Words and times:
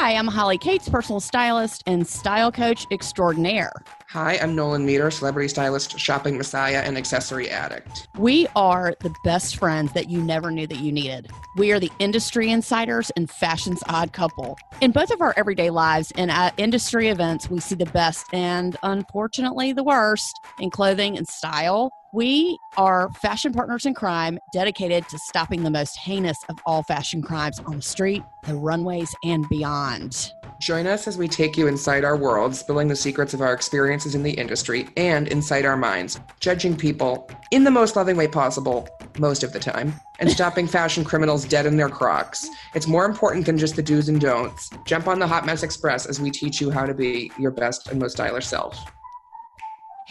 Hi, 0.00 0.14
I'm 0.14 0.28
Holly 0.28 0.58
Cates, 0.58 0.88
personal 0.88 1.18
stylist 1.18 1.82
and 1.84 2.06
style 2.06 2.52
coach 2.52 2.86
extraordinaire. 2.92 3.72
Hi, 4.10 4.38
I'm 4.40 4.54
Nolan 4.54 4.86
Meter, 4.86 5.10
celebrity 5.10 5.48
stylist, 5.48 5.98
shopping 5.98 6.38
messiah, 6.38 6.82
and 6.84 6.96
accessory 6.96 7.50
addict. 7.50 8.06
We 8.16 8.46
are 8.54 8.94
the 9.00 9.12
best 9.24 9.56
friends 9.56 9.92
that 9.94 10.08
you 10.08 10.22
never 10.22 10.52
knew 10.52 10.68
that 10.68 10.78
you 10.78 10.92
needed. 10.92 11.32
We 11.56 11.72
are 11.72 11.80
the 11.80 11.90
industry 11.98 12.48
insiders 12.48 13.10
and 13.16 13.28
fashion's 13.28 13.82
odd 13.88 14.12
couple. 14.12 14.56
In 14.80 14.92
both 14.92 15.10
of 15.10 15.20
our 15.20 15.34
everyday 15.36 15.70
lives 15.70 16.12
and 16.16 16.30
at 16.30 16.54
industry 16.58 17.08
events, 17.08 17.50
we 17.50 17.58
see 17.58 17.74
the 17.74 17.86
best 17.86 18.24
and 18.32 18.76
unfortunately 18.84 19.72
the 19.72 19.82
worst 19.82 20.32
in 20.60 20.70
clothing 20.70 21.18
and 21.18 21.26
style. 21.26 21.90
We 22.14 22.58
are 22.78 23.10
fashion 23.20 23.52
partners 23.52 23.84
in 23.84 23.92
crime 23.92 24.38
dedicated 24.54 25.06
to 25.10 25.18
stopping 25.18 25.62
the 25.62 25.70
most 25.70 25.94
heinous 25.98 26.38
of 26.48 26.58
all 26.64 26.82
fashion 26.82 27.20
crimes 27.20 27.58
on 27.66 27.76
the 27.76 27.82
street, 27.82 28.22
the 28.46 28.54
runways, 28.54 29.14
and 29.24 29.46
beyond. 29.50 30.32
Join 30.58 30.86
us 30.86 31.06
as 31.06 31.18
we 31.18 31.28
take 31.28 31.58
you 31.58 31.66
inside 31.66 32.04
our 32.04 32.16
world, 32.16 32.56
spilling 32.56 32.88
the 32.88 32.96
secrets 32.96 33.34
of 33.34 33.42
our 33.42 33.52
experiences 33.52 34.14
in 34.14 34.22
the 34.22 34.30
industry 34.30 34.88
and 34.96 35.28
inside 35.28 35.66
our 35.66 35.76
minds, 35.76 36.18
judging 36.40 36.78
people 36.78 37.30
in 37.50 37.62
the 37.62 37.70
most 37.70 37.94
loving 37.94 38.16
way 38.16 38.26
possible 38.26 38.88
most 39.18 39.44
of 39.44 39.52
the 39.52 39.60
time, 39.60 39.92
and 40.18 40.30
stopping 40.30 40.66
fashion 40.78 41.04
criminals 41.04 41.44
dead 41.44 41.66
in 41.66 41.76
their 41.76 41.90
crocs. 41.90 42.48
It's 42.74 42.86
more 42.86 43.04
important 43.04 43.44
than 43.44 43.58
just 43.58 43.76
the 43.76 43.82
do's 43.82 44.08
and 44.08 44.18
don'ts. 44.18 44.70
Jump 44.86 45.08
on 45.08 45.18
the 45.18 45.26
Hot 45.26 45.44
Mess 45.44 45.62
Express 45.62 46.06
as 46.06 46.18
we 46.18 46.30
teach 46.30 46.58
you 46.58 46.70
how 46.70 46.86
to 46.86 46.94
be 46.94 47.30
your 47.38 47.50
best 47.50 47.88
and 47.88 48.00
most 48.00 48.12
stylish 48.12 48.46
self. 48.46 48.82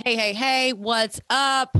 Hey, 0.05 0.15
hey, 0.15 0.33
hey, 0.33 0.73
what's 0.73 1.19
up? 1.31 1.75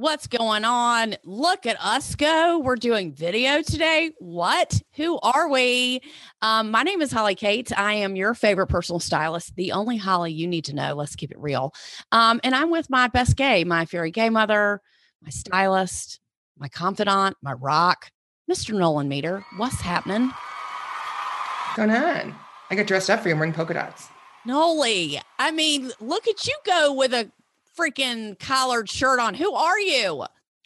What's 0.00 0.28
going 0.28 0.64
on? 0.64 1.16
Look 1.24 1.66
at 1.66 1.76
us 1.78 2.14
go. 2.14 2.58
We're 2.58 2.76
doing 2.76 3.12
video 3.12 3.60
today. 3.60 4.12
What? 4.18 4.80
Who 4.94 5.20
are 5.20 5.46
we? 5.46 6.00
Um, 6.40 6.70
my 6.70 6.84
name 6.84 7.02
is 7.02 7.12
Holly 7.12 7.34
Kate. 7.34 7.70
I 7.78 7.92
am 7.92 8.16
your 8.16 8.32
favorite 8.32 8.68
personal 8.68 8.98
stylist, 8.98 9.56
the 9.56 9.72
only 9.72 9.98
Holly 9.98 10.32
you 10.32 10.46
need 10.46 10.64
to 10.64 10.74
know. 10.74 10.94
Let's 10.94 11.16
keep 11.16 11.30
it 11.30 11.38
real. 11.38 11.74
Um, 12.12 12.40
and 12.42 12.54
I'm 12.54 12.70
with 12.70 12.88
my 12.88 13.08
best 13.08 13.36
gay, 13.36 13.62
my 13.64 13.84
fairy 13.84 14.10
gay 14.10 14.30
mother, 14.30 14.80
my 15.20 15.28
stylist, 15.28 16.18
my 16.56 16.68
confidant, 16.68 17.36
my 17.42 17.52
rock, 17.52 18.10
Mr. 18.50 18.72
Nolan 18.72 19.06
Meter. 19.06 19.44
What's 19.58 19.82
happening? 19.82 20.28
What's 20.28 21.76
going 21.76 21.90
on? 21.90 22.34
I 22.70 22.74
got 22.74 22.86
dressed 22.86 23.10
up 23.10 23.20
for 23.20 23.28
you. 23.28 23.34
I'm 23.34 23.38
wearing 23.38 23.52
polka 23.52 23.74
dots. 23.74 24.08
Noli, 24.46 25.20
I 25.38 25.50
mean, 25.50 25.92
look 26.00 26.26
at 26.26 26.46
you 26.46 26.56
go 26.64 26.94
with 26.94 27.12
a 27.12 27.30
freaking 27.78 28.38
collared 28.38 28.88
shirt 28.88 29.20
on. 29.20 29.34
Who 29.34 29.52
are 29.52 29.78
you? 29.78 30.24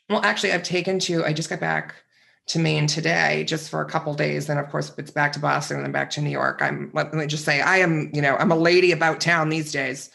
Well, 0.09 0.21
actually, 0.23 0.53
I've 0.53 0.63
taken 0.63 0.99
to, 1.01 1.25
I 1.25 1.33
just 1.33 1.49
got 1.49 1.61
back 1.61 1.95
to 2.47 2.59
Maine 2.59 2.87
today 2.87 3.45
just 3.45 3.71
for 3.71 3.81
a 3.81 3.89
couple 3.89 4.13
days. 4.15 4.47
Then, 4.47 4.59
of 4.59 4.69
course, 4.69 4.93
it's 4.99 5.11
back 5.11 5.33
to 5.33 5.39
Boston 5.39 5.79
and 5.79 5.87
then 5.87 5.93
back 5.93 6.11
to 6.11 6.21
New 6.21 6.31
York. 6.31 6.61
I'm, 6.61 6.91
let 6.93 7.15
me 7.15 7.27
just 7.27 7.45
say, 7.45 7.63
I 7.63 7.79
am, 7.79 8.11
you 8.13 8.21
know, 8.21 8.37
I'm 8.37 8.53
a 8.53 8.57
lady 8.57 8.93
about 8.93 9.21
town 9.21 9.49
these 9.49 9.73
days. 9.73 10.11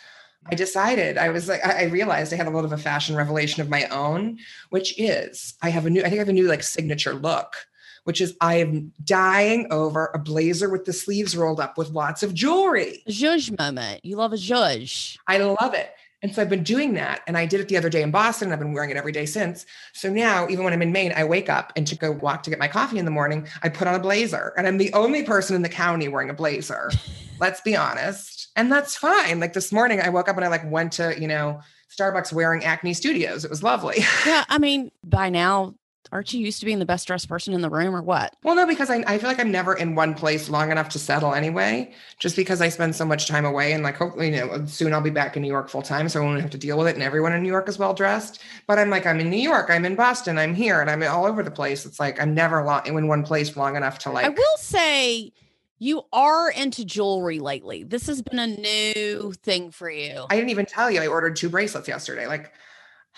I 0.51 0.55
decided, 0.55 1.17
I 1.17 1.29
was 1.29 1.47
like, 1.47 1.65
I 1.65 1.85
realized 1.85 2.33
I 2.33 2.37
had 2.37 2.47
a 2.47 2.51
little 2.51 2.65
of 2.65 2.71
a 2.71 2.81
fashion 2.81 3.15
revelation 3.15 3.61
of 3.61 3.69
my 3.69 3.85
own, 3.85 4.37
which 4.69 4.97
is 4.99 5.55
I 5.61 5.69
have 5.69 5.85
a 5.85 5.89
new, 5.89 6.01
I 6.01 6.05
think 6.05 6.15
I 6.15 6.19
have 6.19 6.29
a 6.29 6.33
new 6.33 6.47
like 6.47 6.63
signature 6.63 7.13
look, 7.13 7.55
which 8.03 8.21
is 8.21 8.35
I 8.41 8.55
am 8.55 8.93
dying 9.03 9.67
over 9.69 10.09
a 10.13 10.19
blazer 10.19 10.69
with 10.69 10.85
the 10.85 10.93
sleeves 10.93 11.35
rolled 11.35 11.59
up 11.59 11.77
with 11.77 11.89
lots 11.89 12.23
of 12.23 12.33
jewelry. 12.33 13.03
Zhuzh 13.09 13.57
moment. 13.57 14.05
You 14.05 14.15
love 14.15 14.33
a 14.33 14.37
zhuzh. 14.37 15.17
I 15.27 15.39
love 15.39 15.73
it. 15.73 15.91
And 16.21 16.33
so 16.33 16.41
I've 16.41 16.49
been 16.49 16.63
doing 16.63 16.93
that. 16.95 17.21
And 17.27 17.37
I 17.37 17.45
did 17.45 17.61
it 17.61 17.69
the 17.69 17.77
other 17.77 17.89
day 17.89 18.01
in 18.01 18.11
Boston. 18.11 18.47
And 18.47 18.53
I've 18.53 18.59
been 18.59 18.73
wearing 18.73 18.89
it 18.89 18.97
every 18.97 19.11
day 19.11 19.25
since. 19.25 19.65
So 19.93 20.09
now, 20.09 20.47
even 20.49 20.63
when 20.63 20.73
I'm 20.73 20.81
in 20.81 20.91
Maine, 20.91 21.13
I 21.15 21.23
wake 21.23 21.49
up 21.49 21.71
and 21.75 21.87
to 21.87 21.95
go 21.95 22.11
walk 22.11 22.43
to 22.43 22.49
get 22.49 22.59
my 22.59 22.67
coffee 22.67 22.99
in 22.99 23.05
the 23.05 23.11
morning, 23.11 23.47
I 23.63 23.69
put 23.69 23.87
on 23.87 23.95
a 23.95 23.99
blazer. 23.99 24.53
And 24.57 24.67
I'm 24.67 24.77
the 24.77 24.91
only 24.93 25.23
person 25.23 25.55
in 25.55 25.61
the 25.61 25.69
county 25.69 26.07
wearing 26.07 26.29
a 26.29 26.33
blazer. 26.33 26.91
Let's 27.39 27.61
be 27.61 27.75
honest. 27.75 28.49
And 28.55 28.71
that's 28.71 28.97
fine. 28.97 29.39
Like 29.39 29.53
this 29.53 29.71
morning, 29.71 30.01
I 30.01 30.09
woke 30.09 30.27
up 30.27 30.35
and 30.35 30.43
I 30.43 30.49
like 30.49 30.69
went 30.69 30.91
to, 30.93 31.19
you 31.19 31.27
know, 31.27 31.61
Starbucks 31.89 32.33
wearing 32.33 32.63
Acne 32.63 32.93
Studios. 32.93 33.43
It 33.45 33.49
was 33.49 33.63
lovely. 33.63 34.03
Yeah. 34.25 34.43
I 34.49 34.57
mean, 34.57 34.91
by 35.03 35.29
now, 35.29 35.75
aren't 36.11 36.33
you 36.33 36.39
used 36.39 36.59
to 36.59 36.65
being 36.65 36.79
the 36.79 36.85
best 36.85 37.07
dressed 37.07 37.29
person 37.29 37.53
in 37.53 37.61
the 37.61 37.69
room 37.69 37.95
or 37.95 38.01
what? 38.01 38.35
Well, 38.43 38.55
no, 38.55 38.65
because 38.65 38.89
I, 38.89 39.03
I 39.07 39.17
feel 39.17 39.29
like 39.29 39.39
I'm 39.39 39.51
never 39.51 39.73
in 39.75 39.95
one 39.95 40.13
place 40.13 40.49
long 40.49 40.71
enough 40.71 40.89
to 40.89 40.99
settle 40.99 41.33
anyway, 41.33 41.93
just 42.17 42.35
because 42.35 42.61
I 42.61 42.69
spend 42.69 42.95
so 42.95 43.05
much 43.05 43.27
time 43.27 43.45
away 43.45 43.73
and 43.73 43.83
like 43.83 43.95
hopefully, 43.95 44.33
you 44.33 44.45
know, 44.45 44.65
soon 44.65 44.93
I'll 44.93 45.01
be 45.01 45.09
back 45.09 45.35
in 45.35 45.41
New 45.41 45.47
York 45.47 45.69
full 45.69 45.81
time. 45.81 46.09
So 46.09 46.21
I 46.21 46.25
won't 46.25 46.41
have 46.41 46.49
to 46.51 46.57
deal 46.57 46.77
with 46.77 46.87
it. 46.87 46.95
And 46.95 47.03
everyone 47.03 47.33
in 47.33 47.43
New 47.43 47.49
York 47.49 47.69
is 47.69 47.77
well 47.77 47.93
dressed. 47.93 48.41
But 48.67 48.79
I'm 48.79 48.89
like, 48.89 49.05
I'm 49.05 49.19
in 49.19 49.29
New 49.29 49.37
York, 49.37 49.69
I'm 49.69 49.85
in 49.85 49.95
Boston, 49.95 50.37
I'm 50.37 50.53
here, 50.53 50.81
and 50.81 50.89
I'm 50.89 51.03
all 51.03 51.25
over 51.25 51.43
the 51.43 51.51
place. 51.51 51.85
It's 51.85 51.99
like 51.99 52.21
I'm 52.21 52.33
never 52.33 52.63
long 52.63 52.85
in 52.85 53.07
one 53.07 53.23
place 53.23 53.55
long 53.55 53.75
enough 53.75 53.99
to 53.99 54.11
like. 54.11 54.25
I 54.25 54.29
will 54.29 54.57
say 54.57 55.31
you 55.79 56.03
are 56.11 56.51
into 56.51 56.83
jewelry 56.83 57.39
lately. 57.39 57.83
This 57.83 58.07
has 58.07 58.21
been 58.21 58.39
a 58.39 58.47
new 58.47 59.33
thing 59.43 59.71
for 59.71 59.89
you. 59.89 60.25
I 60.29 60.35
didn't 60.35 60.49
even 60.49 60.65
tell 60.65 60.91
you 60.91 61.01
I 61.01 61.07
ordered 61.07 61.35
two 61.37 61.49
bracelets 61.49 61.87
yesterday. 61.87 62.27
Like 62.27 62.51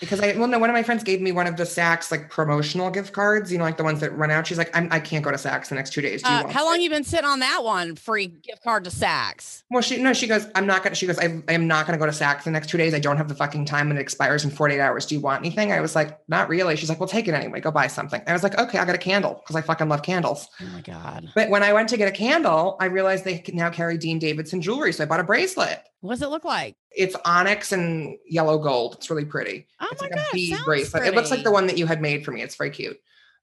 because 0.02 0.18
I 0.18 0.36
well 0.36 0.48
no 0.48 0.58
one 0.58 0.68
of 0.68 0.74
my 0.74 0.82
friends 0.82 1.04
gave 1.04 1.20
me 1.20 1.30
one 1.30 1.46
of 1.46 1.56
the 1.56 1.62
Saks 1.62 2.10
like 2.10 2.28
promotional 2.28 2.90
gift 2.90 3.12
cards, 3.12 3.52
you 3.52 3.58
know, 3.58 3.62
like 3.62 3.76
the 3.76 3.84
ones 3.84 4.00
that 4.00 4.12
run 4.16 4.32
out. 4.32 4.48
She's 4.48 4.58
like, 4.58 4.76
I'm, 4.76 4.88
I 4.90 4.98
can't 4.98 5.24
go 5.24 5.30
to 5.30 5.36
Saks 5.36 5.68
the 5.68 5.76
next 5.76 5.92
two 5.92 6.00
days. 6.00 6.22
Uh, 6.24 6.48
how 6.48 6.64
long 6.64 6.80
it? 6.80 6.82
you 6.82 6.90
been 6.90 7.04
sitting 7.04 7.24
on 7.24 7.38
that 7.38 7.62
one? 7.62 7.94
Free 7.94 8.26
gift 8.26 8.64
card 8.64 8.82
to 8.84 8.90
Saks. 8.90 9.62
Well, 9.70 9.80
she 9.80 10.02
no, 10.02 10.12
she 10.12 10.26
goes, 10.26 10.48
I'm 10.56 10.66
not 10.66 10.82
gonna. 10.82 10.96
She 10.96 11.06
goes, 11.06 11.20
I, 11.20 11.40
I 11.48 11.52
am 11.52 11.68
not 11.68 11.86
gonna 11.86 11.98
go 11.98 12.06
to 12.06 12.12
Saks 12.12 12.42
the 12.42 12.50
next 12.50 12.68
two 12.68 12.78
days. 12.78 12.94
I 12.94 12.98
don't 12.98 13.16
have 13.16 13.28
the 13.28 13.34
fucking 13.36 13.64
time, 13.64 13.90
and 13.90 13.98
it 13.98 14.02
expires 14.02 14.44
in 14.44 14.50
48 14.50 14.80
hours. 14.80 15.06
Do 15.06 15.14
you 15.14 15.20
want 15.20 15.40
anything? 15.40 15.70
I 15.70 15.80
was 15.80 15.94
like, 15.94 16.18
not 16.28 16.48
really. 16.48 16.74
She's 16.74 16.88
like, 16.88 16.98
well, 16.98 17.08
take 17.08 17.28
it 17.28 17.34
anyway. 17.34 17.60
Go 17.60 17.70
buy 17.70 17.86
something. 17.86 18.20
I 18.26 18.32
was 18.32 18.42
like, 18.42 18.58
okay, 18.58 18.78
I 18.78 18.84
got 18.84 18.96
a 18.96 18.98
candle 18.98 19.34
because 19.34 19.54
I 19.54 19.60
fucking 19.60 19.88
love 19.88 20.02
candles. 20.02 20.48
Oh 20.60 20.66
my 20.72 20.80
god! 20.80 21.30
But 21.36 21.48
when 21.48 21.62
I 21.62 21.72
went 21.72 21.88
to 21.90 21.96
get 21.96 22.08
a 22.08 22.12
candle, 22.12 22.76
I 22.80 22.86
realized 22.86 23.24
they 23.24 23.42
now 23.52 23.70
carry 23.70 23.96
Dean 23.98 24.18
Davidson 24.18 24.60
jewelry, 24.60 24.92
so 24.92 25.04
I 25.04 25.06
bought 25.06 25.20
a 25.20 25.24
bracelet. 25.24 25.84
What 26.02 26.14
does 26.14 26.22
it 26.22 26.30
look 26.30 26.44
like? 26.44 26.76
It's 26.90 27.16
onyx 27.24 27.70
and 27.70 28.18
yellow 28.26 28.58
gold. 28.58 28.96
It's 28.96 29.08
really 29.08 29.24
pretty. 29.24 29.68
Oh 29.80 29.86
it's 29.92 30.02
my 30.02 30.08
like 30.08 30.16
God, 30.16 30.26
a 30.32 30.34
bead 30.34 30.58
bracelet. 30.64 31.06
It 31.06 31.14
looks 31.14 31.30
like 31.30 31.44
the 31.44 31.52
one 31.52 31.68
that 31.68 31.78
you 31.78 31.86
had 31.86 32.02
made 32.02 32.24
for 32.24 32.32
me. 32.32 32.42
It's 32.42 32.56
very 32.56 32.70
cute. 32.70 32.98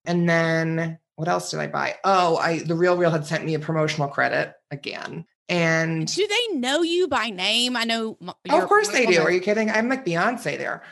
And 0.06 0.30
then 0.30 1.00
what 1.16 1.30
else 1.30 1.52
did 1.52 1.62
I 1.62 1.68
buy? 1.68 1.96
Oh, 2.04 2.36
I 2.36 2.60
the 2.60 2.76
Real 2.76 2.98
Real 2.98 3.12
had 3.12 3.26
sent 3.26 3.46
me 3.46 3.54
a 3.54 3.60
promotional 3.60 4.10
credit 4.10 4.54
again. 4.72 5.26
And 5.48 6.14
Do 6.14 6.28
they 6.28 6.58
know 6.58 6.82
you 6.82 7.08
by 7.08 7.30
name? 7.30 7.78
I 7.78 7.86
know. 7.86 8.18
oh, 8.50 8.62
of 8.62 8.68
course 8.68 8.90
they 8.90 9.06
do. 9.06 9.22
Are 9.22 9.32
you 9.32 9.40
kidding? 9.40 9.72
I'm 9.72 9.90
like 9.90 10.06
Beyonce 10.06 10.58
there. 10.58 10.84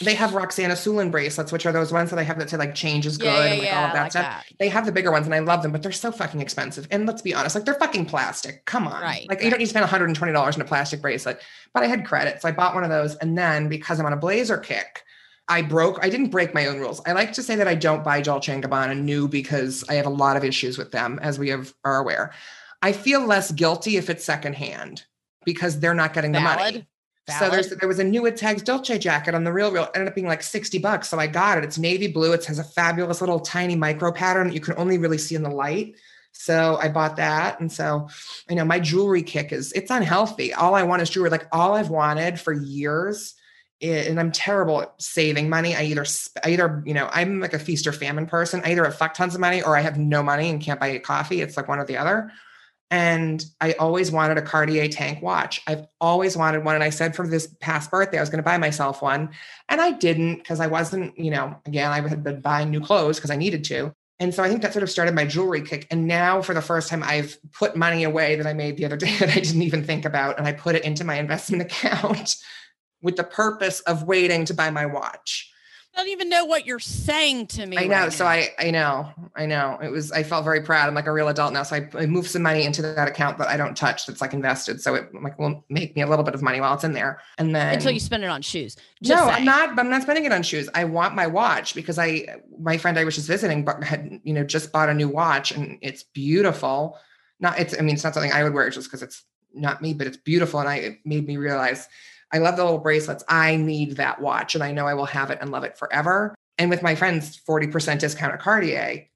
They 0.00 0.14
have 0.14 0.34
Roxanne 0.34 0.70
Assoulin 0.70 1.10
bracelets, 1.10 1.52
which 1.52 1.64
are 1.64 1.72
those 1.72 1.92
ones 1.92 2.10
that 2.10 2.18
I 2.18 2.22
have 2.22 2.38
that 2.38 2.50
say 2.50 2.56
like 2.56 2.74
change 2.74 3.06
is 3.06 3.18
good 3.18 3.26
yeah, 3.26 3.44
yeah, 3.44 3.44
and 3.44 3.58
like 3.58 3.68
yeah, 3.68 3.78
all 3.78 3.86
of 3.86 3.92
that 3.92 4.02
like 4.02 4.10
stuff. 4.12 4.24
that. 4.24 4.46
They 4.58 4.68
have 4.68 4.84
the 4.84 4.92
bigger 4.92 5.12
ones 5.12 5.26
and 5.26 5.34
I 5.34 5.38
love 5.38 5.62
them, 5.62 5.70
but 5.70 5.82
they're 5.82 5.92
so 5.92 6.10
fucking 6.10 6.40
expensive. 6.40 6.88
And 6.90 7.06
let's 7.06 7.22
be 7.22 7.34
honest, 7.34 7.54
like 7.54 7.64
they're 7.64 7.74
fucking 7.74 8.06
plastic. 8.06 8.64
Come 8.64 8.88
on. 8.88 9.00
Right, 9.00 9.28
Like 9.28 9.42
you 9.42 9.50
don't 9.50 9.58
need 9.58 9.66
to 9.66 9.70
spend 9.70 9.86
$120 9.86 10.54
in 10.54 10.60
a 10.60 10.64
plastic 10.64 11.00
bracelet. 11.00 11.40
But 11.72 11.84
I 11.84 11.86
had 11.86 12.04
credit. 12.04 12.42
So 12.42 12.48
I 12.48 12.52
bought 12.52 12.74
one 12.74 12.84
of 12.84 12.90
those. 12.90 13.14
And 13.16 13.38
then 13.38 13.68
because 13.68 14.00
I'm 14.00 14.06
on 14.06 14.12
a 14.12 14.16
blazer 14.16 14.58
kick, 14.58 15.04
I 15.48 15.62
broke, 15.62 15.98
I 16.02 16.08
didn't 16.08 16.30
break 16.30 16.54
my 16.54 16.66
own 16.66 16.78
rules. 16.80 17.00
I 17.06 17.12
like 17.12 17.32
to 17.34 17.42
say 17.42 17.56
that 17.56 17.68
I 17.68 17.74
don't 17.74 18.04
buy 18.04 18.22
Dolce 18.22 18.60
Gabbana 18.60 18.98
new 18.98 19.28
because 19.28 19.84
I 19.88 19.94
have 19.94 20.06
a 20.06 20.10
lot 20.10 20.36
of 20.36 20.44
issues 20.44 20.78
with 20.78 20.92
them, 20.92 21.18
as 21.22 21.38
we 21.38 21.50
have, 21.50 21.74
are 21.84 21.98
aware. 21.98 22.32
I 22.80 22.92
feel 22.92 23.24
less 23.24 23.52
guilty 23.52 23.96
if 23.96 24.10
it's 24.10 24.24
secondhand 24.24 25.04
because 25.44 25.78
they're 25.80 25.94
not 25.94 26.14
getting 26.14 26.32
the 26.32 26.40
money. 26.40 26.86
Valid. 27.28 27.38
So 27.44 27.50
there's 27.50 27.70
there 27.80 27.88
was 27.88 27.98
a 28.00 28.04
new 28.04 28.26
It 28.26 28.36
Tags 28.36 28.62
Dolce 28.62 28.98
jacket 28.98 29.34
on 29.34 29.44
the 29.44 29.52
Real 29.52 29.70
Real. 29.70 29.84
It 29.84 29.90
ended 29.94 30.08
up 30.08 30.14
being 30.14 30.26
like 30.26 30.42
60 30.42 30.78
bucks. 30.78 31.08
So 31.08 31.18
I 31.18 31.26
got 31.28 31.58
it. 31.58 31.64
It's 31.64 31.78
navy 31.78 32.08
blue. 32.08 32.32
It 32.32 32.44
has 32.46 32.58
a 32.58 32.64
fabulous 32.64 33.20
little 33.20 33.38
tiny 33.40 33.76
micro 33.76 34.10
pattern 34.10 34.48
that 34.48 34.54
you 34.54 34.60
can 34.60 34.74
only 34.76 34.98
really 34.98 35.18
see 35.18 35.34
in 35.36 35.42
the 35.42 35.50
light. 35.50 35.94
So 36.32 36.78
I 36.80 36.88
bought 36.88 37.16
that. 37.16 37.60
And 37.60 37.70
so 37.70 38.08
I 38.50 38.54
know 38.54 38.64
my 38.64 38.80
jewelry 38.80 39.22
kick 39.22 39.52
is 39.52 39.70
it's 39.72 39.90
unhealthy. 39.90 40.52
All 40.54 40.74
I 40.74 40.82
want 40.82 41.02
is 41.02 41.10
jewelry. 41.10 41.30
Like 41.30 41.46
all 41.52 41.74
I've 41.74 41.90
wanted 41.90 42.40
for 42.40 42.52
years. 42.52 43.34
i- 43.82 43.86
And 43.86 44.18
I'm 44.18 44.32
terrible 44.32 44.82
at 44.82 45.00
saving 45.00 45.48
money. 45.48 45.76
I 45.76 45.82
either, 45.84 46.04
I 46.44 46.50
either, 46.50 46.82
you 46.86 46.94
know, 46.94 47.08
I'm 47.12 47.38
like 47.40 47.52
a 47.52 47.58
feast 47.58 47.86
or 47.86 47.92
famine 47.92 48.26
person. 48.26 48.62
I 48.64 48.72
either 48.72 48.84
have 48.84 48.96
fuck 48.96 49.14
tons 49.14 49.34
of 49.34 49.40
money 49.40 49.62
or 49.62 49.76
I 49.76 49.80
have 49.80 49.98
no 49.98 50.22
money 50.22 50.50
and 50.50 50.60
can't 50.60 50.80
buy 50.80 50.88
a 50.88 50.98
coffee. 51.00 51.40
It's 51.42 51.56
like 51.56 51.68
one 51.68 51.78
or 51.78 51.84
the 51.84 51.98
other. 51.98 52.30
And 52.92 53.42
I 53.62 53.72
always 53.72 54.12
wanted 54.12 54.36
a 54.36 54.42
Cartier 54.42 54.86
tank 54.86 55.22
watch. 55.22 55.62
I've 55.66 55.86
always 55.98 56.36
wanted 56.36 56.62
one. 56.62 56.74
And 56.74 56.84
I 56.84 56.90
said 56.90 57.16
for 57.16 57.26
this 57.26 57.46
past 57.58 57.90
birthday, 57.90 58.18
I 58.18 58.20
was 58.20 58.28
going 58.28 58.36
to 58.36 58.48
buy 58.48 58.58
myself 58.58 59.00
one. 59.00 59.30
And 59.70 59.80
I 59.80 59.92
didn't 59.92 60.36
because 60.36 60.60
I 60.60 60.66
wasn't, 60.66 61.18
you 61.18 61.30
know, 61.30 61.56
again, 61.64 61.90
I 61.90 62.06
had 62.06 62.22
been 62.22 62.42
buying 62.42 62.70
new 62.70 62.82
clothes 62.82 63.16
because 63.16 63.30
I 63.30 63.36
needed 63.36 63.64
to. 63.64 63.94
And 64.20 64.34
so 64.34 64.42
I 64.42 64.50
think 64.50 64.60
that 64.60 64.74
sort 64.74 64.82
of 64.82 64.90
started 64.90 65.14
my 65.14 65.24
jewelry 65.24 65.62
kick. 65.62 65.86
And 65.90 66.06
now 66.06 66.42
for 66.42 66.52
the 66.52 66.60
first 66.60 66.90
time, 66.90 67.02
I've 67.02 67.38
put 67.52 67.76
money 67.76 68.04
away 68.04 68.36
that 68.36 68.46
I 68.46 68.52
made 68.52 68.76
the 68.76 68.84
other 68.84 68.96
day 68.98 69.16
that 69.16 69.30
I 69.30 69.40
didn't 69.40 69.62
even 69.62 69.84
think 69.84 70.04
about. 70.04 70.36
And 70.36 70.46
I 70.46 70.52
put 70.52 70.74
it 70.76 70.84
into 70.84 71.02
my 71.02 71.14
investment 71.14 71.62
account 71.72 72.36
with 73.00 73.16
the 73.16 73.24
purpose 73.24 73.80
of 73.80 74.02
waiting 74.02 74.44
to 74.44 74.54
buy 74.54 74.68
my 74.68 74.84
watch. 74.84 75.51
I 75.94 75.98
don't 75.98 76.08
even 76.08 76.30
know 76.30 76.46
what 76.46 76.66
you're 76.66 76.78
saying 76.78 77.48
to 77.48 77.66
me. 77.66 77.76
I 77.76 77.86
know. 77.86 78.04
right 78.04 78.12
So 78.12 78.24
now. 78.24 78.30
I, 78.30 78.48
I 78.58 78.70
know, 78.70 79.10
I 79.36 79.44
know. 79.44 79.78
It 79.82 79.90
was, 79.90 80.10
I 80.10 80.22
felt 80.22 80.42
very 80.42 80.62
proud. 80.62 80.88
I'm 80.88 80.94
like 80.94 81.06
a 81.06 81.12
real 81.12 81.28
adult 81.28 81.52
now. 81.52 81.64
So 81.64 81.76
I, 81.76 81.88
I 81.94 82.06
moved 82.06 82.30
some 82.30 82.42
money 82.42 82.64
into 82.64 82.80
that 82.80 83.08
account 83.08 83.36
that 83.38 83.48
I 83.48 83.58
don't 83.58 83.76
touch. 83.76 84.06
That's 84.06 84.22
like 84.22 84.32
invested. 84.32 84.80
So 84.80 84.94
it 84.94 85.14
like 85.14 85.38
will 85.38 85.62
make 85.68 85.94
me 85.94 86.00
a 86.00 86.06
little 86.06 86.24
bit 86.24 86.34
of 86.34 86.40
money 86.40 86.62
while 86.62 86.72
it's 86.74 86.84
in 86.84 86.94
there. 86.94 87.20
And 87.36 87.54
then 87.54 87.74
until 87.74 87.90
you 87.90 88.00
spend 88.00 88.24
it 88.24 88.30
on 88.30 88.40
shoes. 88.40 88.76
Just 89.02 89.22
no, 89.22 89.28
I'm 89.28 89.34
saying. 89.34 89.44
not. 89.44 89.78
I'm 89.78 89.90
not 89.90 90.00
spending 90.02 90.24
it 90.24 90.32
on 90.32 90.42
shoes. 90.42 90.70
I 90.74 90.84
want 90.84 91.14
my 91.14 91.26
watch 91.26 91.74
because 91.74 91.98
I, 91.98 92.26
my 92.58 92.78
friend 92.78 92.98
I 92.98 93.04
was 93.04 93.14
just 93.14 93.28
visiting, 93.28 93.62
but 93.62 93.84
had 93.84 94.18
you 94.24 94.32
know 94.32 94.44
just 94.44 94.72
bought 94.72 94.88
a 94.88 94.94
new 94.94 95.10
watch 95.10 95.52
and 95.52 95.78
it's 95.82 96.04
beautiful. 96.04 96.98
not 97.38 97.58
it's 97.58 97.78
I 97.78 97.82
mean 97.82 97.96
it's 97.96 98.04
not 98.04 98.14
something 98.14 98.32
I 98.32 98.44
would 98.44 98.54
wear 98.54 98.70
just 98.70 98.88
because 98.88 99.02
it's 99.02 99.24
not 99.52 99.82
me, 99.82 99.92
but 99.92 100.06
it's 100.06 100.16
beautiful. 100.16 100.60
And 100.60 100.68
I 100.70 100.76
it 100.76 100.98
made 101.04 101.26
me 101.26 101.36
realize 101.36 101.86
I 102.32 102.38
love 102.38 102.56
the 102.56 102.64
little 102.64 102.78
bracelets. 102.78 103.22
I 103.28 103.56
need 103.56 103.96
that 103.96 104.20
watch 104.20 104.54
and 104.54 104.64
I 104.64 104.72
know 104.72 104.86
I 104.86 104.94
will 104.94 105.06
have 105.06 105.30
it 105.30 105.38
and 105.40 105.50
love 105.50 105.64
it 105.64 105.76
forever. 105.76 106.34
And 106.58 106.70
with 106.70 106.82
my 106.82 106.94
friends, 106.94 107.40
40% 107.48 107.98
discount 107.98 108.32
at 108.34 108.40
Cartier, 108.40 109.06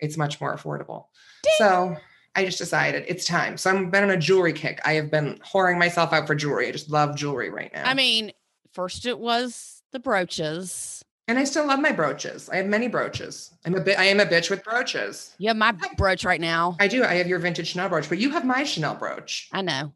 it's 0.00 0.16
much 0.16 0.40
more 0.40 0.56
affordable. 0.56 1.06
Ding. 1.42 1.52
So 1.58 1.96
I 2.34 2.44
just 2.44 2.58
decided 2.58 3.04
it's 3.06 3.24
time. 3.24 3.56
So 3.56 3.70
I've 3.70 3.90
been 3.90 4.04
on 4.04 4.10
a 4.10 4.16
jewelry 4.16 4.52
kick. 4.52 4.80
I 4.84 4.94
have 4.94 5.10
been 5.10 5.38
whoring 5.52 5.78
myself 5.78 6.12
out 6.12 6.26
for 6.26 6.34
jewelry. 6.34 6.68
I 6.68 6.72
just 6.72 6.90
love 6.90 7.16
jewelry 7.16 7.50
right 7.50 7.72
now. 7.72 7.84
I 7.88 7.94
mean, 7.94 8.32
first 8.72 9.06
it 9.06 9.18
was 9.18 9.82
the 9.92 10.00
brooches. 10.00 11.04
and 11.28 11.38
I 11.38 11.44
still 11.44 11.66
love 11.66 11.78
my 11.80 11.92
brooches. 11.92 12.48
I 12.48 12.56
have 12.56 12.66
many 12.66 12.88
brooches. 12.88 13.50
I'm 13.64 13.74
a 13.76 13.80
bit 13.80 13.98
I 13.98 14.04
am 14.04 14.18
a 14.20 14.26
bitch 14.26 14.50
with 14.50 14.64
brooches. 14.64 15.32
You 15.38 15.48
have 15.48 15.56
my 15.56 15.72
brooch 15.96 16.24
right 16.24 16.40
now. 16.40 16.76
I 16.80 16.88
do. 16.88 17.04
I 17.04 17.14
have 17.14 17.28
your 17.28 17.38
vintage 17.38 17.68
Chanel 17.68 17.88
brooch, 17.88 18.08
but 18.08 18.18
you 18.18 18.30
have 18.30 18.44
my 18.44 18.64
Chanel 18.64 18.96
brooch. 18.96 19.48
I 19.52 19.62
know. 19.62 19.92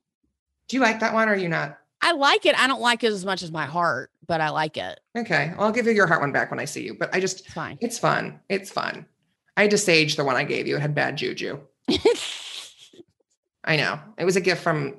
Do 0.69 0.77
you 0.77 0.83
like 0.83 1.01
that 1.01 1.15
one 1.15 1.29
or 1.29 1.33
are 1.33 1.37
you 1.37 1.49
not? 1.49 1.79
I 2.00 2.12
like 2.12 2.47
it. 2.47 2.59
I 2.59 2.67
don't 2.67 2.81
like 2.81 3.03
it 3.05 3.12
as 3.12 3.25
much 3.25 3.43
as 3.43 3.50
my 3.50 3.67
heart, 3.67 4.11
but 4.27 4.41
I 4.41 4.50
like 4.50 4.77
it. 4.77 5.00
Okay. 5.17 5.53
Well, 5.56 5.67
I'll 5.67 5.73
give 5.73 5.87
you 5.87 5.93
your 5.93 6.06
heart 6.06 6.21
one 6.21 6.33
back 6.33 6.50
when 6.50 6.61
I 6.61 6.65
see 6.65 6.85
you. 6.85 6.95
But 6.95 7.15
I 7.15 7.21
just 7.21 7.41
It's 7.47 7.53
fine. 7.55 7.79
it's 7.81 7.99
fun. 7.99 8.41
It's 8.49 8.71
fun. 8.71 9.06
I 9.56 9.62
had 9.62 9.71
to 9.73 9.79
sage 9.79 10.17
the 10.17 10.25
one 10.25 10.37
I 10.37 10.45
gave 10.45 10.67
you. 10.69 10.77
It 10.77 10.81
had 10.81 10.95
bad 10.95 11.17
juju. 11.17 11.59
I 13.65 13.77
know. 13.77 13.99
It 14.17 14.25
was 14.25 14.37
a 14.37 14.41
gift 14.41 14.62
from 14.62 14.95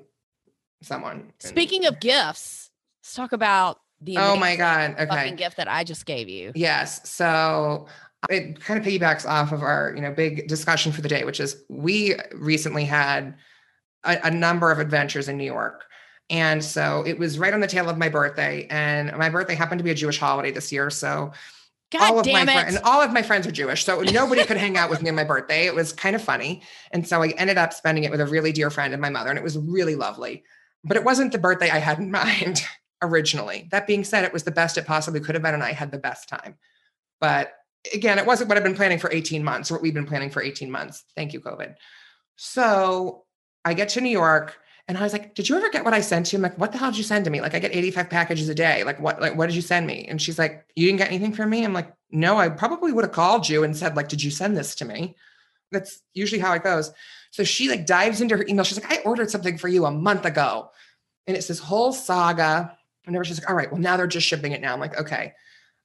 someone. 0.81 1.31
Speaking 1.39 1.85
of 1.85 1.99
gifts, 1.99 2.69
let's 3.01 3.13
talk 3.15 3.31
about 3.31 3.79
the 4.01 4.17
Oh 4.17 4.35
my 4.35 4.55
God. 4.55 4.95
fucking 4.97 5.09
Okay. 5.11 5.35
gift 5.35 5.57
that 5.57 5.67
I 5.67 5.83
just 5.83 6.05
gave 6.05 6.29
you. 6.29 6.51
Yes. 6.55 7.09
So 7.09 7.87
it 8.29 8.59
kind 8.59 8.79
of 8.79 8.85
piggybacks 8.85 9.25
off 9.25 9.51
of 9.51 9.63
our, 9.63 9.93
you 9.95 10.01
know, 10.01 10.11
big 10.11 10.47
discussion 10.47 10.91
for 10.91 11.01
the 11.01 11.09
day, 11.09 11.23
which 11.23 11.39
is 11.39 11.63
we 11.69 12.15
recently 12.33 12.85
had 12.85 13.35
a, 14.03 14.17
a 14.25 14.31
number 14.31 14.71
of 14.71 14.79
adventures 14.79 15.27
in 15.29 15.37
New 15.37 15.45
York. 15.45 15.85
And 16.29 16.63
so 16.63 17.03
it 17.07 17.17
was 17.17 17.39
right 17.39 17.53
on 17.53 17.59
the 17.59 17.67
tail 17.67 17.89
of 17.89 17.97
my 17.97 18.09
birthday. 18.09 18.67
And 18.69 19.15
my 19.17 19.29
birthday 19.29 19.55
happened 19.55 19.79
to 19.79 19.83
be 19.83 19.91
a 19.91 19.95
Jewish 19.95 20.19
holiday 20.19 20.51
this 20.51 20.71
year. 20.71 20.89
So 20.89 21.31
God 21.91 22.11
all 22.11 22.19
of 22.19 22.25
my 22.27 22.45
friends 22.45 22.75
and 22.75 22.83
all 22.85 23.01
of 23.01 23.11
my 23.11 23.23
friends 23.23 23.47
are 23.47 23.51
Jewish. 23.51 23.83
So 23.83 24.01
nobody 24.01 24.43
could 24.43 24.57
hang 24.57 24.77
out 24.77 24.89
with 24.89 25.01
me 25.01 25.09
on 25.09 25.15
my 25.15 25.23
birthday. 25.23 25.65
It 25.65 25.73
was 25.73 25.91
kind 25.91 26.15
of 26.15 26.21
funny. 26.21 26.61
And 26.91 27.07
so 27.07 27.23
I 27.23 27.29
ended 27.29 27.57
up 27.57 27.73
spending 27.73 28.03
it 28.03 28.11
with 28.11 28.21
a 28.21 28.27
really 28.27 28.51
dear 28.51 28.69
friend 28.69 28.93
and 28.93 29.01
my 29.01 29.09
mother, 29.09 29.29
and 29.29 29.39
it 29.39 29.43
was 29.43 29.57
really 29.57 29.95
lovely. 29.95 30.43
But 30.83 30.97
it 30.97 31.03
wasn't 31.03 31.31
the 31.31 31.39
birthday 31.39 31.69
I 31.69 31.79
had 31.79 31.97
in 31.97 32.11
mind 32.11 32.61
originally. 33.01 33.67
That 33.71 33.87
being 33.87 34.03
said, 34.03 34.23
it 34.23 34.33
was 34.33 34.43
the 34.43 34.51
best 34.51 34.77
it 34.77 34.85
possibly 34.85 35.19
could 35.19 35.35
have 35.35 35.41
been, 35.41 35.55
and 35.55 35.63
I 35.63 35.71
had 35.71 35.91
the 35.91 35.97
best 35.97 36.29
time. 36.29 36.55
But 37.19 37.53
again, 37.93 38.19
it 38.19 38.25
wasn't 38.25 38.49
what 38.49 38.57
I've 38.57 38.63
been 38.63 38.75
planning 38.75 38.99
for 38.99 39.11
18 39.11 39.43
months 39.43 39.71
or 39.71 39.75
what 39.75 39.81
we've 39.81 39.93
been 39.93 40.05
planning 40.05 40.29
for 40.29 40.43
18 40.43 40.69
months. 40.69 41.05
Thank 41.15 41.33
you, 41.33 41.41
COVID. 41.41 41.73
So 42.35 43.23
I 43.65 43.73
get 43.73 43.89
to 43.89 44.01
New 44.01 44.09
York 44.09 44.57
and 44.89 44.97
I 44.97 45.03
was 45.03 45.13
like, 45.13 45.35
Did 45.35 45.47
you 45.47 45.55
ever 45.55 45.69
get 45.69 45.85
what 45.85 45.93
I 45.93 46.01
sent 46.01 46.33
you? 46.33 46.37
I'm 46.37 46.43
like, 46.43 46.57
What 46.57 46.71
the 46.71 46.79
hell 46.79 46.89
did 46.89 46.97
you 46.97 47.03
send 47.03 47.23
to 47.25 47.31
me? 47.31 47.41
Like, 47.41 47.53
I 47.53 47.59
get 47.59 47.75
85 47.75 48.09
packages 48.09 48.49
a 48.49 48.55
day. 48.55 48.83
Like, 48.83 48.99
what, 48.99 49.21
like, 49.21 49.35
what 49.37 49.45
did 49.45 49.55
you 49.55 49.61
send 49.61 49.85
me? 49.85 50.05
And 50.09 50.19
she's 50.19 50.39
like, 50.39 50.65
You 50.75 50.87
didn't 50.87 50.97
get 50.97 51.09
anything 51.09 51.31
from 51.31 51.51
me? 51.51 51.63
I'm 51.63 51.73
like, 51.73 51.93
No, 52.11 52.37
I 52.37 52.49
probably 52.49 52.91
would 52.91 53.03
have 53.05 53.13
called 53.13 53.47
you 53.47 53.63
and 53.63 53.77
said, 53.77 53.95
like, 53.95 54.09
did 54.09 54.23
you 54.23 54.31
send 54.31 54.57
this 54.57 54.73
to 54.75 54.85
me? 54.85 55.15
That's 55.71 56.01
usually 56.15 56.41
how 56.41 56.53
it 56.53 56.63
goes. 56.63 56.91
So 57.29 57.43
she 57.43 57.69
like 57.69 57.85
dives 57.85 58.19
into 58.19 58.35
her 58.35 58.45
email. 58.49 58.65
She's 58.65 58.81
like, 58.81 58.91
I 58.91 59.03
ordered 59.03 59.29
something 59.29 59.59
for 59.59 59.67
you 59.67 59.85
a 59.85 59.91
month 59.91 60.25
ago. 60.25 60.71
And 61.27 61.37
it's 61.37 61.47
this 61.47 61.59
whole 61.59 61.93
saga. 61.93 62.75
And 63.05 63.15
then 63.15 63.23
she's 63.23 63.39
like, 63.39 63.49
all 63.49 63.55
right, 63.55 63.71
well, 63.71 63.79
now 63.79 63.95
they're 63.95 64.07
just 64.07 64.25
shipping 64.25 64.53
it 64.53 64.61
now. 64.61 64.73
I'm 64.73 64.79
like, 64.79 64.99
okay. 64.99 65.33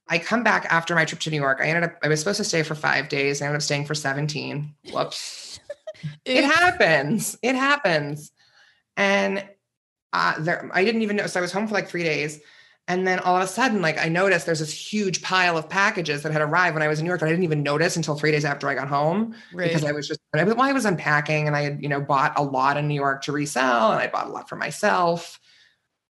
I 0.07 0.17
come 0.17 0.43
back 0.43 0.65
after 0.71 0.95
my 0.95 1.05
trip 1.05 1.21
to 1.21 1.29
New 1.29 1.39
York. 1.39 1.59
I 1.61 1.67
ended 1.67 1.83
up, 1.83 1.97
I 2.03 2.07
was 2.07 2.19
supposed 2.19 2.37
to 2.37 2.43
stay 2.43 2.63
for 2.63 2.73
five 2.73 3.09
days. 3.09 3.41
I 3.41 3.45
ended 3.45 3.57
up 3.57 3.61
staying 3.61 3.85
for 3.85 3.93
17. 3.93 4.73
Whoops. 4.91 5.59
it 6.25 6.43
happens. 6.43 7.37
It 7.43 7.53
happens. 7.53 8.31
And 8.97 9.47
uh, 10.13 10.39
there, 10.39 10.69
I 10.73 10.83
didn't 10.83 11.01
even 11.01 11.17
know. 11.17 11.27
So 11.27 11.39
I 11.39 11.41
was 11.41 11.51
home 11.51 11.67
for 11.67 11.73
like 11.73 11.89
three 11.89 12.03
days. 12.03 12.39
And 12.87 13.07
then 13.07 13.17
all 13.19 13.35
of 13.35 13.41
a 13.41 13.47
sudden, 13.47 13.81
like 13.81 13.97
I 13.97 14.09
noticed 14.09 14.45
there's 14.45 14.59
this 14.59 14.71
huge 14.71 15.23
pile 15.23 15.57
of 15.57 15.67
packages 15.67 16.21
that 16.21 16.31
had 16.31 16.41
arrived 16.43 16.75
when 16.75 16.83
I 16.83 16.87
was 16.87 16.99
in 16.99 17.05
New 17.05 17.09
York 17.09 17.19
that 17.21 17.25
I 17.25 17.29
didn't 17.29 17.43
even 17.43 17.63
notice 17.63 17.95
until 17.95 18.13
three 18.15 18.31
days 18.31 18.45
after 18.45 18.69
I 18.69 18.75
got 18.75 18.87
home 18.87 19.35
because 19.55 19.83
I 19.83 19.91
was 19.91 20.07
just 20.07 20.19
I, 20.35 20.43
well, 20.43 20.61
I 20.61 20.71
was 20.71 20.85
unpacking 20.85 21.47
and 21.47 21.55
I 21.55 21.61
had, 21.61 21.81
you 21.81 21.89
know, 21.89 21.99
bought 21.99 22.37
a 22.37 22.43
lot 22.43 22.77
in 22.77 22.87
New 22.87 22.93
York 22.93 23.23
to 23.23 23.31
resell 23.31 23.91
and 23.91 23.99
I 23.99 24.07
bought 24.07 24.27
a 24.27 24.29
lot 24.29 24.47
for 24.47 24.55
myself, 24.55 25.39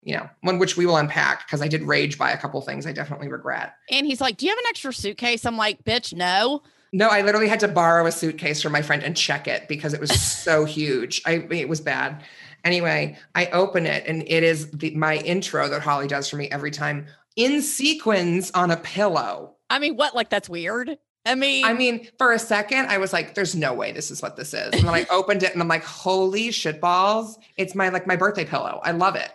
you 0.05 0.17
know, 0.17 0.31
one 0.43 0.61
which 0.61 0.77
we 0.77 0.87
will 0.87 0.97
unpack 0.97 1.45
because 1.45 1.61
I 1.61 1.67
did 1.67 1.83
rage 1.83 2.17
buy 2.17 2.31
a 2.31 2.39
couple 2.39 2.61
things 2.61 2.87
I 2.87 2.93
definitely 2.93 3.29
regret. 3.29 3.75
and 3.91 4.07
he's 4.07 4.21
like, 4.21 4.37
Do 4.37 4.47
you 4.47 4.53
have 4.53 4.59
an 4.59 4.67
extra 4.69 4.93
suitcase? 4.93 5.45
I'm 5.45 5.57
like, 5.57 5.83
Bitch, 5.83 6.15
no. 6.15 6.63
No, 6.93 7.09
I 7.09 7.23
literally 7.23 7.49
had 7.49 7.61
to 7.61 7.69
borrow 7.69 8.07
a 8.07 8.13
suitcase 8.13 8.63
from 8.63 8.73
my 8.73 8.83
friend 8.83 9.03
and 9.03 9.17
check 9.17 9.49
it 9.49 9.67
because 9.69 9.93
it 9.93 10.01
was 10.01 10.11
so 10.11 10.65
huge. 10.67 11.21
I 11.27 11.47
it 11.51 11.69
was 11.69 11.81
bad. 11.81 12.23
Anyway, 12.65 13.19
I 13.35 13.47
open 13.47 13.87
it 13.87 14.05
and 14.07 14.23
it 14.27 14.43
is 14.43 14.71
the, 14.71 14.95
my 14.95 15.17
intro 15.17 15.69
that 15.69 15.83
Holly 15.83 16.07
does 16.07 16.29
for 16.29 16.37
me 16.37 16.49
every 16.51 16.71
time 16.71 17.07
in 17.37 17.63
sequins 17.63 18.51
on 18.53 18.71
a 18.71 18.77
pillow. 18.77 19.55
I 19.69 19.79
mean, 19.79 19.97
what? 19.97 20.15
Like, 20.15 20.31
that's 20.31 20.49
weird. 20.49 20.99
I 21.27 21.35
mean, 21.35 21.65
I 21.67 21.75
mean, 21.75 22.09
for 22.19 22.33
a 22.33 22.39
second, 22.39 22.87
I 22.87 22.97
was 22.99 23.13
like, 23.13 23.35
there's 23.35 23.55
no 23.55 23.75
way 23.75 23.93
this 23.93 24.11
is 24.11 24.23
what 24.23 24.37
this 24.37 24.55
is. 24.55 24.73
And 24.73 24.85
then 24.89 24.95
I 24.95 25.07
opened 25.11 25.43
it 25.43 25.53
and 25.53 25.61
I'm 25.61 25.69
like, 25.69 25.85
holy 25.85 26.51
shit 26.51 26.81
balls. 26.81 27.39
It's 27.59 27.75
my 27.75 27.91
like 27.91 28.07
my 28.07 28.17
birthday 28.17 28.47
pillow. 28.47 28.81
I 28.83 28.93
love 28.93 29.17
it. 29.17 29.31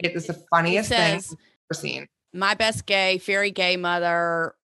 It 0.00 0.16
is 0.16 0.26
the 0.26 0.34
funniest 0.50 0.88
thing 0.88 1.00
I've 1.18 1.24
ever 1.70 1.80
seen. 1.80 2.08
my 2.32 2.54
best 2.54 2.84
gay, 2.84 3.18
fairy 3.18 3.52
gay 3.52 3.76
mother, 3.76 4.54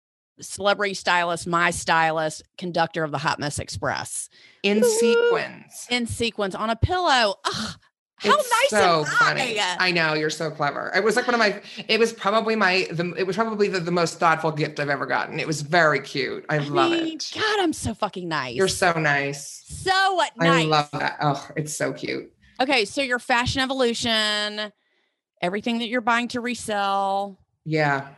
celebrity 0.40 0.94
stylist, 0.94 1.46
my 1.46 1.70
stylist, 1.70 2.42
conductor 2.58 3.04
of 3.04 3.12
the 3.12 3.18
Hot 3.18 3.38
Mess 3.38 3.58
Express 3.60 4.28
In 4.64 4.80
Woo. 4.80 4.88
sequins. 4.88 5.86
in 5.88 6.06
sequence 6.06 6.54
on 6.56 6.68
a 6.68 6.76
pillow. 6.76 7.36
Ugh, 7.44 7.76
how 8.18 8.34
It's 8.34 8.50
nice 8.50 8.80
so 8.80 9.04
funny. 9.04 9.60
I? 9.60 9.76
I 9.78 9.90
know 9.90 10.14
you're 10.14 10.30
so 10.30 10.50
clever. 10.50 10.90
It 10.94 11.04
was 11.04 11.16
like 11.16 11.26
one 11.26 11.34
of 11.34 11.38
my. 11.38 11.60
It 11.86 12.00
was 12.00 12.14
probably 12.14 12.56
my. 12.56 12.88
The, 12.90 13.12
it 13.16 13.26
was 13.26 13.36
probably 13.36 13.68
the, 13.68 13.80
the 13.80 13.90
most 13.90 14.18
thoughtful 14.18 14.52
gift 14.52 14.80
I've 14.80 14.88
ever 14.88 15.04
gotten. 15.04 15.38
It 15.38 15.46
was 15.46 15.60
very 15.60 16.00
cute. 16.00 16.46
I, 16.48 16.56
I 16.56 16.58
love 16.58 16.92
mean, 16.92 17.16
it. 17.16 17.30
God, 17.34 17.60
I'm 17.60 17.74
so 17.74 17.92
fucking 17.92 18.26
nice. 18.26 18.54
You're 18.54 18.68
so 18.68 18.92
nice. 18.94 19.64
so 19.66 20.22
nice. 20.36 20.50
I 20.50 20.62
love 20.62 20.90
that. 20.92 21.18
Oh, 21.20 21.46
it's 21.56 21.76
so 21.76 21.92
cute. 21.92 22.32
Okay, 22.58 22.86
so 22.86 23.02
your 23.02 23.18
fashion 23.18 23.60
evolution, 23.60 24.72
everything 25.42 25.78
that 25.80 25.88
you're 25.88 26.00
buying 26.00 26.28
to 26.28 26.40
resell. 26.40 27.38
Yeah. 27.66 28.08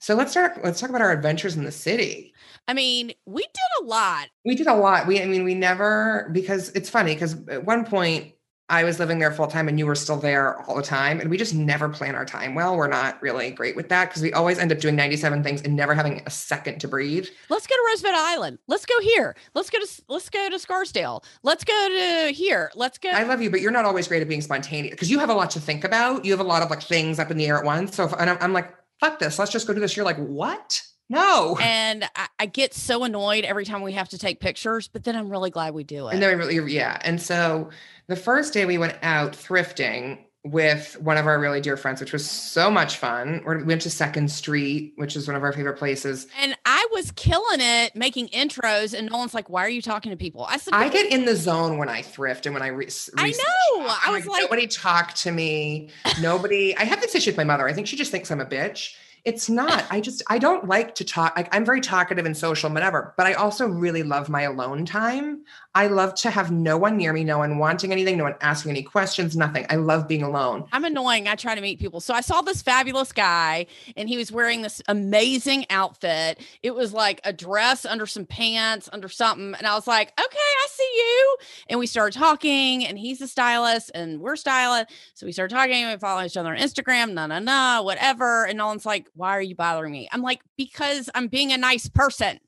So 0.00 0.16
let's 0.16 0.32
start. 0.32 0.58
Let's 0.64 0.80
talk 0.80 0.90
about 0.90 1.02
our 1.02 1.12
adventures 1.12 1.56
in 1.56 1.64
the 1.64 1.70
city. 1.70 2.34
I 2.66 2.74
mean, 2.74 3.12
we 3.26 3.42
did 3.42 3.82
a 3.82 3.84
lot. 3.84 4.26
We 4.44 4.56
did 4.56 4.66
a 4.66 4.74
lot. 4.74 5.06
We, 5.06 5.22
I 5.22 5.26
mean, 5.26 5.44
we 5.44 5.54
never 5.54 6.30
because 6.32 6.70
it's 6.70 6.88
funny 6.88 7.14
because 7.14 7.36
at 7.48 7.64
one 7.64 7.84
point 7.84 8.32
I 8.70 8.84
was 8.84 9.00
living 9.00 9.18
there 9.18 9.32
full 9.32 9.48
time 9.48 9.68
and 9.68 9.78
you 9.78 9.84
were 9.84 9.96
still 9.96 10.16
there 10.16 10.60
all 10.62 10.76
the 10.76 10.82
time, 10.82 11.20
and 11.20 11.28
we 11.28 11.36
just 11.36 11.54
never 11.54 11.88
plan 11.88 12.14
our 12.14 12.24
time 12.24 12.54
well. 12.54 12.76
We're 12.76 12.86
not 12.86 13.20
really 13.20 13.50
great 13.50 13.74
with 13.74 13.88
that 13.88 14.08
because 14.08 14.22
we 14.22 14.32
always 14.32 14.58
end 14.58 14.70
up 14.70 14.78
doing 14.78 14.94
97 14.94 15.42
things 15.42 15.62
and 15.62 15.74
never 15.74 15.94
having 15.94 16.22
a 16.24 16.30
second 16.30 16.80
to 16.80 16.88
breathe. 16.88 17.26
Let's 17.48 17.66
go 17.66 17.74
to 17.74 17.82
Roosevelt 17.88 18.14
Island. 18.16 18.58
Let's 18.68 18.86
go 18.86 18.98
here. 19.00 19.36
Let's 19.54 19.70
go 19.70 19.80
to 19.80 20.02
let's 20.08 20.30
go 20.30 20.48
to 20.48 20.58
Scarsdale. 20.58 21.24
Let's 21.42 21.64
go 21.64 21.88
to 21.88 22.32
here. 22.32 22.70
Let's 22.76 22.96
go. 22.96 23.10
I 23.10 23.24
love 23.24 23.42
you, 23.42 23.50
but 23.50 23.60
you're 23.60 23.72
not 23.72 23.84
always 23.84 24.06
great 24.06 24.22
at 24.22 24.28
being 24.28 24.40
spontaneous 24.40 24.92
because 24.92 25.10
you 25.10 25.18
have 25.18 25.30
a 25.30 25.34
lot 25.34 25.50
to 25.50 25.60
think 25.60 25.84
about. 25.84 26.24
You 26.24 26.30
have 26.30 26.40
a 26.40 26.44
lot 26.44 26.62
of 26.62 26.70
like 26.70 26.82
things 26.82 27.18
up 27.18 27.30
in 27.30 27.36
the 27.36 27.46
air 27.46 27.58
at 27.58 27.64
once. 27.64 27.96
So 27.96 28.04
if 28.04 28.12
and 28.12 28.30
I'm, 28.30 28.38
I'm 28.40 28.52
like, 28.52 28.72
fuck 29.00 29.18
this, 29.18 29.38
let's 29.38 29.50
just 29.50 29.66
go 29.66 29.74
do 29.74 29.80
this. 29.80 29.96
You're 29.96 30.06
like, 30.06 30.18
what? 30.18 30.80
No. 31.10 31.58
and 31.62 32.04
I, 32.16 32.28
I 32.38 32.46
get 32.46 32.72
so 32.72 33.04
annoyed 33.04 33.44
every 33.44 33.66
time 33.66 33.82
we 33.82 33.92
have 33.92 34.08
to 34.10 34.18
take 34.18 34.40
pictures, 34.40 34.88
but 34.88 35.04
then 35.04 35.16
I'm 35.16 35.28
really 35.28 35.50
glad 35.50 35.74
we 35.74 35.84
do 35.84 36.08
it. 36.08 36.14
And 36.14 36.22
then 36.22 36.38
we 36.38 36.44
really, 36.46 36.72
yeah. 36.72 36.98
And 37.02 37.20
so 37.20 37.68
the 38.06 38.16
first 38.16 38.54
day 38.54 38.64
we 38.64 38.78
went 38.78 38.96
out 39.02 39.32
thrifting 39.32 40.18
with 40.42 40.98
one 41.00 41.18
of 41.18 41.26
our 41.26 41.38
really 41.38 41.60
dear 41.60 41.76
friends, 41.76 42.00
which 42.00 42.12
was 42.12 42.28
so 42.28 42.70
much 42.70 42.96
fun. 42.96 43.42
We 43.46 43.62
went 43.62 43.82
to 43.82 43.90
Second 43.90 44.30
Street, 44.30 44.94
which 44.96 45.14
is 45.14 45.26
one 45.26 45.36
of 45.36 45.42
our 45.42 45.52
favorite 45.52 45.76
places. 45.76 46.26
And 46.40 46.56
I 46.64 46.86
was 46.92 47.10
killing 47.12 47.60
it 47.60 47.94
making 47.94 48.28
intros, 48.28 48.98
and 48.98 49.10
Nolan's 49.10 49.34
like, 49.34 49.50
"Why 49.50 49.64
are 49.64 49.68
you 49.68 49.82
talking 49.82 50.10
to 50.10 50.16
people?" 50.16 50.46
I 50.48 50.56
said, 50.56 50.72
I 50.72 50.88
get 50.88 51.12
in 51.12 51.26
the 51.26 51.36
zone 51.36 51.76
when 51.76 51.90
I 51.90 52.00
thrift 52.00 52.46
and 52.46 52.54
when 52.54 52.62
I 52.62 52.68
re- 52.68 52.88
I 53.18 53.30
know. 53.30 53.86
I 54.06 54.12
was 54.12 54.26
like- 54.26 54.40
nobody 54.42 54.66
talked 54.66 55.16
to 55.24 55.30
me. 55.30 55.90
Nobody. 56.22 56.74
I 56.76 56.84
have 56.84 57.02
this 57.02 57.14
issue 57.14 57.30
with 57.30 57.36
my 57.36 57.44
mother. 57.44 57.68
I 57.68 57.74
think 57.74 57.86
she 57.86 57.96
just 57.96 58.10
thinks 58.10 58.30
I'm 58.30 58.40
a 58.40 58.46
bitch. 58.46 58.94
It's 59.24 59.48
not. 59.50 59.84
I 59.90 60.00
just 60.00 60.22
I 60.28 60.38
don't 60.38 60.66
like 60.66 60.94
to 60.96 61.04
talk. 61.04 61.36
Like, 61.36 61.54
I'm 61.54 61.64
very 61.64 61.80
talkative 61.80 62.26
and 62.26 62.36
social, 62.36 62.66
and 62.68 62.74
whatever. 62.74 63.14
But 63.16 63.26
I 63.26 63.34
also 63.34 63.66
really 63.66 64.02
love 64.02 64.28
my 64.28 64.42
alone 64.42 64.86
time. 64.86 65.44
I 65.74 65.86
love 65.86 66.16
to 66.16 66.30
have 66.30 66.50
no 66.50 66.76
one 66.76 66.96
near 66.96 67.12
me, 67.12 67.22
no 67.22 67.38
one 67.38 67.58
wanting 67.58 67.92
anything, 67.92 68.18
no 68.18 68.24
one 68.24 68.34
asking 68.40 68.70
any 68.70 68.82
questions, 68.82 69.36
nothing. 69.36 69.66
I 69.70 69.76
love 69.76 70.08
being 70.08 70.24
alone. 70.24 70.66
I'm 70.72 70.84
annoying. 70.84 71.28
I 71.28 71.36
try 71.36 71.54
to 71.54 71.60
meet 71.60 71.78
people. 71.78 72.00
So 72.00 72.12
I 72.12 72.22
saw 72.22 72.42
this 72.42 72.60
fabulous 72.60 73.12
guy 73.12 73.66
and 73.96 74.08
he 74.08 74.16
was 74.16 74.32
wearing 74.32 74.62
this 74.62 74.82
amazing 74.88 75.66
outfit. 75.70 76.40
It 76.64 76.74
was 76.74 76.92
like 76.92 77.20
a 77.22 77.32
dress 77.32 77.84
under 77.84 78.04
some 78.04 78.26
pants, 78.26 78.88
under 78.92 79.08
something. 79.08 79.54
And 79.54 79.64
I 79.64 79.76
was 79.76 79.86
like, 79.86 80.08
okay, 80.08 80.38
I 80.38 80.66
see 80.70 80.92
you. 80.96 81.36
And 81.68 81.78
we 81.78 81.86
started 81.86 82.18
talking 82.18 82.84
and 82.84 82.98
he's 82.98 83.20
a 83.20 83.28
stylist 83.28 83.92
and 83.94 84.20
we're 84.20 84.34
stylists. 84.34 84.92
So 85.14 85.24
we 85.24 85.30
started 85.30 85.54
talking 85.54 85.86
we 85.86 85.96
follow 85.98 86.24
each 86.24 86.36
other 86.36 86.50
on 86.50 86.58
Instagram, 86.58 87.12
nah, 87.12 87.28
nah, 87.28 87.38
nah, 87.38 87.82
whatever. 87.82 88.44
And 88.44 88.58
Nolan's 88.58 88.86
like, 88.86 89.08
why 89.14 89.36
are 89.36 89.42
you 89.42 89.54
bothering 89.54 89.92
me? 89.92 90.08
I'm 90.10 90.22
like, 90.22 90.40
because 90.56 91.08
I'm 91.14 91.28
being 91.28 91.52
a 91.52 91.56
nice 91.56 91.88
person. 91.88 92.40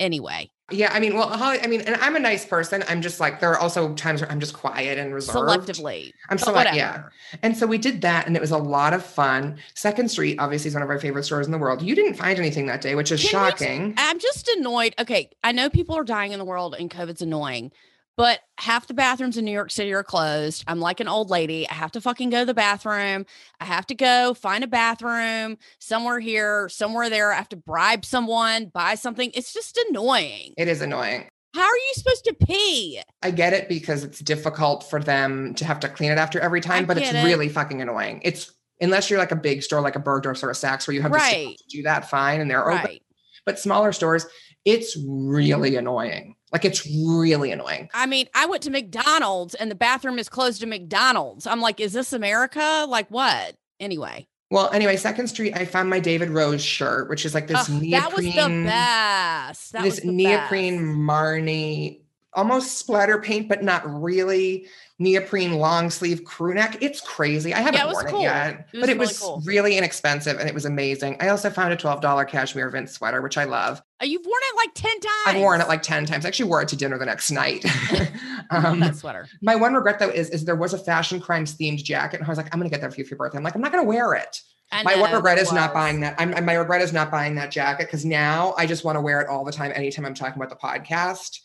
Anyway, 0.00 0.50
Yeah, 0.70 0.90
I 0.92 1.00
mean, 1.00 1.14
well, 1.14 1.28
Holly, 1.28 1.58
I 1.62 1.66
mean, 1.66 1.80
and 1.80 1.96
I'm 1.96 2.14
a 2.14 2.20
nice 2.20 2.44
person. 2.44 2.84
I'm 2.88 3.00
just 3.00 3.20
like 3.20 3.40
there 3.40 3.50
are 3.50 3.58
also 3.58 3.94
times 3.94 4.20
where 4.20 4.30
I'm 4.30 4.38
just 4.38 4.52
quiet 4.52 4.98
and 4.98 5.14
reserved. 5.14 5.38
Selectively. 5.66 6.12
I'm 6.28 6.36
but 6.36 6.44
select, 6.44 6.74
yeah. 6.74 7.04
And 7.42 7.56
so 7.56 7.66
we 7.66 7.78
did 7.78 8.02
that, 8.02 8.26
and 8.26 8.36
it 8.36 8.40
was 8.40 8.50
a 8.50 8.58
lot 8.58 8.92
of 8.92 9.02
fun. 9.02 9.56
Second 9.74 10.10
Street, 10.10 10.36
obviously, 10.38 10.68
is 10.68 10.74
one 10.74 10.82
of 10.82 10.90
our 10.90 10.98
favorite 10.98 11.24
stores 11.24 11.46
in 11.46 11.52
the 11.52 11.58
world. 11.58 11.80
You 11.80 11.94
didn't 11.94 12.14
find 12.14 12.38
anything 12.38 12.66
that 12.66 12.82
day, 12.82 12.94
which 12.94 13.10
is 13.10 13.22
Can 13.22 13.30
shocking. 13.30 13.94
I'm 13.96 14.18
just 14.18 14.46
annoyed. 14.48 14.94
Okay, 14.98 15.30
I 15.42 15.52
know 15.52 15.70
people 15.70 15.96
are 15.96 16.04
dying 16.04 16.32
in 16.32 16.38
the 16.38 16.44
world 16.44 16.74
and 16.78 16.90
COVID's 16.90 17.22
annoying, 17.22 17.72
but 18.18 18.40
half 18.58 18.88
the 18.88 18.94
bathrooms 18.94 19.36
in 19.36 19.44
New 19.44 19.52
York 19.52 19.70
City 19.70 19.92
are 19.92 20.02
closed. 20.02 20.64
I'm 20.66 20.80
like 20.80 20.98
an 20.98 21.06
old 21.06 21.30
lady. 21.30 21.68
I 21.70 21.74
have 21.74 21.92
to 21.92 22.00
fucking 22.00 22.30
go 22.30 22.40
to 22.40 22.44
the 22.44 22.52
bathroom. 22.52 23.24
I 23.60 23.64
have 23.64 23.86
to 23.86 23.94
go 23.94 24.34
find 24.34 24.64
a 24.64 24.66
bathroom 24.66 25.56
somewhere 25.78 26.18
here, 26.18 26.68
somewhere 26.68 27.08
there. 27.08 27.32
I 27.32 27.36
have 27.36 27.48
to 27.50 27.56
bribe 27.56 28.04
someone, 28.04 28.72
buy 28.74 28.96
something. 28.96 29.30
It's 29.34 29.52
just 29.52 29.80
annoying. 29.88 30.52
It 30.58 30.66
is 30.66 30.82
annoying. 30.82 31.28
How 31.54 31.62
are 31.62 31.76
you 31.76 31.92
supposed 31.94 32.24
to 32.24 32.34
pee? 32.34 33.00
I 33.22 33.30
get 33.30 33.52
it 33.52 33.68
because 33.68 34.02
it's 34.02 34.18
difficult 34.18 34.82
for 34.90 34.98
them 34.98 35.54
to 35.54 35.64
have 35.64 35.78
to 35.80 35.88
clean 35.88 36.10
it 36.10 36.18
after 36.18 36.40
every 36.40 36.60
time, 36.60 36.86
but 36.86 36.98
it's 36.98 37.12
it. 37.12 37.24
really 37.24 37.48
fucking 37.48 37.80
annoying. 37.80 38.20
It's 38.24 38.52
unless 38.80 39.10
you're 39.10 39.20
like 39.20 39.32
a 39.32 39.36
big 39.36 39.62
store 39.62 39.80
like 39.80 39.96
a 39.96 40.00
Bergdorf's 40.00 40.42
or 40.42 40.50
a 40.50 40.54
Saks 40.54 40.88
where 40.88 40.94
you 40.96 41.02
have 41.02 41.12
Right. 41.12 41.56
to 41.56 41.76
do 41.76 41.84
that 41.84 42.10
fine 42.10 42.40
and 42.40 42.50
they're 42.50 42.68
open. 42.68 42.98
But 43.46 43.60
smaller 43.60 43.92
stores, 43.92 44.26
it's 44.64 44.98
really 45.06 45.76
annoying. 45.76 46.34
Like 46.52 46.64
it's 46.64 46.86
really 46.86 47.52
annoying. 47.52 47.90
I 47.92 48.06
mean, 48.06 48.26
I 48.34 48.46
went 48.46 48.62
to 48.62 48.70
McDonald's 48.70 49.54
and 49.54 49.70
the 49.70 49.74
bathroom 49.74 50.18
is 50.18 50.28
closed 50.28 50.60
to 50.62 50.66
McDonald's. 50.66 51.46
I'm 51.46 51.60
like, 51.60 51.78
is 51.80 51.92
this 51.92 52.12
America? 52.12 52.86
Like 52.88 53.08
what? 53.08 53.56
Anyway, 53.80 54.26
Well, 54.50 54.70
anyway, 54.70 54.96
Second 54.96 55.28
Street, 55.28 55.54
I 55.54 55.64
found 55.66 55.90
my 55.90 56.00
David 56.00 56.30
Rose 56.30 56.64
shirt, 56.64 57.08
which 57.10 57.26
is 57.26 57.34
like 57.34 57.46
this 57.46 57.68
neoprene, 57.68 57.90
that 57.92 58.16
was 58.16 58.24
the 58.24 58.64
best. 58.64 59.72
That 59.72 59.82
this 59.82 59.96
was 59.96 60.04
the 60.04 60.12
neoprene 60.12 60.76
best. 60.76 60.98
Marni, 60.98 62.00
almost 62.32 62.78
splatter 62.78 63.20
paint, 63.20 63.48
but 63.48 63.62
not 63.62 63.82
really. 64.02 64.66
Neoprene 65.00 65.54
long 65.54 65.90
sleeve 65.90 66.24
crew 66.24 66.54
neck. 66.54 66.78
It's 66.80 67.00
crazy. 67.00 67.54
I 67.54 67.58
haven't 67.58 67.74
Yeah, 67.74 67.88
it 67.88 67.92
worn 67.92 68.06
cool. 68.06 68.18
it 68.20 68.22
yet, 68.24 68.68
It 68.72 68.80
but 68.80 68.88
it 68.88 68.94
really 68.94 68.98
was 68.98 69.18
cool. 69.18 69.40
really 69.44 69.76
inexpensive 69.78 70.40
and 70.40 70.48
it 70.48 70.54
was 70.54 70.64
amazing. 70.64 71.16
I 71.20 71.28
also 71.28 71.50
found 71.50 71.72
a 71.72 71.76
$12 71.76 72.26
cashmere 72.28 72.68
Vince 72.70 72.92
sweater, 72.92 73.22
which 73.22 73.38
I 73.38 73.44
love. 73.44 73.80
Uh, 74.02 74.06
You've 74.06 74.26
worn 74.26 74.40
it 74.42 74.56
like 74.56 74.74
10 74.74 74.90
times. 75.00 75.10
I've 75.26 75.40
worn 75.40 75.60
it 75.60 75.68
like 75.68 75.82
10 75.82 76.04
times. 76.06 76.24
I 76.24 76.28
actually 76.28 76.48
wore 76.48 76.62
it 76.62 76.68
to 76.68 76.76
dinner 76.76 76.98
the 76.98 77.06
next 77.06 77.30
night. 77.30 77.64
um, 78.50 78.80
that 78.80 78.96
sweater. 78.96 79.28
my 79.40 79.54
one 79.54 79.74
regret 79.74 80.00
though 80.00 80.08
is, 80.10 80.30
is 80.30 80.44
there 80.44 80.56
was 80.56 80.74
a 80.74 80.78
fashion 80.78 81.20
crimes 81.20 81.56
themed 81.56 81.82
jacket 81.84 82.18
and 82.18 82.26
I 82.26 82.28
was 82.28 82.38
like, 82.38 82.52
I'm 82.52 82.58
gonna 82.58 82.70
get 82.70 82.80
that 82.80 82.92
for 82.92 82.98
you 83.00 83.04
for 83.04 83.10
your 83.10 83.18
birthday. 83.18 83.38
I'm 83.38 83.44
like, 83.44 83.54
I'm 83.54 83.60
not 83.60 83.70
gonna 83.70 83.84
wear 83.84 84.14
it. 84.14 84.40
I 84.72 84.82
My 84.82 84.96
one 85.00 85.12
regret 85.14 85.38
is 85.38 85.50
not 85.52 85.72
buying 85.72 86.00
that. 86.00 86.14
I'm, 86.18 86.44
my 86.44 86.54
regret 86.54 86.82
is 86.82 86.92
not 86.92 87.10
buying 87.10 87.36
that 87.36 87.50
jacket 87.50 87.86
because 87.86 88.04
now 88.04 88.52
I 88.58 88.66
just 88.66 88.84
want 88.84 88.96
to 88.96 89.00
wear 89.00 89.20
it 89.22 89.28
all 89.28 89.42
the 89.42 89.52
time, 89.52 89.72
anytime 89.74 90.04
I'm 90.04 90.12
talking 90.12 90.34
about 90.42 90.50
the 90.50 90.56
podcast. 90.56 91.38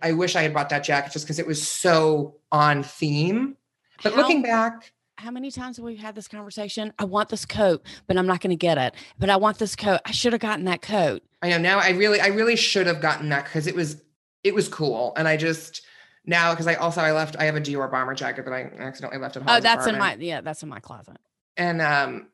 I 0.00 0.12
wish 0.12 0.36
I 0.36 0.42
had 0.42 0.52
bought 0.54 0.68
that 0.70 0.84
jacket 0.84 1.12
just 1.12 1.24
because 1.24 1.38
it 1.38 1.46
was 1.46 1.66
so 1.66 2.36
on 2.52 2.82
theme. 2.82 3.56
But 4.02 4.12
How- 4.12 4.18
looking 4.18 4.42
back, 4.42 4.92
How 5.18 5.30
many 5.30 5.50
times 5.50 5.78
have 5.78 5.84
we 5.84 5.96
had 5.96 6.14
this 6.14 6.28
conversation? 6.28 6.92
I 6.98 7.04
want 7.04 7.30
this 7.30 7.46
coat, 7.46 7.86
but 8.06 8.18
I'm 8.18 8.26
not 8.26 8.40
going 8.40 8.50
to 8.50 8.56
get 8.56 8.76
it. 8.76 8.94
But 9.18 9.30
I 9.30 9.36
want 9.36 9.58
this 9.58 9.74
coat. 9.74 10.00
I 10.04 10.10
should 10.10 10.34
have 10.34 10.42
gotten 10.42 10.66
that 10.66 10.82
coat. 10.82 11.22
I 11.40 11.48
know 11.48 11.58
now 11.58 11.78
I 11.78 11.90
really, 11.90 12.20
I 12.20 12.26
really 12.26 12.56
should 12.56 12.86
have 12.86 13.00
gotten 13.00 13.30
that 13.30 13.44
because 13.44 13.66
it 13.66 13.74
was, 13.74 14.02
it 14.44 14.54
was 14.54 14.68
cool. 14.68 15.14
And 15.16 15.26
I 15.26 15.38
just 15.38 15.80
now 16.26 16.52
because 16.52 16.66
I 16.66 16.74
also 16.74 17.00
I 17.00 17.12
left, 17.12 17.36
I 17.38 17.44
have 17.44 17.56
a 17.56 17.60
Dior 17.60 17.90
bomber 17.90 18.14
jacket 18.14 18.44
that 18.44 18.52
I 18.52 18.64
accidentally 18.78 19.18
left 19.20 19.36
at 19.36 19.42
home. 19.42 19.56
Oh, 19.56 19.60
that's 19.60 19.86
in 19.86 19.96
my 19.98 20.16
yeah, 20.20 20.42
that's 20.42 20.62
in 20.62 20.68
my 20.68 20.80
closet. 20.80 21.16
and 21.56 21.80
um 21.80 22.26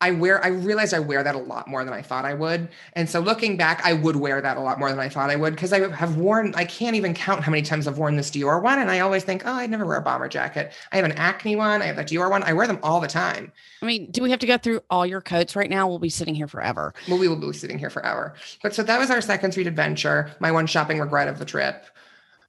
I 0.00 0.12
wear 0.12 0.42
I 0.44 0.48
realized 0.48 0.94
I 0.94 1.00
wear 1.00 1.24
that 1.24 1.34
a 1.34 1.38
lot 1.38 1.66
more 1.66 1.84
than 1.84 1.92
I 1.92 2.02
thought 2.02 2.24
I 2.24 2.32
would. 2.32 2.68
And 2.92 3.10
so 3.10 3.18
looking 3.18 3.56
back, 3.56 3.80
I 3.84 3.94
would 3.94 4.14
wear 4.14 4.40
that 4.40 4.56
a 4.56 4.60
lot 4.60 4.78
more 4.78 4.90
than 4.90 5.00
I 5.00 5.08
thought 5.08 5.28
I 5.28 5.34
would 5.34 5.54
because 5.54 5.72
I 5.72 5.88
have 5.90 6.16
worn 6.16 6.54
I 6.56 6.64
can't 6.66 6.94
even 6.94 7.14
count 7.14 7.42
how 7.42 7.50
many 7.50 7.62
times 7.62 7.88
I've 7.88 7.98
worn 7.98 8.14
this 8.14 8.30
Dior 8.30 8.62
one 8.62 8.78
and 8.78 8.90
I 8.92 9.00
always 9.00 9.24
think, 9.24 9.42
"Oh, 9.44 9.52
I'd 9.52 9.70
never 9.70 9.84
wear 9.84 9.96
a 9.96 10.02
bomber 10.02 10.28
jacket." 10.28 10.72
I 10.92 10.96
have 10.96 11.04
an 11.04 11.12
Acne 11.12 11.56
one, 11.56 11.82
I 11.82 11.86
have 11.86 11.98
a 11.98 12.04
Dior 12.04 12.30
one. 12.30 12.44
I 12.44 12.52
wear 12.52 12.68
them 12.68 12.78
all 12.82 13.00
the 13.00 13.08
time. 13.08 13.50
I 13.82 13.86
mean, 13.86 14.10
do 14.12 14.22
we 14.22 14.30
have 14.30 14.38
to 14.40 14.46
go 14.46 14.56
through 14.56 14.82
all 14.88 15.04
your 15.04 15.20
coats 15.20 15.56
right 15.56 15.70
now? 15.70 15.88
We'll 15.88 15.98
be 15.98 16.10
sitting 16.10 16.34
here 16.36 16.48
forever. 16.48 16.94
Well, 17.08 17.18
we 17.18 17.26
will 17.26 17.36
be 17.36 17.52
sitting 17.52 17.78
here 17.78 17.90
forever. 17.90 18.34
But 18.62 18.74
so 18.74 18.84
that 18.84 19.00
was 19.00 19.10
our 19.10 19.20
second 19.20 19.50
street 19.52 19.66
adventure, 19.66 20.30
my 20.38 20.52
one 20.52 20.68
shopping 20.68 21.00
regret 21.00 21.26
of 21.26 21.40
the 21.40 21.44
trip. 21.44 21.84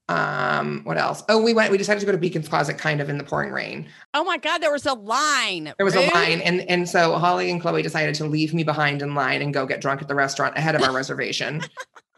Um, 0.10 0.82
what 0.86 0.98
else? 0.98 1.24
Oh, 1.30 1.40
we 1.42 1.54
went 1.54 1.72
we 1.72 1.78
decided 1.78 2.00
to 2.00 2.06
go 2.08 2.12
to 2.12 2.18
Beacon's 2.18 2.50
Closet 2.50 2.80
kind 2.80 3.00
of 3.00 3.10
in 3.10 3.20
the 3.20 3.24
pouring 3.24 3.52
rain. 3.52 3.88
Oh 4.16 4.24
my 4.24 4.38
God, 4.38 4.58
there 4.58 4.72
was 4.72 4.88
a 4.88 4.94
line. 4.94 5.72
There 5.78 5.86
was 5.86 5.96
Rude. 5.96 6.10
a 6.12 6.14
line, 6.16 6.42
and 6.42 6.62
and 6.62 6.90
so 6.90 7.16
Holly 7.18 7.52
and 7.52 7.62
Chloe 7.62 7.84
decided 7.84 8.16
to 8.16 8.26
leave 8.26 8.52
me 8.52 8.64
behind 8.64 9.04
in 9.04 9.14
line 9.14 9.44
and 9.44 9.54
go 9.54 9.68
get 9.68 9.82
drunk 9.82 10.02
at 10.02 10.08
the 10.08 10.16
restaurant 10.16 10.58
ahead 10.58 10.74
of 10.74 10.82
our 10.82 10.92
reservation, 10.96 11.62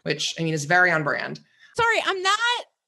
which 0.04 0.34
I 0.40 0.42
mean 0.42 0.54
is 0.54 0.64
very 0.64 0.90
on 0.90 1.04
brand. 1.04 1.40
Sorry, 1.76 2.02
I'm 2.06 2.22
not 2.22 2.38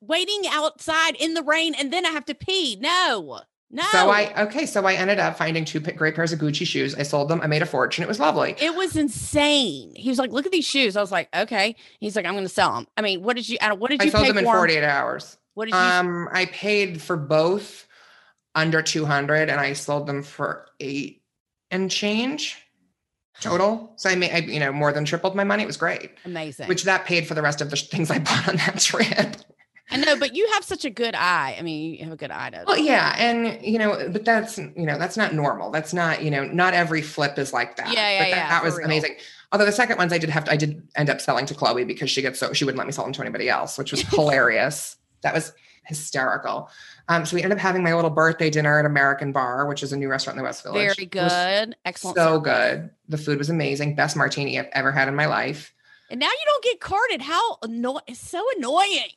waiting 0.00 0.42
outside 0.50 1.16
in 1.16 1.34
the 1.34 1.42
rain 1.42 1.74
and 1.74 1.92
then 1.92 2.06
I 2.06 2.10
have 2.10 2.24
to 2.26 2.34
pee. 2.34 2.76
No, 2.80 3.40
no. 3.74 3.82
So 3.92 4.08
I 4.08 4.42
okay, 4.44 4.64
so 4.66 4.86
I 4.86 4.94
ended 4.94 5.18
up 5.18 5.36
finding 5.36 5.64
two 5.64 5.80
great 5.80 6.14
pairs 6.14 6.32
of 6.32 6.38
Gucci 6.38 6.66
shoes. 6.66 6.94
I 6.94 7.02
sold 7.02 7.28
them. 7.28 7.40
I 7.42 7.46
made 7.48 7.60
a 7.60 7.66
fortune. 7.66 8.02
It 8.04 8.08
was 8.08 8.20
lovely. 8.20 8.54
It 8.60 8.74
was 8.74 8.96
insane. 8.96 9.92
He 9.96 10.08
was 10.08 10.18
like, 10.18 10.30
"Look 10.32 10.46
at 10.46 10.52
these 10.52 10.64
shoes." 10.64 10.96
I 10.96 11.00
was 11.00 11.10
like, 11.12 11.28
"Okay." 11.36 11.76
He's 12.00 12.14
like, 12.16 12.24
"I'm 12.24 12.34
going 12.34 12.44
to 12.44 12.48
sell 12.48 12.72
them." 12.74 12.86
I 12.96 13.02
mean, 13.02 13.22
what 13.22 13.36
did 13.36 13.48
you? 13.48 13.58
What 13.76 13.90
did 13.90 14.00
you? 14.02 14.06
I 14.08 14.10
sold 14.10 14.28
them 14.28 14.38
in 14.38 14.44
for 14.44 14.50
'em? 14.52 14.56
48 14.58 14.84
hours. 14.84 15.36
What 15.54 15.66
did 15.66 15.74
you? 15.74 15.80
Um, 15.80 16.28
I 16.32 16.46
paid 16.46 17.02
for 17.02 17.16
both 17.16 17.86
under 18.54 18.80
200, 18.80 19.50
and 19.50 19.60
I 19.60 19.72
sold 19.72 20.06
them 20.06 20.22
for 20.22 20.66
eight 20.80 21.22
and 21.70 21.90
change 21.90 22.56
total. 23.40 23.92
So 23.96 24.08
I 24.08 24.14
made, 24.14 24.30
I, 24.32 24.38
you 24.38 24.60
know, 24.60 24.70
more 24.72 24.92
than 24.92 25.04
tripled 25.04 25.34
my 25.34 25.42
money. 25.44 25.64
It 25.64 25.66
was 25.66 25.76
great. 25.76 26.12
amazing. 26.24 26.68
Which 26.68 26.84
that 26.84 27.04
paid 27.04 27.26
for 27.26 27.34
the 27.34 27.42
rest 27.42 27.60
of 27.60 27.70
the 27.70 27.76
things 27.76 28.10
I 28.10 28.20
bought 28.20 28.48
on 28.48 28.56
that 28.56 28.78
trip. 28.80 29.36
I 29.90 29.96
know, 29.98 30.16
but 30.18 30.34
you 30.34 30.48
have 30.54 30.64
such 30.64 30.84
a 30.84 30.90
good 30.90 31.14
eye. 31.14 31.56
I 31.58 31.62
mean, 31.62 31.94
you 31.94 32.04
have 32.04 32.12
a 32.12 32.16
good 32.16 32.30
eye 32.30 32.50
to. 32.50 32.64
Well, 32.66 32.78
yeah, 32.78 33.14
and 33.18 33.62
you 33.62 33.78
know, 33.78 34.08
but 34.10 34.24
that's 34.24 34.58
you 34.58 34.72
know, 34.86 34.98
that's 34.98 35.16
not 35.16 35.34
normal. 35.34 35.70
That's 35.70 35.92
not 35.92 36.22
you 36.22 36.30
know, 36.30 36.44
not 36.44 36.74
every 36.74 37.02
flip 37.02 37.38
is 37.38 37.52
like 37.52 37.76
that. 37.76 37.92
Yeah, 37.92 38.10
yeah, 38.10 38.18
but 38.18 38.24
that, 38.24 38.36
yeah, 38.36 38.48
that 38.48 38.64
was 38.64 38.76
real. 38.76 38.86
amazing. 38.86 39.16
Although 39.52 39.66
the 39.66 39.72
second 39.72 39.98
ones 39.98 40.12
I 40.12 40.18
did 40.18 40.30
have 40.30 40.44
to, 40.44 40.52
I 40.52 40.56
did 40.56 40.86
end 40.96 41.10
up 41.10 41.20
selling 41.20 41.46
to 41.46 41.54
Chloe 41.54 41.84
because 41.84 42.10
she 42.10 42.22
gets 42.22 42.40
so 42.40 42.52
she 42.52 42.64
wouldn't 42.64 42.78
let 42.78 42.86
me 42.86 42.92
sell 42.92 43.04
them 43.04 43.12
to 43.12 43.20
anybody 43.20 43.48
else, 43.48 43.76
which 43.78 43.92
was 43.92 44.00
hilarious. 44.10 44.96
That 45.22 45.34
was 45.34 45.52
hysterical. 45.84 46.70
Um, 47.08 47.26
so 47.26 47.36
we 47.36 47.42
ended 47.42 47.58
up 47.58 47.62
having 47.62 47.82
my 47.82 47.94
little 47.94 48.10
birthday 48.10 48.48
dinner 48.48 48.78
at 48.78 48.86
American 48.86 49.32
Bar, 49.32 49.66
which 49.66 49.82
is 49.82 49.92
a 49.92 49.96
new 49.96 50.08
restaurant 50.08 50.36
in 50.36 50.42
the 50.42 50.44
West 50.44 50.62
Village. 50.62 50.96
Very 50.96 51.06
good. 51.06 51.76
Excellent. 51.84 52.16
So 52.16 52.42
service. 52.42 52.42
good. 52.44 52.90
The 53.08 53.18
food 53.18 53.38
was 53.38 53.50
amazing. 53.50 53.94
Best 53.94 54.16
martini 54.16 54.58
I've 54.58 54.68
ever 54.72 54.90
had 54.90 55.08
in 55.08 55.14
my 55.14 55.26
life. 55.26 55.74
And 56.10 56.20
now 56.20 56.28
you 56.28 56.44
don't 56.46 56.64
get 56.64 56.80
carded. 56.80 57.22
How 57.22 57.58
annoying! 57.62 58.04
It's 58.06 58.20
so 58.20 58.42
annoying. 58.56 59.10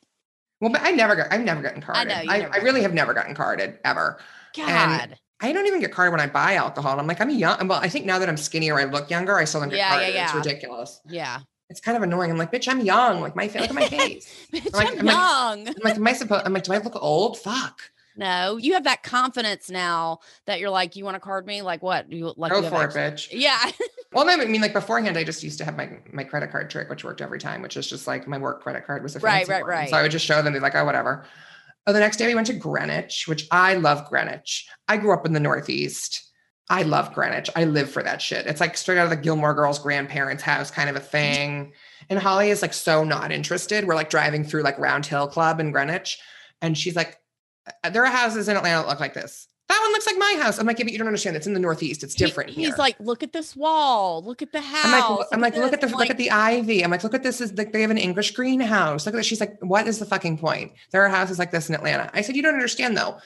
Well, 0.60 0.72
but 0.72 0.82
I 0.82 0.92
never 0.92 1.16
got. 1.16 1.32
I've 1.32 1.42
never 1.42 1.62
gotten 1.62 1.82
carded. 1.82 2.12
I, 2.12 2.24
know, 2.26 2.32
I, 2.32 2.38
never 2.40 2.54
I 2.56 2.58
really 2.58 2.82
have 2.82 2.94
never 2.94 3.14
gotten 3.14 3.36
carded 3.36 3.78
ever. 3.86 4.18
God. 4.56 5.18
I 5.40 5.52
don't 5.52 5.68
even 5.68 5.80
get 5.80 5.92
carded 5.92 6.12
when 6.14 6.20
I 6.22 6.26
buy 6.28 6.56
alcohol. 6.56 6.94
And 6.94 7.02
I'm 7.02 7.06
like, 7.08 7.22
I'm 7.22 7.30
young. 7.30 7.68
Well, 7.68 7.80
I 7.80 7.90
think 7.90 8.06
now 8.08 8.18
that 8.18 8.28
I'm 8.28 8.38
skinnier, 8.38 8.80
I 8.80 8.86
look 8.86 9.10
younger. 9.12 9.38
I 9.38 9.44
still 9.46 9.62
don't 9.62 9.70
get 9.70 9.78
Yeah, 9.78 10.00
yeah, 10.08 10.28
carded. 10.28 10.42
It's 10.42 10.48
ridiculous. 10.48 11.02
yeah. 11.08 11.40
It's 11.70 11.82
kind 11.82 11.98
of 11.98 12.02
annoying. 12.02 12.32
I'm 12.32 12.38
like, 12.38 12.52
bitch, 12.52 12.68
I'm 12.68 12.80
young. 12.80 13.20
Like 13.22 13.36
my 13.36 13.48
face, 13.50 13.62
look 13.62 13.70
at 13.72 13.76
my 13.76 13.88
face. 13.88 14.48
Bitch, 14.54 14.74
like- 14.74 14.88
I'm, 14.94 15.00
I'm 15.00 15.06
like- 15.06 15.16
young. 15.16 15.68
I'm 15.68 15.76
like, 15.84 15.96
am 15.98 16.08
I 16.08 16.14
supposed? 16.14 16.46
I'm 16.46 16.54
like, 16.54 16.64
do 16.64 16.74
I 16.74 16.78
look 16.78 16.96
old? 16.96 17.38
Fuck. 17.38 17.82
No, 18.18 18.58
you 18.58 18.74
have 18.74 18.84
that 18.86 19.04
confidence 19.04 19.70
now 19.70 20.20
that 20.46 20.60
you're 20.60 20.70
like, 20.70 20.96
you 20.96 21.06
want 21.06 21.16
to 21.16 21.20
card 21.20 21.46
me? 21.46 21.62
Like 21.62 21.82
what? 21.84 22.12
You 22.12 22.34
like? 22.36 22.52
Go 22.52 22.62
you 22.62 22.70
for 22.70 22.84
it, 22.86 22.92
bitch. 22.92 23.28
Yeah. 23.32 23.72
Well, 24.14 24.26
no, 24.26 24.32
I 24.34 24.46
mean, 24.46 24.62
like 24.62 24.74
beforehand, 24.74 25.18
I 25.18 25.24
just 25.24 25.44
used 25.44 25.58
to 25.60 25.66
have 25.66 25.76
my 25.78 25.90
my 26.12 26.24
credit 26.24 26.50
card 26.52 26.70
trick, 26.70 26.90
which 26.90 27.04
worked 27.04 27.22
every 27.22 27.40
time, 27.40 27.62
which 27.62 27.78
is 27.78 27.88
just 27.88 28.08
like 28.08 28.28
my 28.28 28.38
work 28.38 28.64
credit 28.64 28.86
card 28.88 29.04
was 29.04 29.16
a 29.16 29.20
Right, 29.20 29.48
right, 29.48 29.62
one. 29.64 29.70
right. 29.70 29.90
So 29.90 29.98
I 29.98 30.02
would 30.02 30.12
just 30.12 30.26
show 30.26 30.42
them, 30.42 30.54
be 30.54 30.60
like, 30.60 30.76
oh, 30.76 30.86
whatever. 30.86 31.26
Oh, 31.86 31.94
the 31.94 32.00
next 32.00 32.18
day 32.18 32.28
we 32.28 32.36
went 32.36 32.48
to 32.48 32.54
Greenwich, 32.54 33.28
which 33.28 33.48
I 33.52 33.76
love 33.76 34.10
Greenwich. 34.10 34.68
I 34.88 34.98
grew 34.98 35.14
up 35.14 35.26
in 35.26 35.34
the 35.34 35.40
Northeast. 35.40 36.24
I 36.70 36.84
love 36.84 37.14
Greenwich. 37.14 37.50
I 37.56 37.64
live 37.64 37.90
for 37.90 38.04
that 38.04 38.22
shit. 38.22 38.46
It's 38.46 38.60
like 38.60 38.76
straight 38.76 38.98
out 38.98 39.06
of 39.06 39.10
the 39.10 39.16
Gilmore 39.16 39.54
Girls 39.54 39.80
grandparents' 39.80 40.44
house 40.44 40.70
kind 40.70 40.90
of 40.90 40.96
a 40.98 41.00
thing. 41.02 41.72
And 42.10 42.20
Holly 42.20 42.50
is 42.50 42.62
like 42.62 42.74
so 42.74 43.04
not 43.06 43.32
interested. 43.32 43.86
We're 43.86 43.96
like 43.96 44.10
driving 44.10 44.44
through 44.44 44.64
like 44.64 44.78
Round 44.80 45.06
Hill 45.06 45.28
Club 45.28 45.60
in 45.62 45.72
Greenwich. 45.72 46.20
And 46.62 46.78
she's 46.78 46.96
like, 46.96 47.12
"Uh, 47.12 47.14
there 47.92 48.06
are 48.06 48.12
houses 48.12 48.48
in 48.48 48.58
Atlanta 48.58 48.82
that 48.82 48.88
look 48.88 49.00
like 49.00 49.14
this. 49.14 49.48
That 49.70 49.80
one 49.82 49.92
looks 49.92 50.06
like 50.08 50.18
my 50.18 50.40
house. 50.42 50.60
I'm 50.60 50.66
like, 50.66 50.80
yeah, 50.80 50.86
but 50.86 50.94
you 50.94 50.98
don't 50.98 51.08
understand. 51.08 51.36
It's 51.36 51.46
in 51.46 51.54
the 51.54 51.60
Northeast. 51.60 52.02
It's 52.02 52.14
He- 52.14 52.24
different 52.26 52.52
here. 52.52 52.70
he's 52.70 52.78
like, 52.78 52.96
look 53.02 53.22
at 53.22 53.34
this 53.34 53.54
wall. 53.54 54.24
Look 54.24 54.42
at 54.42 54.54
the 54.54 54.62
house. 54.62 54.86
I'm 54.86 54.92
like, 54.92 55.28
I'm 55.34 55.42
like, 55.42 55.56
look 55.58 55.74
at 55.74 55.82
the 55.82 55.88
this." 55.88 55.94
I'm 55.94 56.00
look 56.00 56.10
at 56.10 56.18
the 56.18 56.32
ivy. 56.32 56.84
I'm 56.84 56.92
like, 56.92 57.04
look 57.04 57.14
at 57.14 57.22
this 57.24 57.42
is 57.42 57.52
like 57.58 57.74
they 57.74 57.82
have 57.82 57.92
an 57.92 57.98
English 57.98 58.32
greenhouse. 58.32 59.06
Look 59.06 59.14
at 59.14 59.18
this. 59.18 59.26
She's 59.26 59.42
like, 59.42 59.58
what 59.60 59.86
is 59.88 60.00
the 60.00 60.06
fucking 60.06 60.38
point? 60.38 60.72
There 60.92 61.04
are 61.04 61.10
houses 61.10 61.38
like 61.38 61.52
this 61.52 61.68
in 61.68 61.76
Atlanta. 61.76 62.10
I 62.14 62.22
said, 62.22 62.38
you 62.38 62.42
don't 62.44 62.54
understand 62.54 62.96
though. 62.96 63.18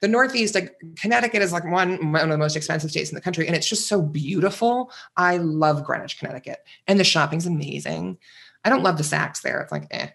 The 0.00 0.08
Northeast, 0.08 0.54
like 0.54 0.74
Connecticut, 0.96 1.42
is 1.42 1.52
like 1.52 1.70
one 1.70 2.12
one 2.12 2.22
of 2.22 2.30
the 2.30 2.38
most 2.38 2.56
expensive 2.56 2.90
states 2.90 3.10
in 3.10 3.14
the 3.14 3.20
country, 3.20 3.46
and 3.46 3.54
it's 3.54 3.68
just 3.68 3.86
so 3.86 4.00
beautiful. 4.00 4.90
I 5.18 5.36
love 5.36 5.84
Greenwich, 5.84 6.18
Connecticut, 6.18 6.60
and 6.86 6.98
the 6.98 7.04
shopping's 7.04 7.44
amazing. 7.44 8.16
I 8.64 8.70
don't 8.70 8.82
love 8.82 8.96
the 8.96 9.02
Saks 9.02 9.42
there. 9.42 9.60
It's 9.60 9.70
like, 9.72 9.86
eh. 9.90 10.08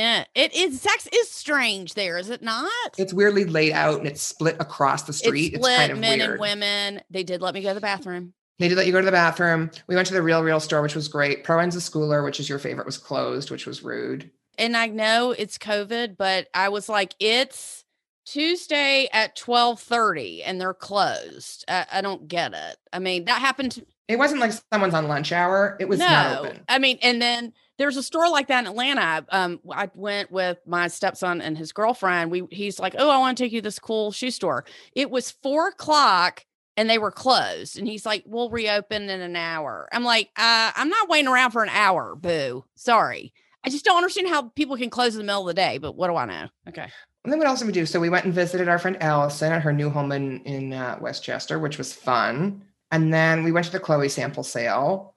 Yeah, 0.00 0.24
it 0.34 0.54
is. 0.54 0.82
Saks 0.82 1.06
is 1.12 1.30
strange 1.30 1.92
there, 1.92 2.16
is 2.16 2.30
it 2.30 2.40
not? 2.40 2.70
It's 2.96 3.12
weirdly 3.12 3.44
laid 3.44 3.72
out 3.74 3.98
and 3.98 4.06
it's 4.06 4.22
split 4.22 4.56
across 4.58 5.02
the 5.02 5.12
street. 5.12 5.52
It's 5.52 5.56
It's, 5.56 5.66
split 5.66 5.76
kind 5.76 5.92
of 5.92 5.98
men 5.98 6.20
weird. 6.20 6.30
and 6.30 6.40
women. 6.40 7.02
They 7.10 7.22
did 7.22 7.42
let 7.42 7.52
me 7.52 7.60
go 7.60 7.68
to 7.68 7.74
the 7.74 7.82
bathroom. 7.82 8.32
They 8.58 8.68
did 8.68 8.78
let 8.78 8.86
you 8.86 8.92
go 8.92 9.00
to 9.00 9.04
the 9.04 9.12
bathroom. 9.12 9.70
We 9.88 9.96
went 9.96 10.08
to 10.08 10.14
the 10.14 10.22
Real 10.22 10.42
Real 10.42 10.58
store, 10.58 10.80
which 10.80 10.94
was 10.94 11.06
great. 11.08 11.44
Proenza 11.44 11.82
Schouler, 11.82 12.24
which 12.24 12.40
is 12.40 12.48
your 12.48 12.58
favorite, 12.58 12.86
was 12.86 12.96
closed, 12.96 13.50
which 13.50 13.66
was 13.66 13.82
rude. 13.82 14.30
and 14.56 14.74
I 14.74 14.86
know 14.86 15.32
it's 15.32 15.58
COVID, 15.58 16.16
but 16.16 16.48
I 16.54 16.70
was 16.70 16.88
like, 16.88 17.14
it's 17.20 17.84
Tuesday 18.24 19.06
at 19.12 19.36
twelve 19.36 19.80
thirty, 19.80 20.42
and 20.42 20.58
they're 20.58 20.72
closed. 20.72 21.66
I, 21.68 21.84
I, 21.92 22.00
don't 22.00 22.26
get 22.26 22.54
it. 22.54 22.76
I 22.92 23.00
mean, 23.00 23.26
that 23.26 23.40
happened. 23.40 23.84
It 24.08 24.18
wasn't 24.18 24.40
like 24.40 24.52
someone's 24.72 24.94
on 24.94 25.08
lunch 25.08 25.30
hour. 25.32 25.76
It 25.78 25.88
was 25.88 25.98
no, 25.98 26.06
not 26.06 26.38
open. 26.38 26.60
I 26.68 26.78
mean, 26.78 26.98
and 27.02 27.20
then 27.20 27.52
there's 27.80 27.96
a 27.96 28.02
store 28.02 28.28
like 28.28 28.48
that 28.48 28.60
in 28.60 28.66
Atlanta. 28.66 29.24
Um, 29.30 29.58
I 29.72 29.88
went 29.94 30.30
with 30.30 30.58
my 30.66 30.86
stepson 30.88 31.40
and 31.40 31.56
his 31.56 31.72
girlfriend. 31.72 32.30
We 32.30 32.44
he's 32.50 32.78
like, 32.78 32.94
oh, 32.98 33.08
I 33.08 33.16
want 33.16 33.38
to 33.38 33.42
take 33.42 33.52
you 33.52 33.60
to 33.60 33.64
this 33.64 33.78
cool 33.78 34.12
shoe 34.12 34.30
store. 34.30 34.66
It 34.92 35.10
was 35.10 35.30
four 35.30 35.68
o'clock 35.68 36.44
and 36.76 36.90
they 36.90 36.98
were 36.98 37.10
closed. 37.10 37.78
And 37.78 37.88
he's 37.88 38.04
like, 38.04 38.22
we'll 38.26 38.50
reopen 38.50 39.08
in 39.08 39.22
an 39.22 39.34
hour. 39.34 39.88
I'm 39.92 40.04
like, 40.04 40.28
uh, 40.36 40.72
I'm 40.76 40.90
not 40.90 41.08
waiting 41.08 41.26
around 41.26 41.52
for 41.52 41.62
an 41.62 41.70
hour. 41.70 42.14
Boo. 42.16 42.66
Sorry. 42.74 43.32
I 43.64 43.70
just 43.70 43.86
don't 43.86 43.96
understand 43.96 44.28
how 44.28 44.48
people 44.50 44.76
can 44.76 44.90
close 44.90 45.14
in 45.14 45.18
the 45.18 45.24
middle 45.24 45.48
of 45.48 45.54
the 45.54 45.54
day, 45.54 45.78
but 45.78 45.96
what 45.96 46.08
do 46.08 46.16
I 46.16 46.26
know? 46.26 46.48
Okay. 46.68 46.86
And 47.24 47.32
then 47.32 47.38
what 47.38 47.48
else 47.48 47.60
did 47.60 47.66
we 47.66 47.72
do? 47.72 47.86
So 47.86 47.98
we 47.98 48.10
went 48.10 48.26
and 48.26 48.34
visited 48.34 48.68
our 48.68 48.78
friend 48.78 49.02
Allison 49.02 49.52
at 49.52 49.62
her 49.62 49.72
new 49.72 49.88
home 49.88 50.12
in, 50.12 50.40
in 50.44 50.74
uh, 50.74 50.98
Westchester, 51.00 51.58
which 51.58 51.78
was 51.78 51.94
fun. 51.94 52.62
And 52.90 53.12
then 53.12 53.42
we 53.42 53.52
went 53.52 53.66
to 53.66 53.72
the 53.72 53.80
Chloe 53.80 54.08
sample 54.08 54.42
sale, 54.42 55.14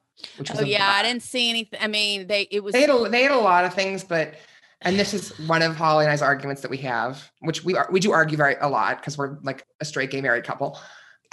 oh 0.55 0.61
yeah, 0.61 0.87
I 0.87 1.03
didn't 1.03 1.23
see 1.23 1.49
anything. 1.49 1.79
I 1.81 1.87
mean, 1.87 2.27
they 2.27 2.47
it 2.51 2.63
was 2.63 2.73
they 2.73 2.81
had 2.81 2.89
a, 2.89 3.09
they 3.09 3.23
had 3.23 3.31
a 3.31 3.37
lot 3.37 3.65
of 3.65 3.73
things, 3.73 4.03
but 4.03 4.35
and 4.81 4.99
this 4.99 5.13
is 5.13 5.37
one 5.47 5.61
of 5.61 5.75
Holly 5.75 6.05
and 6.05 6.11
I's 6.11 6.21
arguments 6.21 6.61
that 6.61 6.71
we 6.71 6.77
have, 6.77 7.31
which 7.39 7.63
we 7.63 7.75
are, 7.75 7.87
we 7.91 7.99
do 7.99 8.11
argue 8.11 8.37
very 8.37 8.55
a 8.59 8.67
lot 8.67 8.97
because 8.97 9.17
we're 9.17 9.37
like 9.41 9.65
a 9.79 9.85
straight 9.85 10.11
gay 10.11 10.21
married 10.21 10.43
couple. 10.43 10.79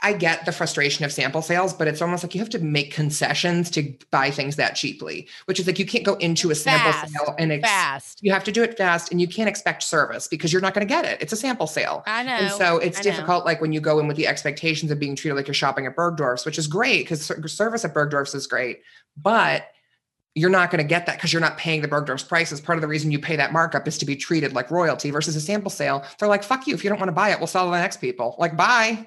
I 0.02 0.14
get 0.14 0.46
the 0.46 0.52
frustration 0.52 1.04
of 1.04 1.12
sample 1.12 1.42
sales, 1.42 1.74
but 1.74 1.86
it's 1.86 2.00
almost 2.00 2.24
like 2.24 2.34
you 2.34 2.40
have 2.40 2.48
to 2.50 2.58
make 2.58 2.92
concessions 2.92 3.70
to 3.72 3.94
buy 4.10 4.30
things 4.30 4.56
that 4.56 4.74
cheaply, 4.74 5.28
which 5.44 5.60
is 5.60 5.66
like 5.66 5.78
you 5.78 5.84
can't 5.84 6.04
go 6.04 6.14
into 6.14 6.50
a 6.50 6.54
sample 6.54 6.92
fast, 6.92 7.12
sale 7.12 7.34
and 7.38 7.52
ex- 7.52 7.68
fast. 7.68 8.18
You 8.22 8.32
have 8.32 8.44
to 8.44 8.52
do 8.52 8.62
it 8.62 8.76
fast 8.78 9.10
and 9.10 9.20
you 9.20 9.28
can't 9.28 9.48
expect 9.48 9.82
service 9.82 10.26
because 10.26 10.52
you're 10.52 10.62
not 10.62 10.72
going 10.72 10.86
to 10.86 10.92
get 10.92 11.04
it. 11.04 11.20
It's 11.20 11.32
a 11.32 11.36
sample 11.36 11.66
sale. 11.66 12.02
I 12.06 12.22
know. 12.22 12.32
And 12.32 12.52
so 12.52 12.78
it's 12.78 12.98
I 12.98 13.02
difficult, 13.02 13.44
know. 13.44 13.46
like 13.46 13.60
when 13.60 13.72
you 13.72 13.80
go 13.80 13.98
in 13.98 14.08
with 14.08 14.16
the 14.16 14.26
expectations 14.26 14.90
of 14.90 14.98
being 14.98 15.14
treated 15.14 15.34
like 15.34 15.46
you're 15.46 15.54
shopping 15.54 15.86
at 15.86 15.96
Bergdorf's, 15.96 16.46
which 16.46 16.58
is 16.58 16.66
great 16.66 17.04
because 17.04 17.26
service 17.52 17.84
at 17.84 17.92
Bergdorf's 17.92 18.34
is 18.34 18.46
great, 18.46 18.80
but 19.16 19.66
you're 20.34 20.48
not 20.50 20.70
going 20.70 20.82
to 20.82 20.88
get 20.88 21.06
that 21.06 21.16
because 21.16 21.32
you're 21.32 21.40
not 21.40 21.58
paying 21.58 21.82
the 21.82 21.88
Bergdorf's 21.88 22.22
prices. 22.22 22.60
Part 22.60 22.78
of 22.78 22.82
the 22.82 22.88
reason 22.88 23.10
you 23.10 23.18
pay 23.18 23.36
that 23.36 23.52
markup 23.52 23.88
is 23.88 23.98
to 23.98 24.06
be 24.06 24.16
treated 24.16 24.52
like 24.52 24.70
royalty 24.70 25.10
versus 25.10 25.34
a 25.36 25.40
sample 25.40 25.70
sale. 25.70 26.04
They're 26.18 26.28
like, 26.28 26.44
fuck 26.44 26.66
you. 26.66 26.74
If 26.74 26.84
you 26.84 26.90
don't 26.90 27.00
want 27.00 27.08
to 27.08 27.14
buy 27.14 27.30
it, 27.30 27.38
we'll 27.38 27.48
sell 27.48 27.64
to 27.64 27.70
the 27.70 27.78
next 27.78 27.98
people. 28.00 28.36
Like, 28.38 28.56
bye. 28.56 29.06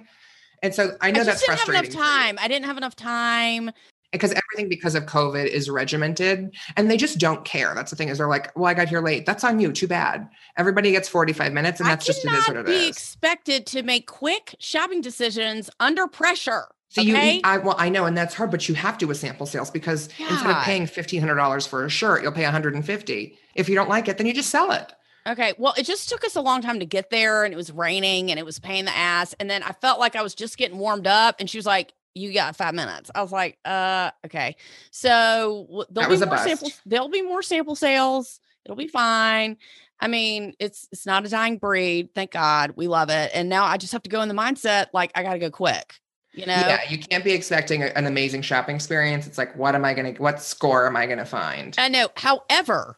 And 0.63 0.73
so 0.73 0.97
I 1.01 1.11
know 1.11 1.21
I 1.21 1.23
that's 1.25 1.41
didn't 1.41 1.57
frustrating. 1.57 1.75
Have 1.75 1.93
enough 1.93 2.07
time. 2.07 2.37
I 2.41 2.47
didn't 2.47 2.65
have 2.65 2.77
enough 2.77 2.95
time 2.95 3.69
because 4.13 4.31
everything 4.31 4.69
because 4.69 4.95
of 4.95 5.05
COVID 5.05 5.45
is 5.45 5.69
regimented 5.69 6.55
and 6.77 6.89
they 6.89 6.97
just 6.97 7.19
don't 7.19 7.43
care. 7.45 7.73
That's 7.75 7.91
the 7.91 7.97
thing 7.97 8.07
is 8.09 8.17
they're 8.17 8.27
like, 8.29 8.55
well, 8.55 8.65
I 8.67 8.73
got 8.73 8.87
here 8.87 9.01
late. 9.01 9.25
That's 9.25 9.43
on 9.43 9.59
you. 9.59 9.71
Too 9.71 9.87
bad. 9.87 10.27
Everybody 10.57 10.91
gets 10.91 11.09
45 11.09 11.51
minutes 11.51 11.79
and 11.79 11.89
that's 11.89 12.05
just 12.05 12.23
it 12.23 12.31
is 12.31 12.47
what 12.47 12.57
it 12.57 12.65
be 12.65 12.71
is. 12.73 12.89
expected 12.97 13.65
to 13.67 13.83
make 13.83 14.07
quick 14.07 14.55
shopping 14.59 15.01
decisions 15.01 15.69
under 15.79 16.07
pressure. 16.07 16.65
So 16.89 17.01
okay? 17.01 17.35
you, 17.35 17.41
I, 17.43 17.57
well, 17.57 17.75
I 17.79 17.89
know, 17.89 18.05
and 18.05 18.15
that's 18.15 18.35
hard, 18.35 18.51
but 18.51 18.69
you 18.69 18.75
have 18.75 18.99
to 18.99 19.07
with 19.07 19.17
sample 19.17 19.47
sales 19.47 19.71
because 19.71 20.09
Yeah. 20.19 20.29
instead 20.29 20.51
of 20.51 20.57
paying 20.63 20.85
fifteen 20.85 21.19
hundred 21.19 21.35
dollars 21.35 21.65
for 21.65 21.83
a 21.83 21.89
shirt, 21.89 22.21
you'll 22.21 22.31
pay 22.31 22.43
one 22.43 22.51
hundred 22.51 22.75
and 22.75 22.85
fifty. 22.85 23.35
If 23.55 23.67
you 23.67 23.73
don't 23.73 23.89
like 23.89 24.07
it, 24.07 24.17
then 24.19 24.27
you 24.27 24.33
just 24.33 24.51
sell 24.51 24.71
it. 24.71 24.93
Okay. 25.27 25.53
Well, 25.57 25.73
it 25.77 25.83
just 25.83 26.09
took 26.09 26.23
us 26.25 26.35
a 26.35 26.41
long 26.41 26.61
time 26.61 26.79
to 26.79 26.85
get 26.85 27.09
there 27.09 27.43
and 27.43 27.53
it 27.53 27.57
was 27.57 27.71
raining 27.71 28.29
and 28.29 28.39
it 28.39 28.45
was 28.45 28.59
paying 28.59 28.85
the 28.85 28.95
ass. 28.95 29.33
And 29.39 29.49
then 29.49 29.63
I 29.63 29.71
felt 29.71 29.99
like 29.99 30.15
I 30.15 30.21
was 30.21 30.35
just 30.35 30.57
getting 30.57 30.77
warmed 30.77 31.07
up 31.07 31.37
and 31.39 31.49
she 31.49 31.57
was 31.57 31.65
like, 31.65 31.93
you 32.15 32.33
got 32.33 32.55
five 32.55 32.75
minutes. 32.75 33.09
I 33.15 33.21
was 33.21 33.31
like, 33.31 33.57
uh, 33.65 34.11
okay. 34.25 34.55
So 34.91 35.85
there'll 35.89 36.09
be 36.09 36.17
more 36.17 36.27
bust. 36.27 36.43
sample, 36.43 36.69
there'll 36.85 37.09
be 37.09 37.21
more 37.21 37.41
sample 37.41 37.75
sales. 37.75 38.39
It'll 38.65 38.77
be 38.77 38.87
fine. 38.87 39.57
I 39.99 40.07
mean, 40.07 40.53
it's 40.59 40.87
it's 40.91 41.05
not 41.05 41.25
a 41.25 41.29
dying 41.29 41.57
breed. 41.57 42.09
Thank 42.13 42.31
God. 42.31 42.73
We 42.75 42.87
love 42.87 43.09
it. 43.09 43.31
And 43.33 43.49
now 43.49 43.63
I 43.63 43.77
just 43.77 43.93
have 43.93 44.03
to 44.03 44.09
go 44.09 44.21
in 44.21 44.27
the 44.27 44.35
mindset 44.35 44.87
like 44.93 45.11
I 45.15 45.23
gotta 45.23 45.39
go 45.39 45.49
quick. 45.49 45.95
You 46.33 46.47
know? 46.47 46.53
Yeah, 46.53 46.81
you 46.89 46.97
can't 46.97 47.23
be 47.23 47.31
expecting 47.31 47.83
a- 47.83 47.91
an 47.95 48.07
amazing 48.07 48.41
shopping 48.41 48.75
experience. 48.75 49.27
It's 49.27 49.37
like, 49.37 49.55
what 49.55 49.75
am 49.75 49.85
I 49.85 49.93
going 49.93 50.15
to, 50.15 50.21
what 50.21 50.41
score 50.41 50.87
am 50.87 50.95
I 50.95 51.05
going 51.05 51.19
to 51.19 51.25
find? 51.25 51.75
I 51.77 51.89
know. 51.89 52.09
However, 52.17 52.97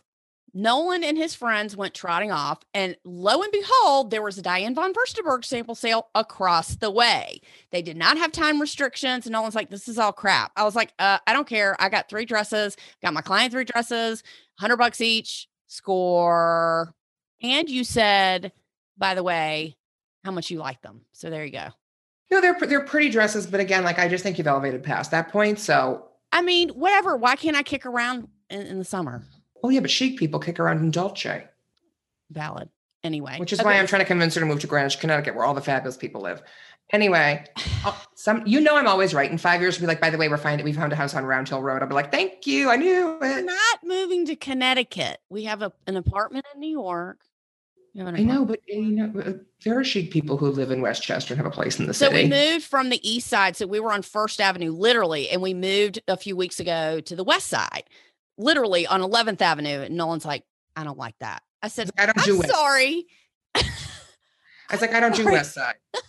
Nolan 0.58 1.04
and 1.04 1.18
his 1.18 1.36
friends 1.36 1.76
went 1.76 1.94
trotting 1.94 2.32
off, 2.32 2.60
and 2.74 2.96
lo 3.04 3.42
and 3.42 3.52
behold, 3.52 4.10
there 4.10 4.22
was 4.22 4.38
a 4.38 4.42
Diane 4.42 4.74
von 4.74 4.94
Furstenberg 4.94 5.44
sample 5.44 5.76
sale 5.76 6.08
across 6.16 6.76
the 6.76 6.90
way. 6.90 7.42
They 7.72 7.82
did 7.82 7.98
not 7.98 8.18
have 8.18 8.32
time 8.32 8.62
restrictions, 8.62 9.26
and 9.26 9.34
Nolan's 9.34 9.54
like, 9.54 9.70
"This 9.70 9.90
is 9.90 10.00
all 10.00 10.14
crap." 10.14 10.54
I 10.56 10.64
was 10.64 10.74
like, 10.76 10.94
uh, 10.98 11.20
"I 11.28 11.34
don't 11.34 11.48
care. 11.48 11.76
I 11.78 11.90
got 11.90 12.08
three 12.08 12.24
dresses. 12.24 12.78
Got 13.04 13.14
my 13.14 13.22
client 13.22 13.52
three 13.52 13.66
dresses, 13.66 14.24
hundred 14.58 14.78
bucks 14.78 15.02
each. 15.02 15.50
Score." 15.68 16.96
And 17.42 17.70
you 17.70 17.84
said, 17.84 18.54
by 18.98 19.14
the 19.14 19.24
way, 19.24 19.76
how 20.24 20.32
much 20.32 20.50
you 20.50 20.60
like 20.60 20.82
them. 20.82 21.02
So 21.12 21.30
there 21.30 21.46
you 21.46 21.52
go. 21.52 21.68
No, 22.32 22.42
they're 22.42 22.58
they're 22.60 22.86
pretty 22.86 23.10
dresses, 23.10 23.46
but 23.46 23.60
again, 23.60 23.84
like 23.84 24.00
I 24.00 24.08
just 24.08 24.24
think 24.24 24.38
you've 24.38 24.48
elevated 24.48 24.84
past 24.84 25.12
that 25.12 25.30
point. 25.30 25.60
So, 25.60 26.08
I 26.32 26.42
mean, 26.42 26.70
whatever. 26.70 27.18
Why 27.18 27.36
can't 27.36 27.56
I 27.56 27.62
kick 27.62 27.86
around 27.86 28.30
in, 28.50 28.62
in 28.62 28.80
the 28.80 28.86
summer? 28.86 29.24
Well, 29.66 29.72
yeah, 29.72 29.80
but 29.80 29.90
chic 29.90 30.18
people 30.18 30.40
kick 30.40 30.60
around 30.60 30.78
in 30.80 30.92
Dolce, 30.92 31.48
Valid. 32.30 32.70
Anyway, 33.04 33.38
which 33.38 33.54
is 33.54 33.62
why 33.64 33.74
I'm 33.74 33.88
trying 33.88 34.02
to 34.02 34.06
convince 34.06 34.34
her 34.36 34.40
to 34.40 34.46
move 34.46 34.60
to 34.62 34.68
Greenwich, 34.68 35.00
Connecticut, 35.00 35.36
where 35.36 35.46
all 35.46 35.54
the 35.54 35.62
fabulous 35.62 35.98
people 35.98 36.22
live. 36.22 36.42
Anyway, 36.92 37.44
uh, 37.86 37.96
some 38.16 38.44
you 38.46 38.62
know 38.62 38.76
I'm 38.76 38.88
always 38.88 39.14
right. 39.14 39.30
In 39.30 39.38
five 39.38 39.62
years, 39.62 39.80
we'll 39.80 39.88
be 39.88 39.88
like, 39.88 40.02
by 40.02 40.10
the 40.10 40.18
way, 40.18 40.30
we're 40.30 40.38
finding 40.38 40.64
we 40.66 40.74
found 40.74 40.94
a 40.94 40.96
house 40.96 41.14
on 41.14 41.26
Round 41.26 41.50
Hill 41.50 41.62
Road. 41.62 41.82
I'll 41.82 41.88
be 41.88 41.96
like, 41.96 42.12
thank 42.12 42.46
you, 42.46 42.70
I 42.70 42.76
knew 42.76 43.18
We're 43.20 43.40
it. 43.40 43.46
not 43.46 43.80
moving 43.84 44.26
to 44.28 44.36
Connecticut. 44.36 45.20
We 45.30 45.46
have 45.46 45.62
a, 45.62 45.74
an 45.88 45.98
apartment 45.98 46.46
in 46.54 46.60
New 46.60 46.70
York. 46.70 47.20
I 47.98 48.24
know, 48.24 48.44
but 48.44 48.60
you 48.68 48.92
know, 48.92 49.22
uh, 49.22 49.34
there 49.64 49.80
are 49.80 49.84
chic 49.84 50.12
people 50.12 50.36
who 50.36 50.50
live 50.52 50.70
in 50.70 50.82
Westchester 50.82 51.34
and 51.34 51.42
have 51.42 51.52
a 51.52 51.56
place 51.56 51.80
in 51.80 51.88
the 51.88 51.94
city 51.94 52.14
So 52.14 52.24
we 52.24 52.30
moved 52.30 52.66
from 52.66 52.90
the 52.90 53.10
east 53.10 53.28
side. 53.28 53.56
So 53.56 53.68
we 53.68 53.80
were 53.80 53.94
on 53.94 54.02
First 54.02 54.42
Avenue, 54.42 54.72
literally, 54.72 55.30
and 55.30 55.42
we 55.42 55.54
moved 55.54 56.02
a 56.10 56.18
few 56.18 56.36
weeks 56.36 56.60
ago 56.60 57.00
to 57.00 57.16
the 57.16 57.24
west 57.24 57.48
side, 57.48 57.84
literally 58.38 58.86
on 58.88 59.02
11th 59.02 59.42
Avenue. 59.42 59.82
And 59.82 59.96
Nolan's 59.96 60.26
like, 60.26 60.44
I 60.76 60.84
don't 60.84 60.98
like 60.98 61.16
that. 61.20 61.42
I 61.62 61.68
said, 61.68 61.90
I 61.98 62.06
don't 62.06 62.24
do 62.24 62.34
I'm 62.34 62.40
West. 62.40 62.54
sorry. 62.54 63.06
I 63.56 63.64
was 64.72 64.82
like, 64.82 64.94
I 64.94 65.00
don't 65.00 65.16
do 65.16 65.26
West 65.26 65.54
Side. 65.54 65.76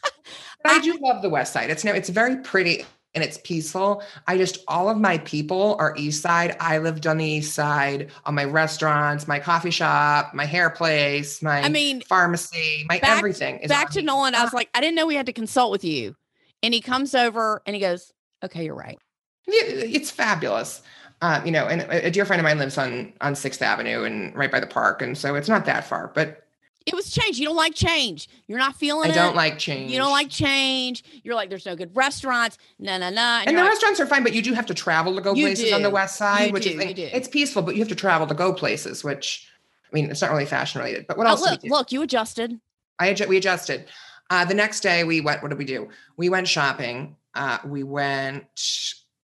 But 0.63 0.73
I 0.73 0.79
do 0.81 0.99
love 1.01 1.23
the 1.23 1.29
West 1.29 1.53
Side. 1.53 1.71
It's 1.71 1.85
no, 1.85 1.93
it's 1.93 2.09
very 2.09 2.39
pretty 2.39 2.85
and 3.15 3.23
it's 3.23 3.39
peaceful. 3.45 4.03
I 4.27 4.37
just 4.37 4.65
all 4.67 4.89
of 4.89 4.99
my 4.99 5.19
people 5.19 5.77
are 5.79 5.95
East 5.97 6.23
Side. 6.23 6.57
I 6.59 6.79
lived 6.79 7.07
on 7.07 7.19
the 7.19 7.25
East 7.25 7.55
Side, 7.55 8.11
on 8.25 8.35
my 8.35 8.45
restaurants, 8.45 9.29
my 9.29 9.39
coffee 9.39 9.71
shop, 9.71 10.35
my 10.35 10.45
hair 10.45 10.71
place, 10.71 11.41
my 11.41 11.61
I 11.61 11.69
mean, 11.69 12.01
pharmacy, 12.01 12.85
my 12.89 12.99
back- 12.99 13.19
everything 13.19 13.59
is 13.59 13.69
back 13.69 13.91
to 13.91 14.03
Nolan. 14.03 14.35
I 14.35 14.43
was 14.43 14.53
like, 14.55 14.69
I 14.75 14.81
didn't 14.81 14.97
know 14.97 15.07
we 15.07 15.15
had 15.15 15.27
to 15.27 15.33
consult 15.33 15.71
with 15.71 15.85
you. 15.85 16.17
And 16.65 16.75
he 16.75 16.81
comes 16.81 17.15
over 17.15 17.63
and 17.65 17.77
he 17.77 17.81
goes, 17.81 18.11
Okay, 18.43 18.65
you're 18.65 18.75
right. 18.75 18.99
Yeah, 19.47 19.61
it's 19.63 20.11
fabulous. 20.11 20.83
Uh, 21.23 21.41
you 21.45 21.51
know, 21.51 21.67
and 21.67 21.81
a 21.91 22.11
dear 22.11 22.27
friend 22.27 22.41
of 22.41 22.45
mine 22.45 22.59
lives 22.59 22.77
on 22.77 23.13
on 23.23 23.35
Sixth 23.35 23.63
Avenue 23.63 24.03
and 24.05 24.35
right 24.37 24.51
by 24.51 24.61
the 24.61 24.67
park, 24.67 25.01
and 25.01 25.17
so 25.17 25.35
it's 25.35 25.49
not 25.49 25.65
that 25.65 25.85
far. 25.85 26.11
But 26.15 26.45
It 26.85 26.95
was 26.95 27.11
change. 27.11 27.39
You 27.39 27.47
don't 27.47 27.57
like 27.57 27.75
change. 27.75 28.29
You're 28.49 28.59
not 28.59 28.77
feeling 28.77 29.11
I 29.11 29.15
it. 29.15 29.17
don't 29.17 29.35
like 29.35 29.59
change. 29.59 29.91
You 29.91 29.99
don't 29.99 30.11
like 30.11 30.29
change. 30.29 31.03
You're 31.25 31.35
like, 31.35 31.49
there's 31.49 31.65
no 31.65 31.75
good 31.75 31.97
restaurants. 31.97 32.59
No, 32.79 32.99
no, 32.99 33.09
no. 33.09 33.43
And, 33.47 33.57
the 33.57 33.61
like, 33.61 33.71
restaurants 33.71 33.99
are 33.99 34.07
fine, 34.07 34.23
but 34.23 34.35
you 34.35 34.43
do 34.43 34.53
have 34.53 34.67
to 34.67 34.75
travel 34.75 35.15
to 35.17 35.23
go 35.23 35.35
places 35.35 35.73
on 35.73 35.83
the 35.83 35.91
west 35.91 36.17
side, 36.17 36.49
You 36.49 36.53
which 36.53 36.65
do, 36.65 36.79
is 36.79 36.95
do. 36.95 37.09
it's 37.13 37.29
peaceful, 37.29 37.63
but 37.63 37.75
you 37.75 37.81
have 37.81 37.89
to 37.89 37.95
travel 37.97 38.27
to 38.27 38.35
go 38.35 38.53
places, 38.53 39.03
which 39.03 39.49
I 39.91 39.95
mean, 39.95 40.11
it's 40.11 40.21
not 40.21 40.31
really 40.31 40.47
fashion 40.47 40.81
related. 40.81 41.07
But 41.07 41.17
what 41.17 41.27
oh, 41.27 41.31
else? 41.31 41.41
look, 41.41 41.61
do? 41.63 41.69
look, 41.71 41.93
you 41.93 42.03
adjusted. 42.03 42.61
I 42.99 43.13
adju- 43.13 43.27
we 43.29 43.37
adjusted. 43.39 43.87
Uh, 44.29 44.45
the 44.45 44.55
next 44.55 44.81
day, 44.81 45.05
we 45.05 45.21
went. 45.21 45.43
What 45.43 45.49
did 45.49 45.59
we 45.59 45.65
do? 45.65 45.89
We 46.17 46.29
went 46.29 46.47
shopping. 46.47 47.17
Uh, 47.35 47.59
we 47.65 47.85
went. 47.85 48.45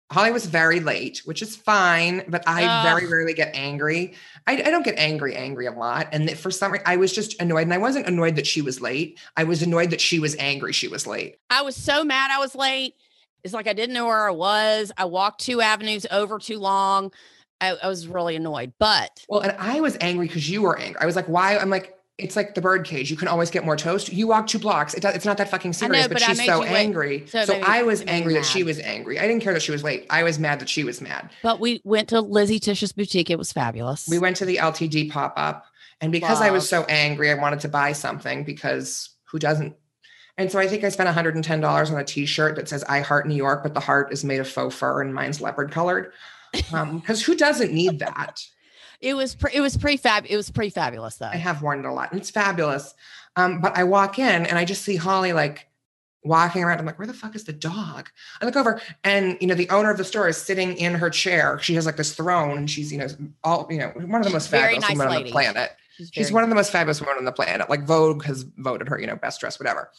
Holly 0.10 0.32
was 0.32 0.46
very 0.46 0.80
late, 0.80 1.22
which 1.26 1.42
is 1.42 1.56
fine, 1.56 2.24
but 2.30 2.42
I 2.48 2.82
very 2.84 3.08
rarely 3.08 3.34
get 3.34 3.54
angry. 3.54 4.14
I, 4.46 4.54
I 4.54 4.72
don't 4.72 4.86
get 4.86 4.98
angry, 4.98 5.36
angry 5.36 5.66
a 5.66 5.72
lot. 5.72 6.08
And 6.14 6.32
for 6.38 6.50
some 6.50 6.72
reason, 6.72 6.88
I 6.88 6.96
was 6.96 7.12
just 7.12 7.42
annoyed. 7.42 7.64
And 7.64 7.74
I 7.74 7.78
wasn't 7.78 8.08
annoyed 8.08 8.38
that 8.38 8.48
she 8.48 8.62
was 8.62 8.80
late. 8.80 9.20
I 9.36 9.44
was 9.44 9.62
annoyed 9.62 9.90
that 9.90 10.00
she 10.00 10.20
was 10.20 10.36
angry 10.38 10.72
she 10.72 10.88
was 10.88 11.06
late. 11.06 11.40
I 11.50 11.62
was 11.62 11.76
so 11.76 12.06
mad 12.06 12.32
I 12.32 12.40
was 12.40 12.56
late. 12.56 12.96
It's 13.44 13.54
like 13.54 13.68
I 13.68 13.74
didn't 13.74 13.94
know 13.94 14.06
where 14.06 14.28
I 14.28 14.32
was. 14.32 14.94
I 14.98 15.06
walked 15.06 15.42
two 15.42 15.60
avenues 15.60 16.06
over 16.10 16.40
too 16.40 16.60
long. 16.60 17.12
I, 17.60 17.76
I 17.76 17.88
was 17.88 18.08
really 18.08 18.38
annoyed. 18.38 18.74
But 18.80 19.26
Well, 19.28 19.42
and 19.42 19.56
I 19.60 19.82
was 19.82 19.98
angry 20.00 20.28
because 20.28 20.50
you 20.50 20.62
were 20.62 20.78
angry. 20.78 21.02
I 21.02 21.06
was 21.06 21.18
like, 21.18 21.28
why? 21.28 21.58
I'm 21.58 21.70
like, 21.70 21.97
it's 22.18 22.36
like 22.36 22.56
the 22.56 22.62
bird 22.62 22.84
cage. 22.84 23.12
You 23.12 23.18
can 23.18 23.28
always 23.28 23.52
get 23.52 23.64
more 23.64 23.76
toast. 23.76 24.12
You 24.12 24.28
walk 24.28 24.48
two 24.48 24.58
blocks. 24.58 24.96
It 24.96 25.02
does, 25.02 25.16
it's 25.16 25.26
not 25.26 25.38
that 25.38 25.50
fucking 25.50 25.70
I 25.82 25.88
know, 25.88 25.94
serious, 25.94 26.08
but, 26.08 26.14
but 26.14 26.22
she's 26.24 26.46
so 26.46 26.56
you 26.56 26.62
wait. 26.62 26.70
angry. 26.70 27.28
So 27.28 27.46
So, 27.46 27.60
I 27.64 27.84
was 27.84 28.04
angry 28.08 28.34
that 28.34 28.46
she 28.46 28.64
was 28.64 28.80
angry. 28.80 29.20
I 29.20 29.28
didn't 29.28 29.44
care 29.44 29.54
that 29.54 29.62
she 29.62 29.72
was 29.72 29.84
late. 29.84 30.08
I 30.10 30.24
was 30.24 30.40
mad 30.40 30.60
that 30.60 30.70
she 30.70 30.84
was 30.84 31.00
mad. 31.00 31.30
but 31.44 31.60
we 31.60 31.80
went 31.84 32.10
to 32.10 32.22
Lizzie 32.22 32.60
Tisch's 32.60 32.92
boutique. 32.92 33.30
It 33.30 33.38
was 33.38 33.52
fabulous. 33.54 34.08
We 34.10 34.18
went 34.18 34.36
to 34.38 34.46
the 34.46 34.58
LTD 34.58 35.12
pop 35.12 35.34
up. 35.38 35.66
And 36.02 36.12
because 36.12 36.42
I 36.42 36.52
was 36.52 36.68
so 36.68 36.84
angry, 36.84 37.32
I 37.32 37.34
wanted 37.36 37.60
to 37.62 37.70
buy 37.70 37.92
something 37.92 38.44
because 38.44 39.10
who 39.26 39.40
doesn't? 39.40 39.76
And 40.38 40.52
so 40.52 40.60
I 40.60 40.68
think 40.68 40.84
I 40.84 40.90
spent 40.90 41.10
$110 41.10 41.92
on 41.92 42.00
a 42.00 42.04
t 42.04 42.26
shirt 42.28 42.56
that 42.56 42.70
says 42.70 42.84
I 42.84 43.02
Heart 43.02 43.28
New 43.28 43.36
York, 43.36 43.64
but 43.64 43.74
the 43.74 43.80
heart 43.80 44.14
is 44.14 44.24
made 44.24 44.40
of 44.40 44.48
faux 44.48 44.76
fur 44.76 45.02
and 45.02 45.14
mine's 45.14 45.42
leopard 45.42 45.72
colored. 45.72 46.12
Um, 46.74 47.00
Because 47.00 47.24
who 47.24 47.36
doesn't 47.36 47.74
need 47.74 48.00
that? 48.00 48.42
It 49.02 49.16
was 49.16 49.36
pre- 49.36 49.52
it 49.54 49.62
was 49.62 49.78
pretty 49.78 49.98
fab. 49.98 50.26
It 50.28 50.36
was 50.36 50.50
pretty 50.50 50.70
fabulous 50.72 51.18
though. 51.18 51.28
I 51.28 51.38
have 51.38 51.62
worn 51.62 51.80
it 51.80 51.86
a 51.86 51.94
lot. 51.94 52.12
And 52.12 52.20
it's 52.20 52.32
fabulous. 52.32 52.94
Um, 53.36 53.62
but 53.62 53.78
I 53.78 53.84
walk 53.84 54.18
in 54.18 54.46
and 54.46 54.58
I 54.58 54.66
just 54.66 54.84
see 54.84 54.96
Holly 54.96 55.34
like 55.34 55.68
walking 56.24 56.64
around. 56.64 56.80
I'm 56.80 56.86
like, 56.86 56.98
where 56.98 57.08
the 57.08 57.14
fuck 57.14 57.36
is 57.36 57.44
the 57.44 57.54
dog? 57.54 58.10
I 58.42 58.46
look 58.46 58.56
over 58.56 58.82
and 59.04 59.38
you 59.40 59.48
know, 59.48 59.56
the 59.56 59.70
owner 59.70 59.92
of 59.92 59.98
the 59.98 60.04
store 60.04 60.28
is 60.28 60.38
sitting 60.38 60.76
in 60.78 60.96
her 60.96 61.10
chair. 61.10 61.60
She 61.62 61.76
has 61.76 61.86
like 61.86 61.98
this 61.98 62.16
throne 62.16 62.58
and 62.58 62.70
she's, 62.70 62.92
you 62.92 62.98
know, 62.98 63.08
all 63.44 63.68
you 63.70 63.78
know, 63.78 63.90
one 63.90 64.22
of 64.22 64.28
the 64.28 64.34
most 64.34 64.50
fabulous 64.50 64.82
nice 64.82 64.98
women 64.98 65.16
on 65.16 65.24
the 65.24 65.32
planet. 65.32 65.72
She's, 65.98 66.12
She's 66.14 66.32
one 66.32 66.44
of 66.44 66.50
the 66.50 66.56
most 66.56 66.72
fabulous 66.72 67.02
women 67.02 67.18
on 67.18 67.26
the 67.26 67.32
planet. 67.32 67.70
Like 67.70 67.84
Vogue 67.84 68.24
has 68.26 68.44
voted 68.58 68.88
her, 68.88 69.00
you 69.00 69.08
know, 69.08 69.16
best 69.16 69.40
dressed, 69.40 69.60
whatever. 69.60 69.92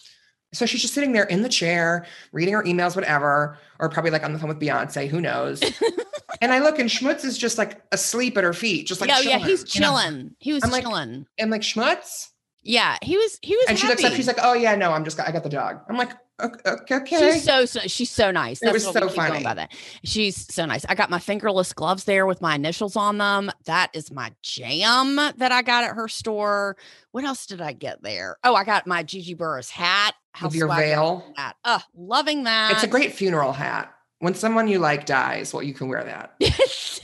So 0.52 0.64
she's 0.64 0.80
just 0.80 0.94
sitting 0.94 1.12
there 1.12 1.24
in 1.24 1.42
the 1.42 1.48
chair, 1.48 2.06
reading 2.32 2.54
her 2.54 2.62
emails, 2.62 2.96
whatever, 2.96 3.58
or 3.78 3.88
probably 3.88 4.10
like 4.10 4.24
on 4.24 4.32
the 4.32 4.38
phone 4.38 4.48
with 4.48 4.60
Beyonce, 4.60 5.08
who 5.08 5.20
knows. 5.20 5.60
and 6.40 6.52
I 6.52 6.58
look 6.60 6.78
and 6.78 6.88
Schmutz 6.88 7.24
is 7.24 7.36
just 7.38 7.58
like 7.58 7.82
asleep 7.92 8.36
at 8.36 8.44
her 8.44 8.52
feet, 8.52 8.86
just 8.86 9.00
like 9.00 9.08
yeah, 9.10 9.20
yeah, 9.20 9.38
chilling, 9.38 9.44
he's 9.46 9.74
you 9.74 9.80
know? 9.80 9.86
chilling. 9.88 10.36
He 10.38 10.52
was 10.52 10.64
I'm 10.64 10.70
like, 10.70 10.82
chilling. 10.84 11.26
And 11.38 11.50
like 11.50 11.62
Schmutz, 11.62 12.28
Yeah, 12.62 12.96
he 13.02 13.16
was. 13.16 13.38
He 13.42 13.56
was. 13.56 13.66
and 13.68 13.78
she 13.78 13.86
looks 13.86 14.04
up. 14.04 14.12
She's 14.12 14.26
like, 14.26 14.38
"Oh 14.42 14.54
yeah, 14.54 14.74
no, 14.74 14.92
I'm 14.92 15.04
just 15.04 15.18
I 15.20 15.30
got 15.32 15.42
the 15.42 15.48
dog." 15.48 15.80
I'm 15.88 15.96
like, 15.96 16.12
"Okay, 16.40 16.94
okay." 16.96 17.32
She's 17.32 17.44
so, 17.44 17.64
so 17.64 17.80
she's 17.80 18.10
so 18.10 18.30
nice. 18.30 18.62
It 18.62 18.72
was 18.72 18.84
so 18.84 19.08
funny. 19.08 19.42
by 19.42 19.54
that. 19.54 19.72
She's 20.04 20.52
so 20.52 20.66
nice. 20.66 20.84
I 20.88 20.94
got 20.94 21.08
my 21.10 21.18
fingerless 21.18 21.72
gloves 21.72 22.04
there 22.04 22.26
with 22.26 22.40
my 22.40 22.54
initials 22.56 22.96
on 22.96 23.18
them. 23.18 23.50
That 23.64 23.90
is 23.94 24.10
my 24.10 24.32
jam 24.42 25.16
that 25.16 25.52
I 25.52 25.62
got 25.62 25.84
at 25.84 25.94
her 25.94 26.08
store. 26.08 26.76
What 27.12 27.24
else 27.24 27.46
did 27.46 27.60
I 27.60 27.72
get 27.72 28.02
there? 28.02 28.36
Oh, 28.44 28.54
I 28.54 28.64
got 28.64 28.86
my 28.86 29.02
Gigi 29.02 29.34
Burris 29.34 29.70
hat. 29.70 30.14
How 30.32 30.46
with 30.46 30.54
your 30.54 30.68
veil. 30.68 31.24
that. 31.36 31.56
Uh, 31.64 31.80
loving 31.96 32.44
that. 32.44 32.72
It's 32.72 32.84
a 32.84 32.86
great 32.88 33.12
funeral 33.12 33.52
hat. 33.52 33.92
When 34.20 34.34
someone 34.34 34.68
you 34.68 34.78
like 34.78 35.06
dies, 35.06 35.52
well, 35.54 35.62
you 35.62 35.72
can 35.74 35.88
wear 35.88 36.02
that. 36.04 36.34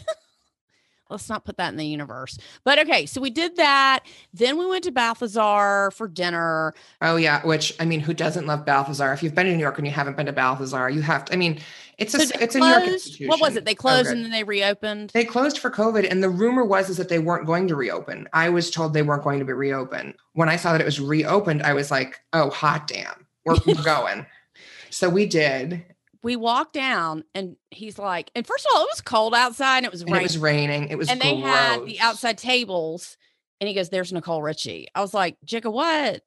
Let's 1.11 1.29
not 1.29 1.45
put 1.45 1.59
that 1.59 1.69
in 1.69 1.77
the 1.77 1.87
universe. 1.87 2.39
But 2.65 2.79
okay, 2.81 3.05
so 3.07 3.21
we 3.21 3.29
did 3.31 3.57
that. 3.57 4.01
Then 4.33 4.59
we 4.59 4.67
went 4.67 4.85
to 4.85 4.91
Balthazar 4.91 5.91
for 5.93 6.09
dinner. 6.09 6.75
Oh 7.03 7.17
yeah, 7.17 7.45
which 7.47 7.75
I 7.79 7.85
mean, 7.85 8.01
who 8.01 8.15
doesn't 8.15 8.47
love 8.47 8.65
Balthazar? 8.65 9.13
If 9.13 9.23
you've 9.23 9.35
been 9.35 9.47
to 9.47 9.53
New 9.53 9.61
York 9.61 9.77
and 9.79 9.87
you 9.87 9.93
haven't 9.93 10.17
been 10.17 10.27
to 10.27 10.33
Balthazar, 10.33 10.89
you 10.89 11.03
have 11.03 11.27
to. 11.27 11.35
I 11.35 11.37
mean, 11.37 11.61
it's 11.99 12.15
a 12.15 12.21
So 12.27 12.35
it's 12.41 12.55
a 12.57 12.59
New 12.59 12.67
York 12.67 12.85
institution. 12.85 13.29
What 13.29 13.41
was 13.41 13.55
it? 13.55 13.67
They 13.67 13.73
Oh, 13.73 13.75
closed 13.77 14.07
good. 14.09 14.17
and 14.17 14.25
then 14.25 14.33
they 14.33 14.45
reopened. 14.45 15.11
They 15.11 15.27
closed 15.27 15.59
for 15.59 15.71
COVID, 15.71 16.11
and 16.11 16.23
the 16.23 16.31
rumor 16.31 16.65
was 16.65 16.89
is 16.89 16.97
that 16.97 17.11
they 17.11 17.19
weren't 17.21 17.47
going 17.47 17.69
to 17.69 17.77
reopen. 17.77 18.27
I 18.33 18.49
was 18.49 18.71
told 18.71 18.95
they 18.95 19.03
weren't 19.03 19.23
going 19.23 19.39
to 19.41 19.45
be 19.45 19.53
reopened. 19.53 20.15
When 20.33 20.49
I 20.49 20.57
saw 20.57 20.73
that 20.73 20.81
it 20.81 20.87
was 20.87 21.01
reopened, 21.01 21.63
I 21.65 21.75
was 21.75 21.91
like, 21.91 22.19
"Oh, 22.33 22.49
hot 22.49 22.87
damn, 22.89 23.27
we're, 23.45 23.57
we're 23.67 23.75
going." 23.85 24.25
So 24.89 25.11
we 25.11 25.27
did, 25.27 25.85
we 26.25 26.37
walked 26.37 26.73
down 26.73 27.23
and 27.35 27.57
he's 27.71 27.99
like, 27.99 28.31
and 28.35 28.47
first 28.47 28.67
of 28.67 28.75
all, 28.75 28.83
it 28.83 28.89
was 28.91 29.03
cold 29.03 29.35
outside 29.35 29.79
and 29.79 29.87
it 29.87 29.93
was 29.93 30.01
and 30.01 30.11
raining. 30.11 30.23
it 30.23 30.25
was 30.25 30.39
raining. 30.39 30.89
It 30.89 30.99
was 30.99 31.11
and 31.11 31.21
they 31.21 31.37
had 31.37 31.85
the 31.85 32.01
outside 32.01 32.39
tables. 32.39 33.17
And 33.61 33.69
he 33.69 33.75
goes, 33.75 33.91
There's 33.91 34.13
Nicole 34.13 34.43
Richie. 34.43 34.89
I 34.95 35.01
was 35.01 35.15
like, 35.15 35.37
Jicka, 35.47 35.71
what? 35.71 36.23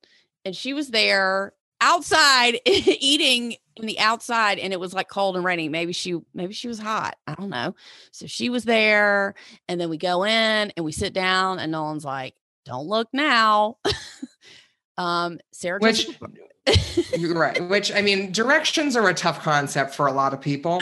And 0.45 0.55
she 0.55 0.73
was 0.73 0.89
there 0.89 1.53
outside 1.81 2.59
eating 2.65 3.55
in 3.75 3.85
the 3.85 3.99
outside 3.99 4.57
and 4.59 4.73
it 4.73 4.79
was 4.79 4.93
like 4.93 5.09
cold 5.09 5.35
and 5.35 5.43
raining. 5.43 5.71
Maybe 5.71 5.93
she 5.93 6.19
maybe 6.33 6.53
she 6.53 6.67
was 6.67 6.79
hot. 6.79 7.17
I 7.25 7.33
don't 7.33 7.49
know. 7.49 7.75
So 8.11 8.27
she 8.27 8.49
was 8.49 8.63
there. 8.65 9.33
And 9.67 9.81
then 9.81 9.89
we 9.89 9.97
go 9.97 10.23
in 10.23 10.71
and 10.77 10.85
we 10.85 10.91
sit 10.91 11.13
down 11.13 11.59
and 11.59 11.71
Nolan's 11.71 12.05
like, 12.05 12.35
Don't 12.65 12.87
look 12.87 13.09
now. 13.13 13.77
um 14.97 15.39
Sarah 15.51 15.79
Which- 15.79 16.07
You're 17.17 17.33
right. 17.39 17.67
Which 17.69 17.91
I 17.93 18.01
mean, 18.01 18.31
directions 18.31 18.95
are 18.95 19.07
a 19.07 19.13
tough 19.13 19.41
concept 19.41 19.95
for 19.95 20.07
a 20.07 20.11
lot 20.11 20.33
of 20.33 20.41
people. 20.41 20.81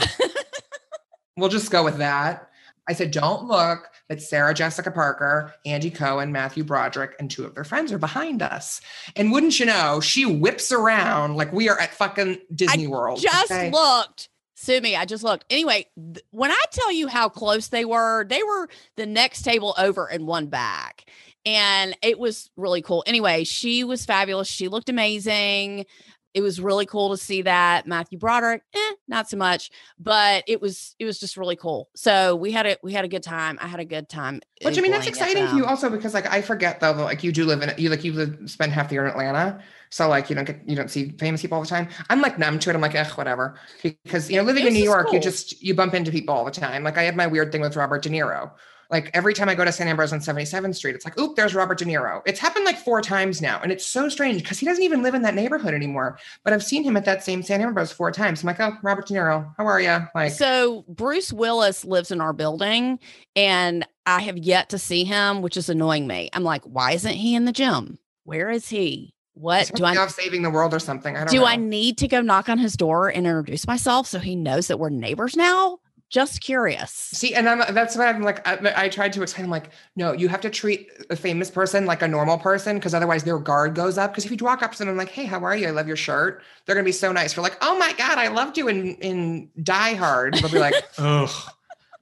we'll 1.38 1.49
just 1.49 1.71
go 1.71 1.84
with 1.84 1.97
that. 1.97 2.49
I 2.88 2.93
said, 2.93 3.12
don't 3.12 3.45
look, 3.45 3.89
but 4.08 4.21
Sarah 4.21 4.54
Jessica 4.54 4.91
Parker, 4.91 5.54
Andy 5.65 5.89
Cohen, 5.89 6.32
Matthew 6.32 6.63
Broderick, 6.63 7.15
and 7.19 7.32
two 7.32 7.43
of 7.43 7.56
their 7.56 7.63
friends 7.63 7.91
are 7.91 7.97
behind 7.97 8.43
us. 8.43 8.80
And 9.15 9.32
wouldn't 9.32 9.60
you 9.60 9.65
know, 9.65 9.99
she 9.99 10.25
whips 10.25 10.71
around 10.71 11.36
like 11.36 11.51
we 11.51 11.67
are 11.67 11.80
at 11.80 11.93
fucking 11.93 12.38
Disney 12.54 12.88
World. 12.88 13.19
just 13.19 13.51
okay? 13.51 13.71
looked. 13.71 14.30
Sue 14.58 14.80
me, 14.80 14.95
I 14.95 15.06
just 15.06 15.23
looked. 15.23 15.45
Anyway, 15.49 15.88
th- 15.95 16.23
when 16.32 16.51
I 16.51 16.63
tell 16.71 16.91
you 16.91 17.08
how 17.08 17.28
close 17.28 17.67
they 17.67 17.86
were, 17.86 18.23
they 18.23 18.41
were 18.41 18.69
the 18.95 19.06
next 19.06 19.41
table 19.41 19.73
over 19.78 20.06
and 20.06 20.28
one 20.28 20.45
back. 20.47 21.06
And 21.45 21.95
it 22.01 22.17
was 22.17 22.49
really 22.58 22.81
cool. 22.81 23.03
Anyway, 23.05 23.43
she 23.43 23.84
was 23.84 24.05
fabulous. 24.05 24.47
She 24.47 24.67
looked 24.67 24.89
amazing. 24.89 25.86
It 26.34 26.41
was 26.41 26.60
really 26.60 26.86
cool 26.86 27.12
to 27.12 27.17
see 27.17 27.43
that. 27.43 27.88
Matthew 27.88 28.19
Broderick, 28.19 28.62
eh, 28.73 28.91
not 29.08 29.29
so 29.29 29.38
much, 29.38 29.71
but 29.97 30.43
it 30.47 30.60
was 30.60 30.93
it 30.99 31.05
was 31.05 31.17
just 31.17 31.38
really 31.38 31.55
cool. 31.55 31.88
So 31.95 32.36
we 32.36 32.51
had 32.51 32.65
a 32.65 32.77
we 32.84 32.91
had 32.91 33.05
a 33.05 33.08
good 33.08 33.23
time. 33.23 33.58
I 33.62 33.67
had 33.67 33.79
a 33.79 33.86
good 33.86 34.10
time. 34.10 34.41
Which 34.62 34.77
I 34.77 34.81
mean, 34.81 34.91
that's 34.91 35.08
exciting 35.08 35.47
for 35.47 35.55
you 35.55 35.65
also 35.65 35.89
because 35.89 36.13
like 36.13 36.29
I 36.29 36.41
forget 36.41 36.81
though, 36.81 36.91
that, 36.91 37.03
like 37.03 37.23
you 37.23 37.31
do 37.31 37.45
live 37.45 37.62
in 37.62 37.71
you 37.77 37.89
like 37.89 38.03
you 38.03 38.12
live 38.12 38.38
spend 38.47 38.73
half 38.73 38.89
the 38.89 38.95
year 38.95 39.05
in 39.05 39.12
Atlanta. 39.12 39.63
So 39.91 40.10
like 40.10 40.29
you 40.29 40.36
don't 40.36 40.43
get 40.43 40.60
you 40.67 40.75
don't 40.75 40.91
see 40.91 41.12
famous 41.12 41.41
people 41.41 41.55
all 41.55 41.63
the 41.63 41.69
time. 41.69 41.88
I'm 42.10 42.19
like 42.19 42.38
numb 42.38 42.60
to 42.60 42.69
it. 42.69 42.75
I'm 42.75 42.81
like, 42.81 42.95
eh, 42.95 43.05
whatever. 43.15 43.58
Because 43.81 44.29
you 44.29 44.36
know, 44.36 44.43
living 44.43 44.67
in 44.67 44.73
New 44.73 44.84
York, 44.84 45.13
you 45.13 45.21
just 45.21 45.63
you 45.63 45.73
bump 45.73 45.93
into 45.93 46.12
people 46.12 46.36
all 46.36 46.43
the 46.43 46.51
time. 46.51 46.84
Like 46.84 46.97
I 46.97 47.03
had 47.03 47.15
my 47.15 47.27
weird 47.27 47.53
thing 47.53 47.62
with 47.62 47.77
Robert 47.77 48.03
De 48.03 48.10
Niro. 48.10 48.51
Like 48.91 49.10
every 49.13 49.34
time 49.34 49.50
I 49.50 49.56
go 49.56 49.65
to 49.65 49.71
Sant 49.71 49.89
Ambroeus 49.89 50.13
on 50.13 50.19
77th 50.19 50.76
Street, 50.76 50.95
it's 50.95 51.06
like, 51.06 51.17
oop, 51.19 51.36
there's 51.36 51.56
Robert 51.56 51.78
De 51.78 51.86
Niro. 51.86 52.21
It's 52.26 52.39
happened 52.39 52.65
like 52.65 52.78
four 52.78 53.02
times 53.02 53.41
now. 53.41 53.60
And 53.62 53.71
it's 53.71 53.86
so 53.86 54.10
strange 54.10 54.41
because 54.41 54.60
he 54.60 54.65
doesn't 54.65 54.84
even 54.84 55.04
live 55.04 55.13
in 55.15 55.21
that 55.24 55.36
neighborhood 55.36 55.74
anymore. 55.74 56.17
But 56.43 56.54
I've 56.54 56.63
seen 56.63 56.84
him 56.84 56.98
at 56.98 57.06
that 57.06 57.24
same 57.24 57.43
Sant 57.43 57.63
Ambroeus 57.63 57.93
four 57.93 58.12
times. 58.12 58.43
I'm 58.43 58.48
like, 58.48 58.60
oh, 58.60 58.78
Robert 58.82 59.08
De 59.08 59.13
Niro, 59.13 59.54
how 59.58 59.65
are 59.65 59.82
you? 59.82 60.08
Like 60.13 60.32
so 60.32 60.86
Bruce 60.88 61.34
Willis 61.34 61.86
lives 61.86 62.12
in 62.12 62.21
our 62.21 62.34
building 62.34 63.00
and 63.36 63.88
I 64.06 64.21
have 64.21 64.38
yet 64.38 64.69
to 64.69 64.78
see 64.78 65.04
him, 65.04 65.41
which 65.41 65.58
is 65.58 65.69
annoying 65.69 66.08
me. 66.08 66.30
I'm 66.34 66.43
like, 66.43 66.63
why 66.63 66.91
isn't 66.91 67.13
he 67.13 67.36
in 67.36 67.45
the 67.45 67.52
gym? 67.52 67.98
Where 68.24 68.50
is 68.50 68.69
he? 68.69 69.13
What 69.36 69.69
do 69.76 69.84
I 69.84 70.08
saving 70.08 70.43
the 70.43 70.50
world 70.50 70.74
or 70.74 70.80
something? 70.80 71.15
I 71.15 71.19
don't 71.19 71.30
do 71.30 71.39
know. 71.39 71.45
I 71.45 71.58
need 71.58 71.98
to 71.98 72.08
go 72.08 72.21
knock 72.21 72.48
on 72.48 72.58
his 72.58 72.78
door 72.78 73.10
and 73.10 73.28
introduce 73.28 73.67
myself 73.67 74.08
so 74.08 74.19
he 74.19 74.36
knows 74.36 74.67
that 74.67 74.80
we're 74.80 74.89
neighbors 74.89 75.36
now? 75.36 75.80
Just 76.15 76.39
curious. 76.39 76.91
See, 76.93 77.36
and 77.36 77.49
I'm 77.49 77.73
that's 77.75 77.97
what 77.97 78.08
I'm 78.08 78.21
like. 78.21 78.47
I, 78.47 78.86
I 78.86 78.88
tried 78.88 79.12
to 79.12 79.21
explain. 79.21 79.43
I'm 79.43 79.51
like, 79.51 79.71
no, 79.97 80.13
you 80.13 80.30
have 80.30 80.39
to 80.39 80.49
treat 80.49 80.88
a 81.10 81.15
famous 81.17 81.51
person 81.51 81.86
like 81.86 82.01
a 82.01 82.08
normal 82.08 82.38
person 82.38 82.78
because 82.78 82.93
otherwise 82.93 83.25
their 83.25 83.38
guard 83.38 83.75
goes 83.75 83.97
up. 83.97 84.13
Because 84.13 84.23
if 84.23 84.32
you 84.32 84.38
walk 84.39 84.63
up 84.63 84.71
to 84.71 84.78
them 84.78 84.88
and 84.88 84.97
like, 84.97 85.10
hey, 85.10 85.25
how 85.25 85.43
are 85.43 85.58
you? 85.58 85.67
I 85.67 85.71
love 85.71 85.88
your 85.88 85.97
shirt. 85.97 86.41
They're 86.65 86.73
gonna 86.73 86.86
be 86.86 86.93
so 86.93 87.12
nice. 87.12 87.36
We're 87.36 87.43
like, 87.43 87.58
oh 87.60 87.78
my 87.78 87.91
god, 87.97 88.17
I 88.17 88.30
loved 88.30 88.58
you 88.58 88.69
in 88.69 88.95
in 88.95 89.49
Die 89.62 89.93
Hard. 89.95 90.36
They'll 90.36 90.49
be 90.49 90.58
like, 90.58 90.75
ugh, 90.97 91.51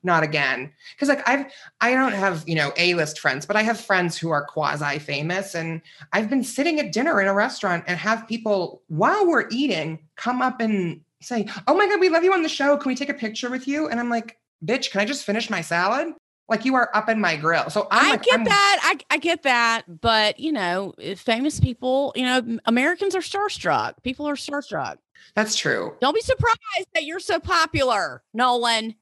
not 0.03 0.21
again. 0.21 0.71
Because 0.93 1.09
like 1.09 1.27
I've 1.27 1.47
I 1.81 1.95
don't 1.95 2.13
have 2.13 2.47
you 2.47 2.53
know 2.53 2.71
A 2.77 2.93
list 2.93 3.17
friends, 3.17 3.47
but 3.47 3.55
I 3.55 3.63
have 3.63 3.79
friends 3.81 4.15
who 4.15 4.29
are 4.29 4.45
quasi 4.45 4.99
famous, 4.99 5.55
and 5.55 5.81
I've 6.11 6.29
been 6.29 6.43
sitting 6.43 6.79
at 6.79 6.91
dinner 6.91 7.19
in 7.19 7.27
a 7.27 7.33
restaurant 7.33 7.83
and 7.87 7.97
have 7.97 8.27
people 8.27 8.83
while 8.89 9.25
we're 9.25 9.49
eating 9.49 9.97
come 10.17 10.43
up 10.43 10.61
and 10.61 11.01
say, 11.23 11.47
oh 11.67 11.75
my 11.75 11.87
god, 11.87 11.99
we 11.99 12.09
love 12.09 12.23
you 12.23 12.33
on 12.33 12.43
the 12.43 12.49
show. 12.49 12.77
Can 12.77 12.89
we 12.89 12.95
take 12.95 13.09
a 13.09 13.13
picture 13.13 13.49
with 13.49 13.67
you? 13.67 13.87
And 13.87 13.99
I'm 13.99 14.09
like 14.09 14.37
bitch, 14.63 14.91
can 14.91 15.01
I 15.01 15.05
just 15.05 15.25
finish 15.25 15.49
my 15.49 15.61
salad? 15.61 16.13
Like 16.49 16.65
you 16.65 16.75
are 16.75 16.89
up 16.93 17.09
in 17.09 17.19
my 17.19 17.35
grill. 17.35 17.69
So 17.69 17.87
I'm 17.89 18.05
i 18.05 18.09
like, 18.11 18.23
get 18.23 18.33
I'm- 18.35 18.43
that. 18.45 18.79
I, 18.83 19.15
I 19.15 19.17
get 19.17 19.43
that. 19.43 20.01
But, 20.01 20.39
you 20.39 20.51
know, 20.51 20.93
famous 21.17 21.59
people, 21.59 22.11
you 22.15 22.25
know, 22.25 22.59
Americans 22.65 23.15
are 23.15 23.21
starstruck. 23.21 23.93
People 24.03 24.27
are 24.27 24.35
starstruck. 24.35 24.97
That's 25.35 25.55
true. 25.55 25.95
Don't 26.01 26.13
be 26.13 26.21
surprised 26.21 26.87
that 26.93 27.05
you're 27.05 27.19
so 27.19 27.39
popular, 27.39 28.23
Nolan. 28.33 28.95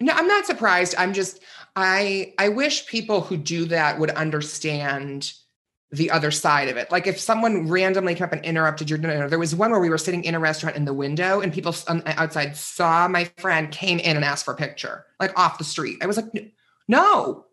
No, 0.00 0.12
I'm 0.12 0.26
not 0.26 0.46
surprised. 0.46 0.96
I'm 0.98 1.12
just 1.12 1.40
I 1.76 2.34
I 2.38 2.48
wish 2.48 2.88
people 2.88 3.20
who 3.20 3.36
do 3.36 3.64
that 3.66 4.00
would 4.00 4.10
understand 4.10 5.32
the 5.96 6.10
other 6.10 6.30
side 6.30 6.68
of 6.68 6.76
it. 6.76 6.90
Like 6.90 7.06
if 7.06 7.18
someone 7.20 7.68
randomly 7.68 8.14
came 8.14 8.24
up 8.24 8.32
and 8.32 8.44
interrupted 8.44 8.88
your 8.90 8.98
dinner, 8.98 9.28
there 9.28 9.38
was 9.38 9.54
one 9.54 9.70
where 9.70 9.80
we 9.80 9.90
were 9.90 9.98
sitting 9.98 10.24
in 10.24 10.34
a 10.34 10.40
restaurant 10.40 10.76
in 10.76 10.84
the 10.84 10.94
window 10.94 11.40
and 11.40 11.52
people 11.52 11.74
on- 11.88 12.02
uh, 12.06 12.14
outside 12.16 12.56
saw 12.56 13.06
my 13.08 13.24
friend 13.38 13.70
came 13.70 13.98
in 13.98 14.16
and 14.16 14.24
asked 14.24 14.44
for 14.44 14.54
a 14.54 14.56
picture, 14.56 15.04
like 15.20 15.38
off 15.38 15.58
the 15.58 15.64
street. 15.64 15.98
I 16.02 16.06
was 16.06 16.16
like, 16.16 16.26
"N- 16.36 16.52
no, 16.88 17.46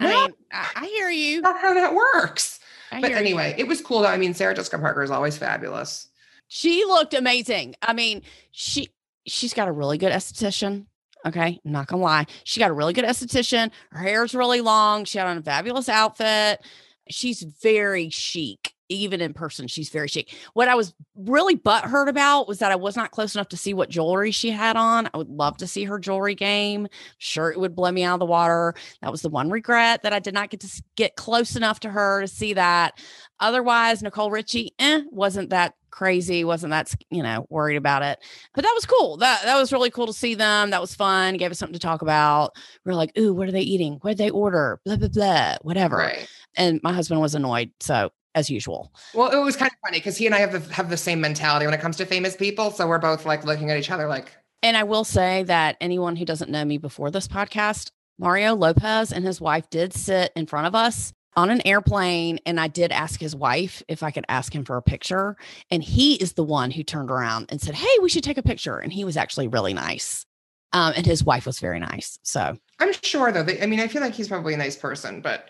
I 0.00 0.06
No. 0.08 0.22
mean, 0.22 0.34
I, 0.52 0.86
hear 0.86 1.10
you. 1.10 1.40
not 1.40 1.60
how 1.60 1.74
that 1.74 1.94
works. 1.94 2.60
I 2.92 3.00
But 3.00 3.10
hear 3.10 3.18
you. 3.18 3.24
anyway, 3.24 3.54
it 3.58 3.66
was 3.68 3.80
cool 3.80 4.00
though. 4.00 4.08
I 4.08 4.16
mean, 4.16 4.32
Sarah 4.34 4.54
Jessica 4.54 4.78
Parker 4.78 5.02
is 5.02 5.10
always 5.10 5.36
fabulous. 5.36 6.08
She 6.48 6.84
looked 6.84 7.14
amazing. 7.14 7.74
I 7.82 7.92
mean, 7.92 8.22
she 8.52 8.88
she's 9.26 9.52
got 9.54 9.68
a 9.68 9.72
really 9.72 9.98
good 9.98 10.12
esthetician. 10.12 10.86
Okay, 11.26 11.60
I'm 11.64 11.72
not 11.72 11.88
gonna 11.88 12.00
lie. 12.02 12.26
She 12.44 12.60
got 12.60 12.70
a 12.70 12.74
really 12.74 12.92
good 12.92 13.04
esthetician. 13.04 13.70
Her 13.90 13.98
hair's 14.02 14.34
really 14.34 14.60
long. 14.60 15.04
She 15.04 15.18
had 15.18 15.26
on 15.26 15.36
a 15.36 15.42
fabulous 15.42 15.88
outfit. 15.88 16.60
She's 17.10 17.42
very 17.42 18.10
chic, 18.10 18.74
even 18.88 19.20
in 19.20 19.34
person. 19.34 19.66
She's 19.66 19.88
very 19.88 20.08
chic. 20.08 20.34
What 20.54 20.68
I 20.68 20.74
was 20.74 20.94
really 21.16 21.56
butthurt 21.56 22.08
about 22.08 22.48
was 22.48 22.58
that 22.58 22.72
I 22.72 22.76
was 22.76 22.96
not 22.96 23.10
close 23.10 23.34
enough 23.34 23.48
to 23.48 23.56
see 23.56 23.74
what 23.74 23.90
jewelry 23.90 24.30
she 24.30 24.50
had 24.50 24.76
on. 24.76 25.08
I 25.12 25.18
would 25.18 25.28
love 25.28 25.56
to 25.58 25.66
see 25.66 25.84
her 25.84 25.98
jewelry 25.98 26.34
game. 26.34 26.88
Sure, 27.18 27.50
it 27.50 27.60
would 27.60 27.74
blow 27.74 27.90
me 27.90 28.04
out 28.04 28.14
of 28.14 28.20
the 28.20 28.26
water. 28.26 28.74
That 29.02 29.12
was 29.12 29.22
the 29.22 29.28
one 29.28 29.50
regret 29.50 30.02
that 30.02 30.12
I 30.12 30.18
did 30.18 30.34
not 30.34 30.50
get 30.50 30.60
to 30.60 30.82
get 30.96 31.16
close 31.16 31.56
enough 31.56 31.80
to 31.80 31.90
her 31.90 32.20
to 32.20 32.28
see 32.28 32.54
that. 32.54 32.98
Otherwise, 33.40 34.02
Nicole 34.02 34.30
Richie, 34.30 34.72
eh, 34.78 35.02
wasn't 35.10 35.50
that 35.50 35.74
crazy. 35.90 36.44
wasn't 36.44 36.70
that 36.70 36.94
you 37.10 37.22
know 37.22 37.46
worried 37.50 37.76
about 37.76 38.02
it. 38.02 38.18
But 38.54 38.62
that 38.62 38.72
was 38.74 38.86
cool. 38.86 39.16
That 39.18 39.42
that 39.44 39.56
was 39.56 39.72
really 39.72 39.90
cool 39.90 40.06
to 40.06 40.12
see 40.12 40.34
them. 40.34 40.70
That 40.70 40.80
was 40.80 40.94
fun. 40.94 41.36
Gave 41.36 41.50
us 41.50 41.58
something 41.58 41.74
to 41.74 41.78
talk 41.78 42.02
about. 42.02 42.54
We 42.84 42.92
are 42.92 42.96
like, 42.96 43.16
ooh, 43.18 43.32
what 43.34 43.48
are 43.48 43.52
they 43.52 43.60
eating? 43.60 43.98
What 44.00 44.10
did 44.10 44.18
they 44.18 44.30
order? 44.30 44.80
Blah 44.84 44.96
blah 44.96 45.08
blah. 45.08 45.56
Whatever. 45.62 45.96
Right. 45.96 46.28
And 46.56 46.80
my 46.82 46.92
husband 46.92 47.20
was 47.20 47.34
annoyed. 47.34 47.70
So 47.80 48.10
as 48.34 48.48
usual. 48.48 48.92
Well, 49.14 49.30
it 49.30 49.42
was 49.44 49.56
kind 49.56 49.70
of 49.70 49.78
funny 49.84 49.98
because 49.98 50.16
he 50.16 50.26
and 50.26 50.34
I 50.34 50.38
have 50.38 50.52
the, 50.52 50.72
have 50.72 50.90
the 50.90 50.96
same 50.96 51.20
mentality 51.20 51.66
when 51.66 51.74
it 51.74 51.80
comes 51.80 51.96
to 51.96 52.06
famous 52.06 52.36
people. 52.36 52.70
So 52.70 52.86
we're 52.86 52.98
both 52.98 53.26
like 53.26 53.44
looking 53.44 53.70
at 53.70 53.78
each 53.78 53.90
other 53.90 54.06
like. 54.06 54.32
And 54.62 54.76
I 54.76 54.84
will 54.84 55.04
say 55.04 55.44
that 55.44 55.76
anyone 55.80 56.16
who 56.16 56.24
doesn't 56.24 56.50
know 56.50 56.64
me 56.64 56.78
before 56.78 57.10
this 57.10 57.28
podcast, 57.28 57.90
Mario 58.18 58.54
Lopez 58.54 59.12
and 59.12 59.24
his 59.24 59.40
wife 59.40 59.70
did 59.70 59.92
sit 59.92 60.32
in 60.34 60.46
front 60.46 60.66
of 60.66 60.74
us 60.74 61.12
on 61.36 61.50
an 61.50 61.64
airplane 61.66 62.38
and 62.46 62.58
I 62.58 62.68
did 62.68 62.90
ask 62.90 63.20
his 63.20 63.36
wife 63.36 63.82
if 63.88 64.02
I 64.02 64.10
could 64.10 64.24
ask 64.28 64.52
him 64.52 64.64
for 64.64 64.76
a 64.76 64.82
picture. 64.82 65.36
And 65.70 65.82
he 65.82 66.14
is 66.14 66.32
the 66.32 66.44
one 66.44 66.70
who 66.70 66.82
turned 66.82 67.10
around 67.10 67.46
and 67.50 67.60
said, 67.60 67.74
Hey, 67.74 67.98
we 68.02 68.08
should 68.08 68.24
take 68.24 68.38
a 68.38 68.42
picture. 68.42 68.78
And 68.78 68.92
he 68.92 69.04
was 69.04 69.16
actually 69.16 69.48
really 69.48 69.74
nice. 69.74 70.24
Um, 70.72 70.92
and 70.96 71.06
his 71.06 71.24
wife 71.24 71.46
was 71.46 71.60
very 71.60 71.80
nice. 71.80 72.18
So 72.22 72.56
I'm 72.78 72.92
sure 73.02 73.32
though, 73.32 73.46
I 73.62 73.66
mean, 73.66 73.80
I 73.80 73.88
feel 73.88 74.02
like 74.02 74.14
he's 74.14 74.28
probably 74.28 74.54
a 74.54 74.58
nice 74.58 74.76
person, 74.76 75.20
but 75.20 75.48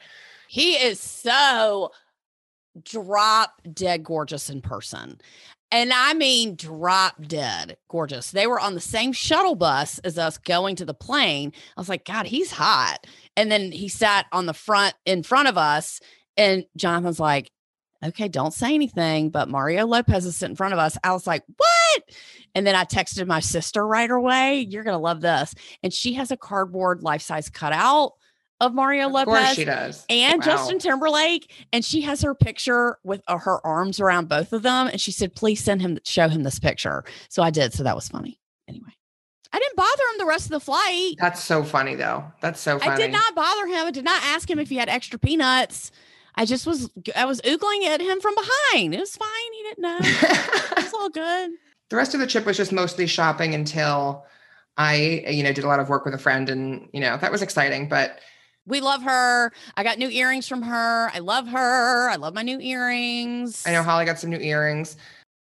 he 0.48 0.74
is 0.74 1.00
so 1.00 1.90
drop 2.84 3.60
dead 3.72 4.04
gorgeous 4.04 4.50
in 4.50 4.60
person. 4.60 5.20
And 5.70 5.92
I 5.92 6.14
mean, 6.14 6.54
drop 6.54 7.26
dead 7.26 7.76
gorgeous. 7.88 8.30
They 8.30 8.46
were 8.46 8.60
on 8.60 8.74
the 8.74 8.80
same 8.80 9.12
shuttle 9.12 9.54
bus 9.54 9.98
as 9.98 10.18
us 10.18 10.38
going 10.38 10.76
to 10.76 10.86
the 10.86 10.94
plane. 10.94 11.52
I 11.76 11.80
was 11.80 11.88
like, 11.88 12.06
God, 12.06 12.26
he's 12.26 12.50
hot. 12.50 13.06
And 13.36 13.52
then 13.52 13.70
he 13.70 13.88
sat 13.88 14.26
on 14.32 14.46
the 14.46 14.54
front 14.54 14.94
in 15.04 15.22
front 15.22 15.48
of 15.48 15.58
us. 15.58 16.00
And 16.38 16.64
Jonathan's 16.76 17.20
like, 17.20 17.50
okay, 18.02 18.28
don't 18.28 18.54
say 18.54 18.74
anything. 18.74 19.28
But 19.28 19.50
Mario 19.50 19.86
Lopez 19.86 20.24
is 20.24 20.36
sitting 20.36 20.52
in 20.52 20.56
front 20.56 20.72
of 20.72 20.78
us. 20.78 20.96
I 21.04 21.12
was 21.12 21.26
like, 21.26 21.42
what? 21.56 22.02
And 22.54 22.66
then 22.66 22.74
I 22.74 22.84
texted 22.84 23.26
my 23.26 23.40
sister 23.40 23.86
right 23.86 24.10
away. 24.10 24.66
You're 24.70 24.84
going 24.84 24.96
to 24.96 25.02
love 25.02 25.20
this. 25.20 25.54
And 25.82 25.92
she 25.92 26.14
has 26.14 26.30
a 26.30 26.36
cardboard 26.36 27.02
life 27.02 27.22
size 27.22 27.50
cutout 27.50 28.12
of 28.60 28.74
Mario 28.74 29.06
of 29.06 29.12
Lopez. 29.12 29.54
she 29.54 29.64
does. 29.64 30.04
And 30.10 30.40
Wow. 30.40 30.44
Justin 30.46 30.78
Timberlake. 30.78 31.52
And 31.72 31.84
she 31.84 32.00
has 32.02 32.22
her 32.22 32.34
picture 32.34 32.98
with 33.04 33.22
uh, 33.28 33.38
her 33.38 33.64
arms 33.66 34.00
around 34.00 34.28
both 34.28 34.52
of 34.52 34.62
them. 34.62 34.88
And 34.88 35.00
she 35.00 35.12
said, 35.12 35.34
please 35.34 35.62
send 35.62 35.80
him, 35.80 35.98
show 36.04 36.28
him 36.28 36.42
this 36.42 36.58
picture. 36.58 37.04
So 37.28 37.42
I 37.42 37.50
did. 37.50 37.72
So 37.72 37.82
that 37.84 37.94
was 37.94 38.08
funny. 38.08 38.40
Anyway, 38.68 38.90
I 39.52 39.58
didn't 39.58 39.76
bother 39.76 40.02
him 40.12 40.18
the 40.18 40.26
rest 40.26 40.46
of 40.46 40.50
the 40.50 40.60
flight. 40.60 41.14
That's 41.18 41.42
so 41.42 41.62
funny 41.62 41.94
though. 41.94 42.24
That's 42.40 42.60
so 42.60 42.78
funny. 42.78 42.92
I 42.92 42.96
did 42.96 43.12
not 43.12 43.34
bother 43.34 43.66
him. 43.66 43.86
I 43.86 43.90
did 43.90 44.04
not 44.04 44.22
ask 44.24 44.50
him 44.50 44.58
if 44.58 44.68
he 44.68 44.76
had 44.76 44.88
extra 44.88 45.18
peanuts. 45.18 45.90
I 46.34 46.44
just 46.44 46.66
was, 46.66 46.90
I 47.16 47.24
was 47.24 47.40
oogling 47.42 47.84
at 47.86 48.00
him 48.00 48.20
from 48.20 48.34
behind. 48.34 48.94
It 48.94 49.00
was 49.00 49.16
fine. 49.16 49.28
He 49.56 49.62
didn't 49.62 49.82
know. 49.82 49.98
It's 50.00 50.94
all 50.94 51.08
good. 51.10 51.50
the 51.90 51.96
rest 51.96 52.14
of 52.14 52.20
the 52.20 52.26
trip 52.26 52.44
was 52.44 52.56
just 52.56 52.72
mostly 52.72 53.06
shopping 53.06 53.54
until 53.54 54.24
I, 54.76 55.24
you 55.28 55.42
know, 55.42 55.52
did 55.52 55.64
a 55.64 55.66
lot 55.68 55.80
of 55.80 55.88
work 55.88 56.04
with 56.04 56.14
a 56.14 56.18
friend 56.18 56.48
and, 56.48 56.88
you 56.92 57.00
know, 57.00 57.16
that 57.16 57.32
was 57.32 57.42
exciting. 57.42 57.88
But 57.88 58.20
We 58.68 58.80
love 58.80 59.02
her. 59.02 59.50
I 59.76 59.82
got 59.82 59.98
new 59.98 60.10
earrings 60.10 60.46
from 60.46 60.62
her. 60.62 61.10
I 61.12 61.20
love 61.20 61.48
her. 61.48 62.10
I 62.10 62.16
love 62.16 62.34
my 62.34 62.42
new 62.42 62.60
earrings. 62.60 63.66
I 63.66 63.72
know 63.72 63.82
Holly 63.82 64.04
got 64.04 64.18
some 64.18 64.30
new 64.30 64.38
earrings. 64.38 64.96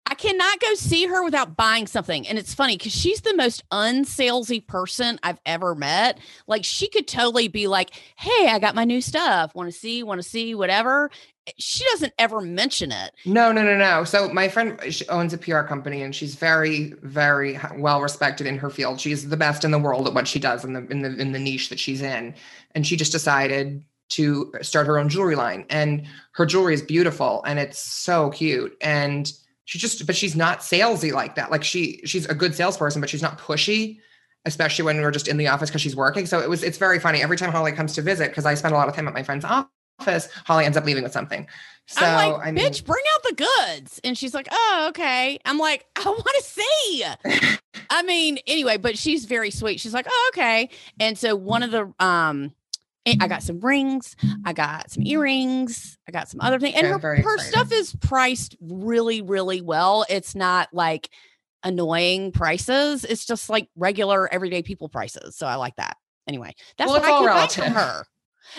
I 0.10 0.16
cannot 0.16 0.60
go 0.62 0.74
see 0.76 1.06
her 1.06 1.24
without 1.24 1.58
buying 1.58 1.86
something. 1.86 2.28
And 2.28 2.38
it's 2.38 2.54
funny 2.54 2.78
because 2.78 2.94
she's 2.94 3.22
the 3.22 3.36
most 3.36 3.68
unsalesy 3.72 4.66
person 4.66 5.20
I've 5.22 5.40
ever 5.46 5.76
met. 5.76 6.20
Like 6.48 6.64
she 6.64 6.88
could 6.88 7.08
totally 7.08 7.50
be 7.50 7.68
like, 7.68 7.92
Hey, 8.18 8.48
I 8.48 8.60
got 8.60 8.74
my 8.74 8.86
new 8.86 9.02
stuff. 9.02 9.54
Want 9.54 9.72
to 9.72 9.78
see, 9.78 10.04
want 10.04 10.22
to 10.22 10.28
see, 10.28 10.56
whatever. 10.56 11.12
Eh, 11.48 11.52
she 11.58 11.84
doesn't 11.92 12.14
ever 12.18 12.40
mention 12.40 12.94
it. 12.94 13.16
No, 13.26 13.52
no, 13.52 13.64
no, 13.64 13.76
no. 13.78 14.06
So 14.06 14.30
my 14.30 14.48
friend 14.48 14.80
she 14.94 15.06
owns 15.10 15.34
a 15.34 15.38
PR 15.38 15.62
company 15.62 16.02
and 16.04 16.16
she's 16.16 16.36
very, 16.36 16.94
very 17.02 17.60
well 17.76 18.02
respected 18.02 18.48
in 18.48 18.58
her 18.60 18.70
field. 18.70 19.02
She's 19.02 19.28
the 19.28 19.38
best 19.38 19.66
in 19.66 19.72
the 19.72 19.80
world 19.80 20.08
at 20.08 20.14
what 20.14 20.28
she 20.28 20.40
does 20.40 20.64
in 20.64 20.72
the 20.72 20.88
in 20.88 21.02
the 21.02 21.18
in 21.18 21.34
the 21.34 21.40
niche 21.40 21.68
that 21.68 21.80
she's 21.80 22.02
in. 22.02 22.34
And 22.72 22.86
she 22.86 22.96
just 22.96 23.12
decided 23.12 23.84
to 24.10 24.54
start 24.62 24.88
her 24.88 24.98
own 24.98 25.10
jewelry 25.10 25.36
line. 25.36 25.66
And 25.70 26.08
her 26.34 26.46
jewelry 26.46 26.74
is 26.74 26.82
beautiful 26.82 27.44
and 27.46 27.60
it's 27.60 27.80
so 27.80 28.30
cute. 28.30 28.76
And 28.82 29.32
she 29.66 29.78
just, 29.78 30.06
but 30.06 30.16
she's 30.16 30.36
not 30.36 30.60
salesy 30.60 31.12
like 31.12 31.36
that. 31.36 31.52
Like 31.52 31.64
she, 31.64 32.02
she's 32.06 32.26
a 32.26 32.36
good 32.36 32.56
salesperson, 32.56 33.02
but 33.02 33.10
she's 33.10 33.22
not 33.22 33.38
pushy, 33.38 34.00
especially 34.46 34.86
when 34.86 35.02
we're 35.02 35.12
just 35.12 35.28
in 35.28 35.38
the 35.38 35.48
office 35.48 35.70
because 35.70 35.82
she's 35.82 35.96
working. 35.96 36.26
So 36.26 36.40
it 36.40 36.50
was, 36.50 36.64
it's 36.64 36.78
very 36.78 37.00
funny 37.00 37.22
every 37.22 37.36
time 37.36 37.52
Holly 37.52 37.74
comes 37.74 37.94
to 37.96 38.02
visit 38.02 38.30
because 38.30 38.46
I 38.46 38.54
spend 38.54 38.74
a 38.74 38.78
lot 38.78 38.88
of 38.88 38.96
time 38.96 39.08
at 39.08 39.14
my 39.14 39.24
friend's 39.24 39.44
office. 40.00 40.30
Holly 40.46 40.66
ends 40.66 40.78
up 40.78 40.86
leaving 40.86 41.04
with 41.04 41.12
something. 41.12 41.48
So 41.90 42.06
I'm 42.06 42.32
like, 42.34 42.48
I 42.48 42.52
mean, 42.52 42.66
bitch, 42.66 42.86
bring 42.86 43.04
out 43.16 43.24
the 43.24 43.46
goods. 43.46 44.02
And 44.04 44.18
she's 44.18 44.34
like, 44.34 44.48
oh, 44.52 44.88
okay. 44.90 45.40
I'm 45.46 45.58
like, 45.58 45.86
I 45.96 46.04
want 46.10 46.26
to 46.26 46.44
see. 46.44 47.06
I 47.90 48.04
mean, 48.04 48.40
anyway, 48.46 48.76
but 48.78 48.98
she's 48.98 49.24
very 49.26 49.52
sweet. 49.52 49.80
She's 49.80 49.94
like, 49.94 50.08
oh, 50.10 50.32
okay. 50.34 50.70
And 51.00 51.18
so 51.18 51.36
one 51.36 51.64
of 51.64 51.72
the 51.72 51.94
um 52.04 52.54
I 53.22 53.30
got 53.30 53.42
some 53.42 53.62
rings, 53.62 54.18
I 54.44 54.52
got 54.52 54.92
some 54.92 55.04
earrings, 55.06 55.98
I 56.10 56.12
got 56.12 56.28
some 56.28 56.42
other 56.42 56.60
things. 56.60 56.76
And 56.76 56.88
Yeah, 56.88 56.98
her, 57.00 57.16
her 57.16 57.38
stuff 57.38 57.72
is 57.72 57.96
priced 57.96 58.58
really, 58.60 59.22
really 59.22 59.62
well. 59.62 60.06
It's 60.10 60.36
not 60.36 60.68
like 60.74 61.10
annoying 61.64 62.34
prices. 62.34 63.06
It's 63.06 63.26
just 63.26 63.50
like 63.50 63.70
regular 63.78 64.28
everyday 64.32 64.62
people 64.62 64.90
prices. 64.90 65.38
So 65.38 65.48
I 65.48 65.56
like 65.56 65.78
that. 65.78 65.96
Anyway, 66.28 66.54
that's 66.78 66.92
Well, 66.92 67.00
why 67.00 67.08
it's 67.08 67.16
I 67.16 67.20
keep 67.20 67.28
relative. 67.28 67.64
from 67.64 67.74
her. 67.76 68.06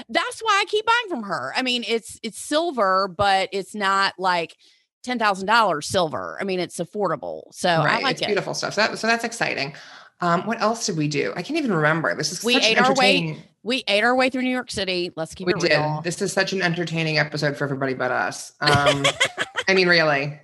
That's 0.09 0.41
why 0.41 0.59
I 0.61 0.65
keep 0.69 0.87
buying 0.87 1.09
from 1.09 1.23
her. 1.25 1.53
I 1.57 1.63
mean, 1.63 1.85
it's 1.87 2.19
it's 2.23 2.39
silver, 2.39 3.09
but 3.09 3.49
it's 3.53 3.75
not 3.75 4.15
like 4.19 4.57
ten 5.03 5.19
thousand 5.19 5.47
dollars 5.47 5.87
silver. 5.87 6.37
I 6.41 6.45
mean, 6.45 6.61
it's 6.61 6.79
affordable. 6.79 7.43
So 7.53 7.69
I 7.69 8.01
like 8.01 8.13
it's 8.13 8.23
it. 8.23 8.27
beautiful 8.27 8.55
stuff. 8.55 8.75
So, 8.75 8.83
that, 8.83 8.99
so 8.99 9.07
that's 9.07 9.25
exciting. 9.25 9.75
Um, 10.21 10.47
what 10.47 10.61
else 10.61 10.85
did 10.87 10.97
we 10.97 11.07
do? 11.07 11.33
I 11.37 11.43
can't 11.43 11.59
even 11.59 11.73
remember. 11.73 12.15
This 12.17 12.33
is 12.33 12.43
We 12.43 12.55
such 12.55 12.65
an 12.65 12.71
ate 12.71 12.79
our 12.79 12.95
way- 12.95 13.39
We 13.63 13.85
ate 13.87 14.03
our 14.03 14.17
way 14.17 14.31
through 14.31 14.43
New 14.43 14.51
York 14.51 14.71
City. 14.71 15.13
Let's 15.15 15.33
keep 15.35 15.47
We 15.47 15.55
it 15.55 15.61
did. 15.61 15.71
real. 15.71 16.01
This 16.03 16.21
is 16.21 16.33
such 16.33 16.53
an 16.53 16.61
entertaining 16.61 17.19
episode 17.19 17.57
for 17.57 17.65
everybody 17.65 17.95
but 17.95 18.11
us. 18.11 18.53
Um, 18.61 19.05
I 19.69 19.75
mean, 19.75 19.87
really. 19.89 20.41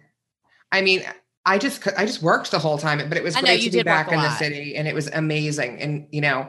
I 0.71 0.81
mean, 0.83 1.03
I 1.45 1.59
just 1.59 1.87
I 1.99 2.07
just 2.07 2.23
worked 2.23 2.51
the 2.53 2.59
whole 2.59 2.79
time, 2.79 3.07
but 3.09 3.19
it 3.19 3.25
was 3.25 3.37
I 3.37 3.41
great 3.41 3.63
to 3.63 3.71
be 3.71 3.83
back 3.83 4.11
in 4.13 4.21
the 4.21 4.35
city, 4.37 4.77
and 4.77 4.87
it 4.89 4.95
was 4.95 5.09
amazing. 5.09 5.81
And 5.81 6.07
you 6.11 6.21
know, 6.21 6.49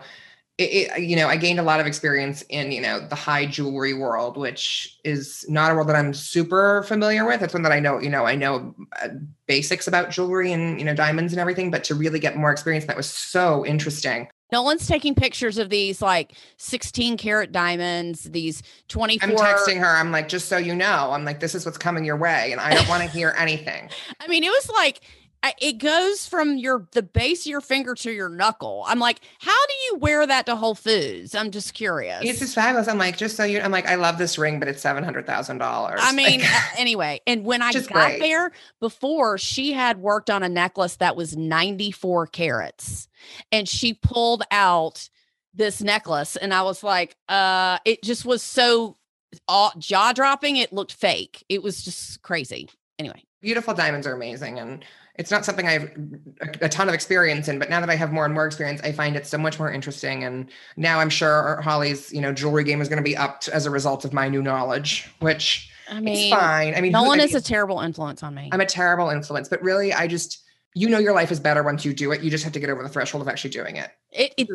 it, 0.58 0.64
it 0.64 1.04
you 1.04 1.16
know 1.16 1.28
I 1.28 1.36
gained 1.36 1.60
a 1.60 1.64
lot 1.64 1.80
of 1.80 1.88
experience 1.88 2.44
in 2.50 2.72
you 2.72 2.82
know 2.82 3.06
the 3.08 3.16
high 3.16 3.46
jewelry 3.46 3.94
world, 3.94 4.38
which 4.38 4.98
is 5.04 5.46
not 5.50 5.72
a 5.72 5.76
world 5.76 5.90
that 5.90 5.96
I'm 5.96 6.14
super 6.14 6.84
familiar 6.84 7.26
with. 7.26 7.42
It's 7.42 7.54
one 7.54 7.64
that 7.64 7.72
I 7.72 7.80
know 7.80 8.00
you 8.00 8.10
know 8.10 8.26
I 8.26 8.36
know 8.36 8.74
uh, 9.02 9.10
basics 9.48 9.88
about 9.88 10.12
jewelry 10.12 10.52
and 10.52 10.80
you 10.80 10.86
know 10.86 10.96
diamonds 10.96 11.34
and 11.34 11.40
everything, 11.40 11.72
but 11.72 11.84
to 11.86 11.96
really 11.96 12.20
get 12.20 12.38
more 12.38 12.52
experience, 12.52 12.86
that 12.86 12.98
was 12.98 13.10
so 13.10 13.66
interesting. 13.66 14.28
Nolan's 14.52 14.88
taking 14.88 15.16
pictures 15.16 15.58
of 15.58 15.70
these 15.70 16.02
like 16.02 16.34
16 16.58 17.18
karat 17.18 17.52
diamonds, 17.52 18.24
these 18.26 18.62
24. 18.90 19.28
I'm 19.28 19.36
texting 19.36 19.80
her. 19.80 19.88
I'm 19.88 20.12
like, 20.12 20.30
just 20.30 20.48
so 20.48 20.58
you 20.58 20.76
know, 20.76 21.10
I'm 21.12 21.26
like, 21.26 21.40
this 21.40 21.56
is 21.56 21.66
what's 21.66 21.80
coming 21.80 22.06
your 22.06 22.16
way, 22.16 22.52
and 22.52 22.62
I 22.62 22.74
don't 22.74 22.88
want 22.88 23.04
to 23.04 23.10
hear 23.10 23.34
anything. 23.38 23.90
I 24.22 24.28
mean, 24.28 24.44
it 24.44 24.50
was 24.50 24.70
like 24.70 25.02
it 25.60 25.78
goes 25.78 26.28
from 26.28 26.58
your 26.58 26.88
the 26.92 27.04
base 27.04 27.46
of 27.46 27.50
your 27.50 27.62
finger 27.62 27.96
to 27.96 28.12
your 28.12 28.30
knuckle. 28.30 28.84
I'm 28.88 29.00
like, 29.00 29.20
how 29.40 29.66
do 29.68 29.74
you 29.86 29.98
wear 29.98 30.26
that 30.26 30.46
to 30.48 30.56
Whole 30.56 30.76
Foods? 30.76 31.36
I'm 31.36 31.52
just 31.52 31.74
curious. 31.74 32.22
It's 32.24 32.40
just 32.40 32.56
fabulous. 32.56 32.88
I'm 32.88 32.98
like, 32.98 33.18
just 33.18 33.36
so 33.36 33.44
you, 33.44 33.60
I'm 33.60 33.72
like, 33.72 33.88
I 33.88 33.96
love 33.96 34.18
this 34.18 34.38
ring, 34.38 34.60
but 34.60 34.68
it's 34.68 34.82
seven 34.82 35.04
hundred 35.04 35.26
thousand 35.26 35.58
dollars. 35.58 36.00
I 36.02 36.14
mean, 36.14 36.42
anyway, 36.78 37.22
and 37.28 37.46
when 37.46 37.62
I 37.62 37.72
got 37.72 37.88
great. 37.90 38.20
there 38.20 38.52
before, 38.80 39.38
she 39.38 39.74
had 39.74 39.98
worked 40.00 40.30
on 40.30 40.44
a 40.44 40.50
necklace 40.50 40.98
that 40.98 41.16
was 41.16 41.36
94 41.36 42.28
carats, 42.28 43.08
and 43.52 43.68
she 43.68 43.94
pulled 43.94 44.44
out 44.52 45.10
this 45.54 45.82
necklace, 45.82 46.36
and 46.36 46.54
I 46.54 46.64
was 46.64 46.84
like, 46.84 47.16
uh, 47.30 47.80
it 47.86 48.04
just 48.04 48.26
was 48.26 48.42
so 48.42 48.98
jaw 49.78 50.14
dropping. 50.14 50.58
It 50.58 50.74
looked 50.74 50.94
fake. 50.94 51.44
It 51.50 51.64
was 51.64 51.84
just 51.84 52.22
crazy. 52.22 52.70
Anyway, 53.00 53.24
beautiful 53.42 53.74
diamonds 53.74 54.08
are 54.08 54.14
amazing, 54.14 54.60
and 54.60 54.86
it's 55.18 55.32
not 55.32 55.46
something 55.46 55.68
I 55.68 55.72
have 55.72 55.92
a, 56.62 56.70
ton 56.70 56.88
of 56.90 56.94
experience 56.94 57.48
in. 57.48 57.60
But 57.60 57.70
now 57.70 57.80
that 57.80 57.90
I 57.90 57.96
have 57.96 58.12
more 58.12 58.26
and 58.26 58.34
more 58.34 58.46
experience, 58.46 58.82
I 58.84 58.92
find 58.92 59.16
it 59.16 59.26
so 59.26 59.38
much 59.38 59.60
more 59.60 59.72
interesting. 59.72 60.24
And 60.24 60.50
now 60.76 61.00
I'm 61.00 61.10
sure 61.10 61.62
Holly's, 61.62 62.12
you 62.12 62.22
know, 62.22 62.34
jewelry 62.34 62.64
game 62.64 62.82
is 62.82 62.90
going 62.90 62.98
to 62.98 63.04
be 63.04 63.16
upped 63.16 63.48
as 63.48 63.66
a 63.66 63.70
result 63.70 64.04
of 64.06 64.14
my 64.14 64.28
new 64.28 64.42
knowledge, 64.42 65.10
which 65.20 65.72
I 65.90 66.00
mean, 66.00 66.32
fine. 66.32 66.76
I 66.76 66.82
mean, 66.82 66.94
who- 66.94 67.06
one 67.06 67.20
is 67.20 67.34
a 67.34 67.42
terrible 67.42 67.80
influence 67.80 68.24
on 68.24 68.36
me. 68.36 68.50
I'm 68.52 68.62
a 68.62 68.66
terrible 68.66 69.10
influence, 69.10 69.48
but 69.48 69.62
really, 69.62 69.94
I 69.94 70.08
just, 70.08 70.44
you 70.74 70.90
know, 70.90 71.00
your 71.00 71.14
life 71.14 71.32
is 71.32 71.40
better 71.40 71.64
once 71.64 71.86
you 71.86 71.94
do 71.94 72.12
it. 72.12 72.22
You 72.22 72.30
just 72.30 72.44
have 72.44 72.54
to 72.54 72.60
get 72.60 72.70
over 72.70 72.84
the 72.84 72.90
threshold 72.90 73.22
of 73.22 73.30
actually 73.30 73.52
doing 73.52 73.78
it. 73.78 73.92
it, 74.12 74.34
it 74.38 74.50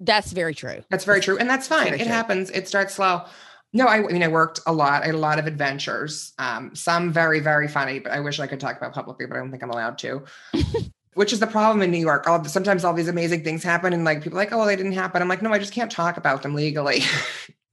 that's 0.00 0.32
very 0.32 0.54
true. 0.54 0.82
That's 0.88 1.04
very 1.04 1.20
true. 1.20 1.36
And 1.36 1.48
that's 1.48 1.68
fine. 1.68 1.88
Very 1.88 2.00
it 2.00 2.04
true. 2.04 2.12
happens. 2.12 2.50
It 2.50 2.66
starts 2.66 2.94
slow. 2.94 3.26
No, 3.72 3.86
I, 3.86 3.98
I 3.98 4.12
mean, 4.12 4.22
I 4.22 4.28
worked 4.28 4.60
a 4.66 4.72
lot. 4.72 5.02
I 5.02 5.06
had 5.06 5.14
a 5.14 5.18
lot 5.18 5.38
of 5.38 5.46
adventures. 5.46 6.32
Um, 6.38 6.74
some 6.74 7.12
very, 7.12 7.40
very 7.40 7.68
funny, 7.68 8.00
but 8.00 8.12
I 8.12 8.20
wish 8.20 8.40
I 8.40 8.46
could 8.46 8.58
talk 8.58 8.76
about 8.76 8.92
publicly, 8.92 9.26
but 9.26 9.36
I 9.36 9.40
don't 9.40 9.50
think 9.50 9.62
I'm 9.62 9.70
allowed 9.70 9.98
to. 9.98 10.24
Which 11.14 11.32
is 11.32 11.40
the 11.40 11.46
problem 11.46 11.82
in 11.82 11.90
New 11.90 11.98
York. 11.98 12.26
All 12.26 12.42
sometimes 12.44 12.84
all 12.84 12.94
these 12.94 13.08
amazing 13.08 13.44
things 13.44 13.62
happen, 13.62 13.92
and 13.92 14.04
like 14.04 14.22
people 14.22 14.38
are 14.38 14.42
like, 14.42 14.52
oh, 14.52 14.58
well, 14.58 14.66
they 14.66 14.76
didn't 14.76 14.92
happen. 14.92 15.20
I'm 15.20 15.28
like, 15.28 15.42
no, 15.42 15.52
I 15.52 15.58
just 15.58 15.72
can't 15.72 15.90
talk 15.90 16.16
about 16.16 16.42
them 16.42 16.54
legally. 16.54 17.02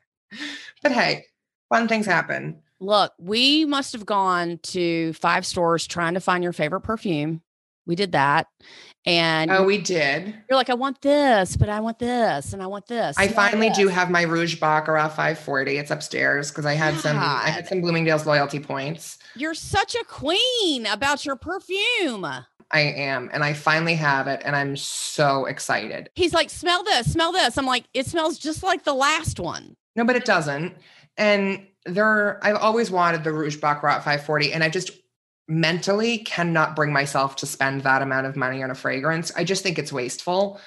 but 0.83 0.91
hey, 0.91 1.25
fun 1.69 1.87
things 1.87 2.05
happen. 2.05 2.61
Look, 2.79 3.13
we 3.17 3.65
must 3.65 3.93
have 3.93 4.05
gone 4.05 4.59
to 4.63 5.13
five 5.13 5.45
stores 5.45 5.87
trying 5.87 6.13
to 6.13 6.19
find 6.19 6.43
your 6.43 6.53
favorite 6.53 6.81
perfume. 6.81 7.41
We 7.85 7.95
did 7.95 8.11
that. 8.11 8.47
And 9.07 9.49
Oh, 9.49 9.63
we 9.63 9.77
did. 9.77 10.35
you're 10.49 10.57
like, 10.57 10.69
I 10.69 10.73
want 10.73 11.01
this, 11.01 11.55
but 11.55 11.69
I 11.69 11.79
want 11.79 11.97
this, 11.97 12.51
and 12.51 12.61
I 12.61 12.67
want 12.67 12.87
this. 12.87 13.15
I 13.17 13.29
finally 13.29 13.69
this." 13.69 13.77
do 13.77 13.87
have 13.87 14.11
my 14.11 14.23
Rouge 14.23 14.59
Baccarat 14.59 15.07
540. 15.09 15.77
It's 15.77 15.91
upstairs 15.91 16.51
because 16.51 16.65
I 16.65 16.73
had 16.73 16.95
some 16.95 17.17
I 17.17 17.49
had 17.49 17.67
some 17.67 17.79
Bloomingdale's 17.81 18.25
loyalty 18.25 18.59
points. 18.59 19.17
You're 19.35 19.53
such 19.53 19.95
a 19.95 20.03
queen 20.03 20.85
about 20.85 21.25
your 21.25 21.37
perfume. 21.37 22.25
I 22.69 22.81
am, 22.81 23.29
and 23.31 23.45
I 23.45 23.53
finally 23.53 23.95
have 23.95 24.27
it, 24.27 24.41
and 24.43 24.53
I'm 24.53 24.75
so 24.75 25.45
excited. 25.45 26.09
He's 26.15 26.33
like, 26.33 26.49
smell 26.49 26.83
this, 26.83 27.09
smell 27.13 27.31
this. 27.31 27.57
I'm 27.57 27.65
like, 27.65 27.85
it 27.93 28.07
smells 28.07 28.37
just 28.37 28.61
like 28.61 28.83
the 28.83 28.93
last 28.93 29.39
one. 29.39 29.77
No, 29.95 30.03
but 30.03 30.17
it 30.17 30.25
doesn't. 30.25 30.75
And 31.15 31.65
there, 31.85 32.43
I've 32.45 32.57
always 32.57 32.91
wanted 32.91 33.23
the 33.23 33.31
Rouge 33.31 33.55
Baccarat 33.55 33.99
540, 33.99 34.51
and 34.51 34.65
I 34.65 34.69
just 34.69 34.91
mentally 35.47 36.19
cannot 36.19 36.75
bring 36.75 36.91
myself 36.91 37.37
to 37.37 37.45
spend 37.45 37.81
that 37.81 38.01
amount 38.01 38.27
of 38.27 38.35
money 38.35 38.63
on 38.63 38.71
a 38.71 38.75
fragrance. 38.75 39.31
I 39.35 39.43
just 39.43 39.63
think 39.63 39.79
it's 39.79 39.93
wasteful. 39.93 40.59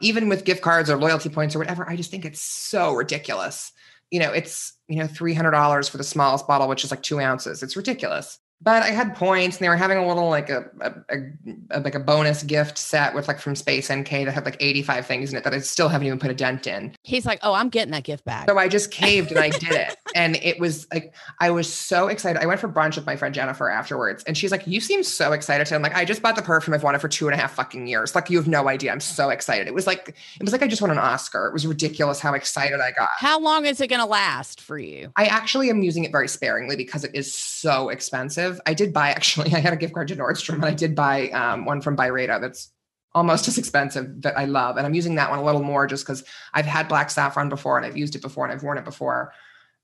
Even 0.00 0.28
with 0.28 0.44
gift 0.44 0.62
cards 0.62 0.88
or 0.88 0.96
loyalty 0.96 1.28
points 1.28 1.56
or 1.56 1.58
whatever, 1.58 1.88
I 1.88 1.96
just 1.96 2.10
think 2.10 2.24
it's 2.24 2.40
so 2.40 2.94
ridiculous. 2.94 3.72
You 4.10 4.20
know, 4.20 4.32
it's, 4.32 4.74
you 4.86 4.96
know, 4.96 5.06
$300 5.06 5.90
for 5.90 5.96
the 5.96 6.04
smallest 6.04 6.46
bottle, 6.46 6.68
which 6.68 6.84
is 6.84 6.90
like 6.90 7.02
two 7.02 7.20
ounces. 7.20 7.62
It's 7.62 7.76
ridiculous. 7.76 8.38
But 8.60 8.82
I 8.82 8.88
had 8.90 9.14
points 9.14 9.56
and 9.58 9.64
they 9.64 9.68
were 9.68 9.76
having 9.76 9.98
a 9.98 10.06
little 10.06 10.28
like 10.28 10.50
a, 10.50 10.64
a, 10.80 10.92
a- 11.10 11.78
a- 11.78 11.80
like 11.80 11.94
a 11.94 12.00
bonus 12.00 12.42
gift 12.42 12.76
set 12.76 13.14
with 13.14 13.28
like 13.28 13.38
from 13.38 13.54
Space 13.54 13.90
NK 13.92 14.10
that 14.10 14.32
had 14.32 14.44
like 14.44 14.56
85 14.58 15.06
things 15.06 15.30
in 15.30 15.38
it 15.38 15.44
that 15.44 15.54
I 15.54 15.60
still 15.60 15.88
haven't 15.88 16.06
even 16.08 16.18
put 16.18 16.30
a 16.30 16.34
dent 16.34 16.66
in. 16.66 16.94
He's 17.04 17.24
like, 17.24 17.38
oh, 17.42 17.54
I'm 17.54 17.68
getting 17.68 17.92
that 17.92 18.02
gift 18.04 18.24
back." 18.24 18.48
So 18.48 18.58
I 18.58 18.66
just 18.68 18.90
caved 18.90 19.30
and 19.30 19.38
I 19.38 19.50
did 19.50 19.70
it. 19.72 19.96
And 20.14 20.36
it 20.36 20.58
was 20.58 20.86
like, 20.92 21.14
I 21.38 21.50
was 21.50 21.70
so 21.72 22.08
excited. 22.08 22.42
I 22.42 22.46
went 22.46 22.58
for 22.60 22.68
brunch 22.68 22.96
with 22.96 23.04
my 23.06 23.14
friend 23.14 23.32
Jennifer 23.34 23.68
afterwards. 23.68 24.24
And 24.24 24.36
she's 24.36 24.50
like, 24.50 24.66
You 24.66 24.80
seem 24.80 25.02
so 25.04 25.32
excited. 25.32 25.70
I'm 25.72 25.82
like, 25.82 25.94
I 25.94 26.04
just 26.06 26.22
bought 26.22 26.34
the 26.34 26.42
perfume 26.42 26.74
I've 26.74 26.82
wanted 26.82 27.00
for 27.00 27.08
two 27.08 27.28
and 27.28 27.34
a 27.34 27.36
half 27.40 27.52
fucking 27.54 27.86
years. 27.86 28.14
Like, 28.14 28.30
you 28.30 28.38
have 28.38 28.48
no 28.48 28.68
idea. 28.68 28.90
I'm 28.90 29.00
so 29.00 29.28
excited. 29.28 29.68
It 29.68 29.74
was 29.74 29.86
like, 29.86 30.08
it 30.08 30.42
was 30.42 30.50
like 30.50 30.62
I 30.62 30.66
just 30.66 30.80
won 30.82 30.90
an 30.90 30.98
Oscar. 30.98 31.46
It 31.46 31.52
was 31.52 31.66
ridiculous 31.66 32.18
how 32.20 32.32
excited 32.34 32.80
I 32.80 32.90
got. 32.92 33.10
How 33.18 33.38
long 33.38 33.66
is 33.66 33.80
it 33.82 33.88
going 33.88 34.00
to 34.00 34.06
last 34.06 34.60
for 34.62 34.78
you? 34.78 35.12
I 35.14 35.26
actually 35.26 35.68
am 35.70 35.82
using 35.82 36.04
it 36.04 36.10
very 36.10 36.26
sparingly 36.26 36.74
because 36.74 37.04
it 37.04 37.14
is 37.14 37.32
so 37.32 37.90
expensive. 37.90 38.47
I 38.66 38.74
did 38.74 38.92
buy 38.92 39.10
actually, 39.18 39.54
I 39.54 39.60
had 39.60 39.72
a 39.72 39.76
gift 39.76 39.94
card 39.94 40.08
to 40.08 40.16
Nordstrom 40.16 40.56
and 40.56 40.64
I 40.64 40.74
did 40.74 40.94
buy 40.94 41.28
um, 41.30 41.64
one 41.64 41.80
from 41.80 41.96
Byredo 41.96 42.40
that's 42.40 42.72
almost 43.14 43.48
as 43.48 43.58
expensive 43.58 44.22
that 44.22 44.38
I 44.38 44.44
love. 44.44 44.76
And 44.76 44.86
I'm 44.86 44.94
using 44.94 45.14
that 45.16 45.30
one 45.30 45.38
a 45.38 45.44
little 45.44 45.62
more 45.62 45.86
just 45.86 46.04
because 46.04 46.24
I've 46.54 46.66
had 46.66 46.88
black 46.88 47.10
saffron 47.10 47.48
before 47.48 47.76
and 47.76 47.86
I've 47.86 47.96
used 47.96 48.14
it 48.14 48.22
before 48.22 48.44
and 48.44 48.52
I've 48.52 48.62
worn 48.62 48.78
it 48.78 48.84
before. 48.84 49.32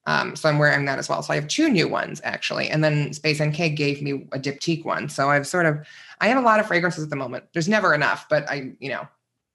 Um, 0.06 0.36
so 0.36 0.48
I'm 0.48 0.58
wearing 0.58 0.84
that 0.84 0.98
as 0.98 1.08
well. 1.08 1.22
So 1.22 1.32
I 1.32 1.36
have 1.36 1.48
two 1.48 1.70
new 1.70 1.88
ones 1.88 2.20
actually. 2.24 2.68
And 2.68 2.84
then 2.84 3.12
Space 3.14 3.42
NK 3.42 3.74
gave 3.74 4.02
me 4.02 4.28
a 4.32 4.38
diptyque 4.38 4.84
one. 4.84 5.08
So 5.08 5.30
I've 5.30 5.46
sort 5.46 5.64
of, 5.64 5.86
I 6.20 6.28
have 6.28 6.36
a 6.36 6.46
lot 6.46 6.60
of 6.60 6.66
fragrances 6.66 7.02
at 7.02 7.10
the 7.10 7.16
moment. 7.16 7.44
There's 7.54 7.68
never 7.68 7.94
enough, 7.94 8.26
but 8.28 8.48
I, 8.50 8.72
you 8.78 8.90
know, 8.90 9.08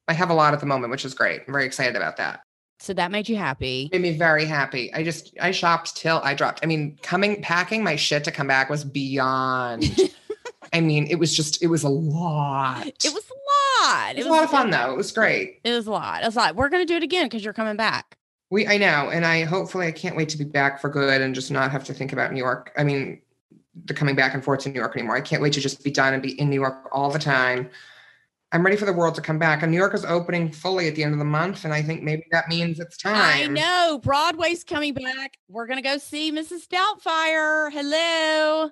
I 0.08 0.13
have 0.13 0.32
a 0.32 0.34
lot 0.34 0.56
at 0.56 0.60
the 0.60 0.65
moment, 0.65 0.89
which 0.89 1.06
is 1.06 1.13
great. 1.13 1.41
I'm 1.45 1.54
very 1.54 1.65
excited 1.65 1.95
about 1.95 2.17
that 2.17 2.41
So 2.81 2.93
that 2.93 3.11
made 3.11 3.27
you 3.27 3.35
happy. 3.35 3.89
made 3.91 4.01
me 4.01 4.17
very 4.17 4.45
happy. 4.45 4.93
I 4.93 5.03
just 5.03 5.37
I 5.41 5.51
shopped 5.51 5.97
till 5.97 6.21
I 6.23 6.33
dropped. 6.33 6.61
I 6.63 6.65
mean, 6.65 6.97
coming 7.03 7.41
packing 7.41 7.83
my 7.83 7.97
shit 7.97 8.23
to 8.23 8.31
come 8.31 8.47
back 8.47 8.69
was 8.69 8.85
beyond. 8.85 9.99
I 10.73 10.81
mean, 10.81 11.07
it 11.07 11.15
was 11.15 11.35
just 11.35 11.61
it 11.61 11.67
was 11.67 11.83
a 11.83 11.89
lot. 11.89 12.87
It 12.87 13.13
was 13.13 13.25
a 13.29 13.85
lot. 13.85 14.15
It 14.15 14.17
was 14.17 14.27
a 14.27 14.29
lot 14.29 14.43
of 14.43 14.49
fun 14.49 14.69
though. 14.69 14.91
It 14.91 14.97
was 14.97 15.11
great. 15.11 15.59
It 15.63 15.71
was 15.71 15.87
a 15.87 15.91
lot. 15.91 16.23
It 16.23 16.25
was 16.25 16.35
a 16.35 16.39
lot. 16.39 16.55
We're 16.55 16.69
going 16.69 16.85
to 16.85 16.91
do 16.91 16.95
it 16.95 17.03
again 17.03 17.25
because 17.25 17.43
you're 17.43 17.53
coming 17.53 17.75
back. 17.75 18.17
We 18.49 18.65
I 18.65 18.77
know, 18.77 19.09
and 19.09 19.25
I 19.25 19.43
hopefully 19.43 19.87
I 19.87 19.91
can't 19.91 20.15
wait 20.15 20.29
to 20.29 20.37
be 20.37 20.45
back 20.45 20.79
for 20.79 20.89
good 20.89 21.21
and 21.21 21.35
just 21.35 21.51
not 21.51 21.71
have 21.71 21.83
to 21.85 21.93
think 21.93 22.13
about 22.13 22.31
New 22.31 22.39
York. 22.39 22.71
I 22.77 22.83
mean, 22.83 23.21
the 23.85 23.93
coming 23.93 24.15
back 24.15 24.33
and 24.33 24.43
forth 24.43 24.61
to 24.61 24.69
New 24.69 24.79
York 24.79 24.95
anymore. 24.95 25.15
I 25.15 25.21
can't 25.21 25.41
wait 25.41 25.53
to 25.53 25.59
just 25.59 25.83
be 25.83 25.91
done 25.91 26.13
and 26.13 26.23
be 26.23 26.39
in 26.39 26.49
New 26.49 26.59
York 26.59 26.89
all 26.91 27.11
the 27.11 27.19
time. 27.19 27.69
I'm 28.51 28.63
ready 28.63 28.77
for 28.77 28.85
the 28.85 28.93
world 28.93 29.13
to 29.15 29.21
come 29.21 29.38
back. 29.38 29.62
And 29.62 29.71
New 29.71 29.77
York 29.77 29.93
is 29.93 30.05
opening 30.05 30.51
fully 30.51 30.88
at 30.88 30.95
the 30.95 31.03
end 31.03 31.13
of 31.13 31.19
the 31.19 31.25
month, 31.25 31.65
and 31.65 31.73
I 31.73 31.83
think 31.83 32.01
maybe 32.01 32.23
that 32.31 32.49
means 32.49 32.79
it's 32.79 32.97
time. 32.97 33.15
I 33.15 33.45
know. 33.47 33.99
Broadway's 34.01 34.63
coming 34.63 34.95
back. 34.95 35.38
We're 35.47 35.67
going 35.67 35.77
to 35.77 35.83
go 35.83 35.99
see 35.99 36.31
Mrs. 36.31 36.67
Doubtfire. 36.67 37.71
Hello. 37.71 38.71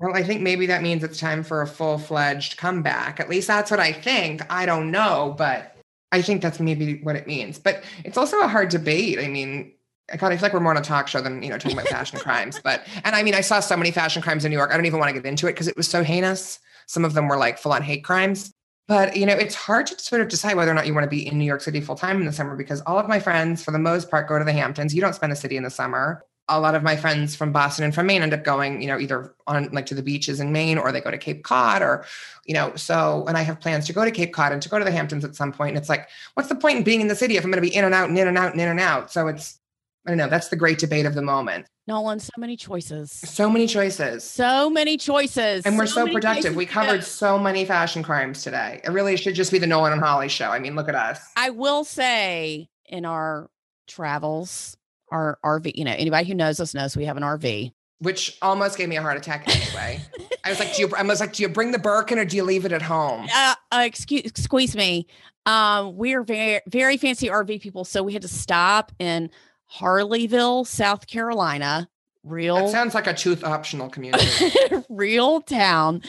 Well, 0.00 0.16
I 0.16 0.22
think 0.22 0.40
maybe 0.40 0.66
that 0.66 0.82
means 0.82 1.02
it's 1.02 1.18
time 1.18 1.42
for 1.42 1.60
a 1.60 1.66
full 1.66 1.98
fledged 1.98 2.56
comeback. 2.56 3.20
At 3.20 3.28
least 3.28 3.48
that's 3.48 3.70
what 3.70 3.80
I 3.80 3.92
think. 3.92 4.42
I 4.50 4.64
don't 4.64 4.90
know, 4.90 5.34
but 5.36 5.76
I 6.12 6.22
think 6.22 6.40
that's 6.40 6.60
maybe 6.60 7.00
what 7.02 7.16
it 7.16 7.26
means. 7.26 7.58
But 7.58 7.84
it's 8.04 8.16
also 8.16 8.40
a 8.40 8.48
hard 8.48 8.70
debate. 8.70 9.18
I 9.18 9.28
mean, 9.28 9.72
I 10.10 10.16
God, 10.16 10.32
I 10.32 10.36
feel 10.36 10.44
like 10.44 10.54
we're 10.54 10.60
more 10.60 10.72
on 10.72 10.78
a 10.78 10.82
talk 10.82 11.08
show 11.08 11.20
than 11.20 11.42
you 11.42 11.50
know 11.50 11.58
talking 11.58 11.76
about 11.76 11.88
fashion 11.88 12.18
crimes. 12.18 12.60
But 12.64 12.86
and 13.04 13.14
I 13.14 13.22
mean, 13.22 13.34
I 13.34 13.42
saw 13.42 13.60
so 13.60 13.76
many 13.76 13.90
fashion 13.90 14.22
crimes 14.22 14.44
in 14.44 14.50
New 14.50 14.56
York. 14.56 14.70
I 14.70 14.76
don't 14.76 14.86
even 14.86 15.00
want 15.00 15.14
to 15.14 15.20
get 15.20 15.28
into 15.28 15.48
it 15.48 15.52
because 15.52 15.68
it 15.68 15.76
was 15.76 15.88
so 15.88 16.02
heinous. 16.02 16.60
Some 16.86 17.04
of 17.04 17.12
them 17.12 17.28
were 17.28 17.36
like 17.36 17.58
full 17.58 17.72
on 17.72 17.82
hate 17.82 18.04
crimes. 18.04 18.54
But 18.88 19.16
you 19.16 19.26
know, 19.26 19.34
it's 19.34 19.54
hard 19.54 19.86
to 19.86 19.98
sort 20.02 20.22
of 20.22 20.28
decide 20.28 20.56
whether 20.56 20.70
or 20.70 20.74
not 20.74 20.86
you 20.86 20.94
want 20.94 21.04
to 21.04 21.10
be 21.10 21.26
in 21.26 21.38
New 21.38 21.44
York 21.44 21.60
City 21.60 21.80
full 21.80 21.94
time 21.94 22.18
in 22.20 22.26
the 22.26 22.32
summer 22.32 22.56
because 22.56 22.80
all 22.82 22.98
of 22.98 23.06
my 23.06 23.20
friends, 23.20 23.62
for 23.62 23.70
the 23.70 23.78
most 23.78 24.10
part, 24.10 24.26
go 24.26 24.38
to 24.38 24.44
the 24.44 24.52
Hamptons. 24.52 24.94
You 24.94 25.02
don't 25.02 25.14
spend 25.14 25.30
the 25.30 25.36
city 25.36 25.56
in 25.56 25.62
the 25.62 25.70
summer. 25.70 26.24
A 26.50 26.58
lot 26.58 26.74
of 26.74 26.82
my 26.82 26.96
friends 26.96 27.36
from 27.36 27.52
Boston 27.52 27.84
and 27.84 27.94
from 27.94 28.06
Maine 28.06 28.22
end 28.22 28.32
up 28.32 28.42
going, 28.42 28.80
you 28.80 28.88
know, 28.88 28.98
either 28.98 29.34
on 29.46 29.68
like 29.72 29.84
to 29.86 29.94
the 29.94 30.02
beaches 30.02 30.40
in 30.40 30.50
Maine 30.50 30.78
or 30.78 30.90
they 30.90 31.02
go 31.02 31.10
to 31.10 31.18
Cape 31.18 31.44
Cod 31.44 31.82
or, 31.82 32.06
you 32.46 32.54
know, 32.54 32.74
so 32.74 33.26
and 33.28 33.36
I 33.36 33.42
have 33.42 33.60
plans 33.60 33.86
to 33.88 33.92
go 33.92 34.06
to 34.06 34.10
Cape 34.10 34.32
Cod 34.32 34.52
and 34.52 34.62
to 34.62 34.68
go 34.70 34.78
to 34.78 34.84
the 34.86 34.90
Hamptons 34.90 35.26
at 35.26 35.36
some 35.36 35.52
point. 35.52 35.70
And 35.70 35.78
it's 35.78 35.90
like, 35.90 36.08
what's 36.32 36.48
the 36.48 36.54
point 36.54 36.78
in 36.78 36.84
being 36.84 37.02
in 37.02 37.08
the 37.08 37.14
city 37.14 37.36
if 37.36 37.44
I'm 37.44 37.50
going 37.50 37.62
to 37.62 37.68
be 37.68 37.76
in 37.76 37.84
and 37.84 37.94
out 37.94 38.08
and 38.08 38.18
in 38.18 38.26
and 38.26 38.38
out 38.38 38.52
and 38.52 38.60
in 38.62 38.68
and 38.68 38.80
out? 38.80 39.12
So 39.12 39.28
it's, 39.28 39.60
I 40.06 40.10
don't 40.10 40.16
know. 40.16 40.28
That's 40.28 40.48
the 40.48 40.56
great 40.56 40.78
debate 40.78 41.04
of 41.04 41.14
the 41.14 41.20
moment. 41.20 41.66
Nolan, 41.88 42.20
so 42.20 42.30
many 42.36 42.54
choices. 42.54 43.10
So 43.10 43.48
many 43.48 43.66
choices. 43.66 44.22
So 44.22 44.68
many 44.68 44.98
choices. 44.98 45.64
And 45.64 45.78
we're 45.78 45.86
so 45.86 46.04
many 46.04 46.12
productive. 46.12 46.54
We 46.54 46.66
covered 46.66 47.02
so 47.02 47.38
many 47.38 47.64
fashion 47.64 48.02
crimes 48.02 48.42
today. 48.44 48.82
It 48.84 48.90
really 48.90 49.16
should 49.16 49.34
just 49.34 49.50
be 49.50 49.58
the 49.58 49.66
Nolan 49.66 49.94
and 49.94 50.02
Holly 50.02 50.28
show. 50.28 50.50
I 50.50 50.58
mean, 50.58 50.76
look 50.76 50.90
at 50.90 50.94
us. 50.94 51.18
I 51.34 51.48
will 51.48 51.84
say 51.84 52.68
in 52.84 53.06
our 53.06 53.48
travels, 53.86 54.76
our 55.10 55.38
RV, 55.42 55.72
you 55.76 55.84
know, 55.84 55.94
anybody 55.96 56.28
who 56.28 56.34
knows 56.34 56.60
us 56.60 56.74
knows 56.74 56.94
we 56.94 57.06
have 57.06 57.16
an 57.16 57.22
RV. 57.22 57.72
Which 58.00 58.36
almost 58.42 58.76
gave 58.76 58.90
me 58.90 58.96
a 58.96 59.02
heart 59.02 59.16
attack 59.16 59.48
anyway. 59.48 60.00
I 60.44 60.50
was 60.50 60.60
like, 60.60 60.74
do 60.74 60.82
you 60.82 60.92
I 60.94 61.02
was 61.02 61.20
like, 61.20 61.32
do 61.32 61.42
you 61.42 61.48
bring 61.48 61.72
the 61.72 61.78
Birkin 61.78 62.18
or 62.18 62.26
do 62.26 62.36
you 62.36 62.44
leave 62.44 62.66
it 62.66 62.72
at 62.72 62.82
home? 62.82 63.26
Uh, 63.34 63.54
uh, 63.72 63.82
excuse, 63.86 64.30
squeeze 64.36 64.76
me. 64.76 65.06
Um, 65.46 65.96
we're 65.96 66.22
very, 66.22 66.60
very 66.66 66.98
fancy 66.98 67.28
RV 67.28 67.62
people. 67.62 67.86
So 67.86 68.02
we 68.02 68.12
had 68.12 68.22
to 68.22 68.28
stop 68.28 68.92
in 68.98 69.30
Harleyville, 69.72 70.66
South 70.66 71.06
Carolina, 71.06 71.88
That 72.24 72.30
real, 72.30 72.68
sounds 72.68 72.94
like 72.94 73.06
a 73.06 73.14
tooth 73.14 73.44
optional 73.44 73.88
community. 73.88 74.26
real 74.88 75.40
town. 75.40 76.02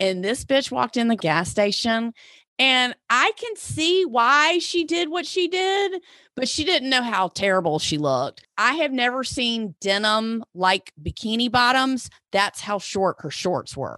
And 0.00 0.24
this 0.24 0.44
bitch 0.44 0.70
walked 0.70 0.96
in 0.96 1.08
the 1.08 1.16
gas 1.16 1.48
station 1.50 2.12
and 2.58 2.94
I 3.10 3.32
can 3.36 3.56
see 3.56 4.04
why 4.04 4.58
she 4.58 4.84
did 4.84 5.10
what 5.10 5.26
she 5.26 5.48
did, 5.48 6.00
but 6.36 6.48
she 6.48 6.64
didn't 6.64 6.90
know 6.90 7.02
how 7.02 7.28
terrible 7.28 7.80
she 7.80 7.98
looked. 7.98 8.46
I 8.56 8.74
have 8.74 8.92
never 8.92 9.24
seen 9.24 9.74
denim 9.80 10.44
like 10.54 10.92
bikini 11.02 11.50
bottoms. 11.50 12.10
That's 12.30 12.60
how 12.60 12.78
short 12.78 13.16
her 13.20 13.30
shorts 13.30 13.76
were. 13.76 13.96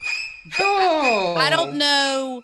oh, 0.58 1.34
I 1.38 1.50
don't 1.50 1.76
know 1.76 2.42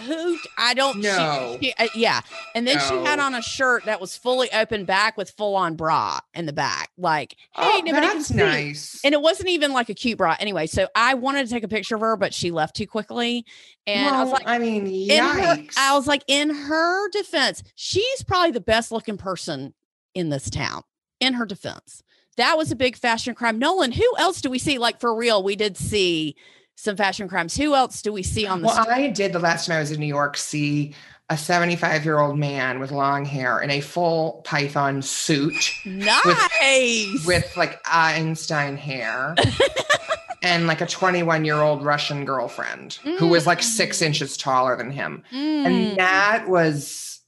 who 0.00 0.38
I 0.58 0.74
don't 0.74 1.00
No. 1.00 1.58
she- 1.60 1.72
uh, 1.78 1.88
yeah. 1.94 2.20
And 2.54 2.66
then 2.66 2.78
she 2.80 2.94
had 3.04 3.18
on 3.18 3.34
a 3.34 3.42
shirt 3.42 3.84
that 3.86 4.00
was 4.00 4.16
fully 4.16 4.52
open 4.52 4.84
back 4.84 5.16
with 5.16 5.30
full 5.30 5.56
on 5.56 5.74
bra 5.76 6.20
in 6.34 6.46
the 6.46 6.52
back. 6.52 6.90
Like, 6.98 7.36
hey, 7.54 7.62
Oh, 7.62 7.82
nobody 7.84 7.92
can 8.06 8.16
that's 8.16 8.28
see. 8.28 8.34
nice. 8.34 9.00
And 9.04 9.14
it 9.14 9.20
wasn't 9.20 9.48
even 9.48 9.72
like 9.72 9.88
a 9.88 9.94
cute 9.94 10.18
bra. 10.18 10.36
Anyway, 10.38 10.66
so 10.66 10.88
I 10.94 11.14
wanted 11.14 11.46
to 11.46 11.52
take 11.52 11.64
a 11.64 11.68
picture 11.68 11.94
of 11.94 12.00
her, 12.02 12.16
but 12.16 12.34
she 12.34 12.50
left 12.50 12.76
too 12.76 12.86
quickly. 12.86 13.44
And 13.86 14.14
I 14.14 14.22
was 14.22 14.32
like, 14.32 14.46
I 14.46 14.58
mean, 14.58 14.86
in 14.86 15.22
her, 15.24 15.56
yikes. 15.56 15.74
I 15.78 15.94
was 15.96 16.06
like, 16.06 16.24
in 16.26 16.50
her 16.50 17.08
defense, 17.10 17.62
she's 17.74 18.22
probably 18.24 18.50
the 18.50 18.60
best 18.60 18.90
looking 18.92 19.16
person 19.16 19.74
in 20.14 20.28
this 20.28 20.50
town. 20.50 20.82
In 21.20 21.32
her 21.34 21.46
defense, 21.46 22.02
that 22.36 22.58
was 22.58 22.70
a 22.70 22.76
big 22.76 22.96
fashion 22.96 23.34
crime. 23.34 23.58
Nolan, 23.58 23.92
who 23.92 24.06
else 24.18 24.42
do 24.42 24.50
we 24.50 24.58
see? 24.58 24.76
Like 24.76 25.00
for 25.00 25.14
real, 25.16 25.42
we 25.42 25.56
did 25.56 25.76
see 25.78 26.36
some 26.76 26.96
fashion 26.96 27.26
crimes. 27.28 27.56
Who 27.56 27.74
else 27.74 28.02
do 28.02 28.12
we 28.12 28.22
see 28.22 28.46
on 28.46 28.60
the? 28.60 28.68
well? 28.68 28.86
I 28.88 29.08
did 29.08 29.32
the 29.32 29.38
last 29.38 29.66
time 29.66 29.76
I 29.76 29.80
was 29.80 29.90
in 29.90 29.98
New 29.98 30.06
York 30.06 30.36
see 30.36 30.94
a 31.28 31.36
75 31.36 32.04
year 32.04 32.18
old 32.20 32.38
man 32.38 32.78
with 32.78 32.92
long 32.92 33.24
hair 33.24 33.60
in 33.60 33.68
a 33.70 33.80
full 33.80 34.42
python 34.44 35.02
suit 35.02 35.72
nice. 35.84 37.26
with 37.26 37.56
like 37.56 37.80
Einstein 37.90 38.76
hair 38.76 39.34
and 40.42 40.66
like 40.68 40.80
a 40.80 40.86
21 40.86 41.44
year 41.44 41.56
old 41.56 41.82
Russian 41.84 42.24
girlfriend 42.24 42.94
who 43.18 43.26
was 43.28 43.46
like 43.46 43.62
six 43.62 43.98
Mm. 43.98 44.06
inches 44.06 44.36
taller 44.36 44.76
than 44.76 44.90
him. 44.90 45.22
Mm. 45.32 45.66
And 45.66 45.98
that 45.98 46.48
was 46.48 47.20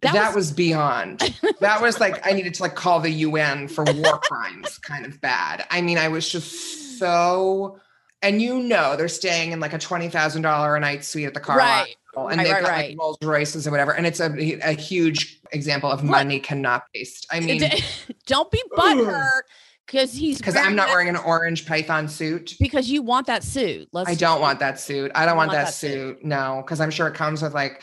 That 0.00 0.14
that, 0.14 0.28
was- 0.28 0.46
was, 0.46 0.52
beyond. 0.52 1.20
that 1.60 1.82
was 1.82 2.00
like 2.00 2.26
I 2.26 2.32
needed 2.32 2.54
to 2.54 2.62
like 2.62 2.74
call 2.74 3.00
the 3.00 3.10
UN 3.10 3.68
for 3.68 3.84
war 3.84 4.18
crimes 4.22 4.78
kind 4.78 5.04
of 5.04 5.20
bad. 5.20 5.66
I 5.70 5.82
mean, 5.82 5.98
I 5.98 6.08
was 6.08 6.26
just 6.28 6.98
so 6.98 7.78
and 8.22 8.40
you 8.40 8.60
know 8.60 8.96
they're 8.96 9.08
staying 9.08 9.52
in 9.52 9.60
like 9.60 9.72
a 9.72 9.78
twenty 9.78 10.08
thousand 10.08 10.42
dollar 10.42 10.76
a 10.76 10.80
night 10.80 11.04
suite 11.04 11.26
at 11.26 11.34
the 11.34 11.40
car 11.40 11.58
right. 11.58 11.96
and 12.16 12.26
right, 12.26 12.36
they've 12.38 12.52
right, 12.52 12.62
got 12.62 12.68
right. 12.70 12.88
like 12.90 12.98
Rolls 12.98 13.18
Royces 13.22 13.66
or 13.66 13.70
whatever. 13.70 13.92
And 13.92 14.06
it's 14.06 14.20
a, 14.20 14.32
a 14.62 14.72
huge 14.72 15.40
example 15.52 15.90
of 15.90 16.02
What? 16.02 16.10
money 16.10 16.40
cannot 16.40 16.84
waste. 16.94 17.26
I 17.30 17.40
mean, 17.40 17.62
don't 18.26 18.50
be 18.50 18.62
butthurt 18.72 19.40
because 19.86 20.12
he's 20.12 20.38
because 20.38 20.56
I'm 20.56 20.76
not 20.76 20.88
that- 20.88 20.94
wearing 20.94 21.08
an 21.08 21.16
orange 21.16 21.66
python 21.66 22.08
suit. 22.08 22.54
because 22.60 22.88
you 22.88 23.02
want 23.02 23.26
that 23.26 23.42
suit. 23.42 23.88
Let's 23.92 24.08
I 24.08 24.14
don't 24.14 24.40
want 24.40 24.60
that 24.60 24.78
suit. 24.80 25.10
I 25.14 25.26
don't 25.26 25.36
want, 25.36 25.48
want 25.48 25.58
that, 25.58 25.66
that 25.66 25.74
suit. 25.74 26.24
No, 26.24 26.62
because 26.64 26.80
I'm 26.80 26.90
sure 26.90 27.08
it 27.08 27.14
comes 27.14 27.42
with 27.42 27.54
like 27.54 27.82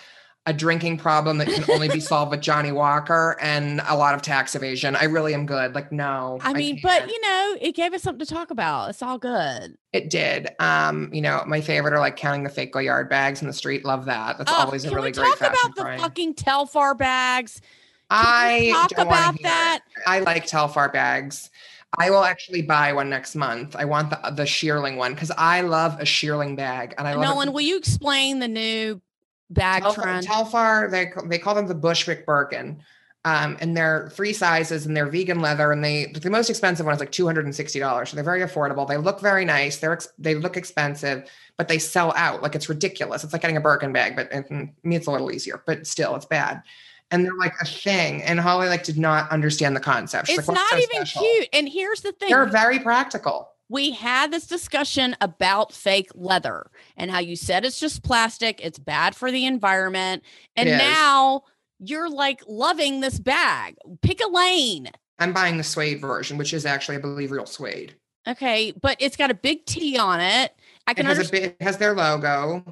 a 0.50 0.54
drinking 0.54 0.98
problem 0.98 1.38
that 1.38 1.48
can 1.48 1.64
only 1.70 1.88
be 1.88 2.00
solved 2.00 2.32
with 2.32 2.42
Johnnie 2.42 2.72
Walker 2.72 3.38
and 3.40 3.82
a 3.88 3.96
lot 3.96 4.16
of 4.16 4.24
tax 4.24 4.56
evasion. 4.56 4.96
I 4.96 5.04
really 5.04 5.36
am 5.36 5.46
good. 5.46 5.76
Like, 5.76 5.92
no. 5.92 6.40
I 6.42 6.54
mean, 6.54 6.80
but 6.82 7.08
you 7.08 7.22
know, 7.22 7.56
it 7.62 7.76
gave 7.76 7.94
us 7.94 8.02
something 8.02 8.26
to 8.26 8.34
talk 8.34 8.50
about. 8.50 8.90
It's 8.90 9.04
all 9.04 9.20
good. 9.20 9.78
it 9.94 10.10
did. 10.10 10.50
Um, 10.60 11.14
you 11.14 11.22
know, 11.22 11.44
my 11.46 11.62
favorite 11.62 11.94
are 11.94 12.00
like 12.00 12.16
counting 12.16 12.44
the 12.44 12.50
fake 12.50 12.74
yard 12.74 13.10
bags 13.10 13.42
in 13.42 13.48
the 13.48 13.54
street. 13.54 13.86
Love 13.86 14.06
that. 14.06 14.40
That's 14.40 14.52
Oh, 14.52 14.56
always 14.66 14.86
a 14.86 14.90
really 14.90 15.10
we 15.10 15.12
great 15.12 15.38
talk 15.38 15.52
about 15.52 15.76
the 15.76 15.82
find. 15.84 16.02
fucking 16.02 16.34
Telfar 16.34 16.98
bags? 16.98 17.62
Can 17.62 18.20
I 18.20 18.72
talk 18.74 18.92
about 19.06 19.36
hear 19.36 19.42
it. 19.42 19.44
that. 19.44 19.80
I 20.08 20.20
like 20.22 20.48
Telfar 20.48 20.92
bags. 20.92 21.52
I 22.00 22.10
will 22.10 22.24
actually 22.24 22.64
buy 22.64 22.92
one 22.94 23.10
next 23.10 23.36
month. 23.36 23.76
I 23.76 23.86
want 23.86 24.10
the 24.10 24.32
the 24.32 24.44
shearling 24.46 24.98
one 24.98 25.14
because 25.14 25.32
I 25.38 25.62
love 25.62 26.00
a 26.00 26.06
shearling 26.06 26.56
bag, 26.56 26.96
and 26.98 27.08
I 27.08 27.14
love 27.14 27.48
it 27.48 27.54
will 27.54 27.62
you 27.62 27.78
explain 27.78 28.40
the 28.40 28.48
new 28.48 29.02
bag 29.50 29.84
Telfar, 29.84 30.04
trend? 30.04 30.28
Telfar, 30.28 30.92
they 30.92 31.12
they 31.26 31.38
call 31.38 31.56
them 31.56 31.68
the 31.68 31.76
Bushwick 31.76 32.26
Birkin. 32.26 32.82
Um, 33.26 33.58
and 33.60 33.76
they're 33.76 34.10
three 34.14 34.32
sizes 34.32 34.86
and 34.86 34.96
they're 34.96 35.06
vegan 35.06 35.42
leather 35.42 35.74
and 35.74 35.84
they 35.84 36.06
the 36.06 36.30
most 36.30 36.50
expensive 36.50 36.86
one 36.86 36.96
is 36.96 37.02
like 37.02 37.12
$260 37.12 38.08
so 38.08 38.16
they're 38.16 38.24
very 38.24 38.40
affordable 38.40 38.88
they 38.88 38.96
look 38.96 39.20
very 39.20 39.44
nice 39.44 39.78
they're 39.78 39.92
ex- 39.92 40.08
they 40.18 40.36
look 40.36 40.56
expensive 40.56 41.30
but 41.58 41.68
they 41.68 41.80
sell 41.80 42.14
out 42.16 42.42
like 42.42 42.56
it's 42.56 42.70
ridiculous 42.70 43.26
it's 43.26 43.34
like 43.34 43.42
getting 43.42 43.58
a 43.58 43.62
birkin 43.62 43.92
bag 43.92 44.16
but 44.16 44.32
and, 44.32 44.46
and 44.50 44.70
me 44.84 44.96
it's 44.96 45.06
a 45.08 45.12
little 45.12 45.34
easier 45.34 45.62
but 45.68 45.86
still 45.86 46.16
it's 46.16 46.26
bad 46.26 46.64
and 47.12 47.26
they're 47.26 47.36
like 47.36 47.54
a 47.62 47.66
thing 47.66 48.24
and 48.24 48.40
holly 48.40 48.70
like 48.70 48.84
did 48.84 48.98
not 48.98 49.30
understand 49.32 49.76
the 49.76 49.82
concept 49.82 50.28
She's 50.30 50.40
it's 50.40 50.48
like, 50.48 50.56
not 50.56 50.70
so 50.70 50.78
even 50.78 51.06
special?" 51.06 51.22
cute. 51.22 51.50
And 51.52 51.68
here's 51.68 52.00
the 52.00 52.14
thing 52.14 52.30
they're 52.30 52.46
very 52.46 52.80
practical 52.80 53.50
we 53.70 53.92
had 53.92 54.32
this 54.32 54.48
discussion 54.48 55.16
about 55.22 55.72
fake 55.72 56.10
leather 56.16 56.70
and 56.98 57.12
how 57.12 57.20
you 57.20 57.36
said 57.36 57.64
it's 57.66 57.80
just 57.80 58.04
plastic, 58.04 58.60
it's 58.64 58.80
bad 58.80 59.16
for 59.16 59.32
the 59.32 59.46
environment. 59.46 60.24
And 60.56 60.70
now 60.70 61.44
you're 61.80 62.10
like 62.10 62.42
loving 62.48 63.00
this 63.00 63.20
bag. 63.20 63.76
Pick 64.02 64.22
a 64.22 64.28
lane. 64.28 64.90
i'm 65.20 65.34
buying 65.34 65.58
the 65.58 65.64
suede 65.64 66.02
version 66.02 66.38
which 66.38 66.54
is 66.54 66.66
actually 66.66 66.98
i 66.98 67.00
believe 67.00 67.32
real 67.32 67.46
suede 67.46 67.96
Okay, 68.28 68.74
but 68.80 68.98
it's 69.00 69.18
got 69.18 69.32
a 69.32 69.34
big 69.34 69.66
T 69.66 69.98
on 69.98 70.20
it. 70.20 70.54
I 70.86 70.92
it 70.92 70.96
can 70.96 71.06
has 71.06 71.28
a 71.28 71.32
bit 71.32 71.44
it 71.44 71.62
has 71.62 71.78
their 71.78 71.96
logo 71.96 72.64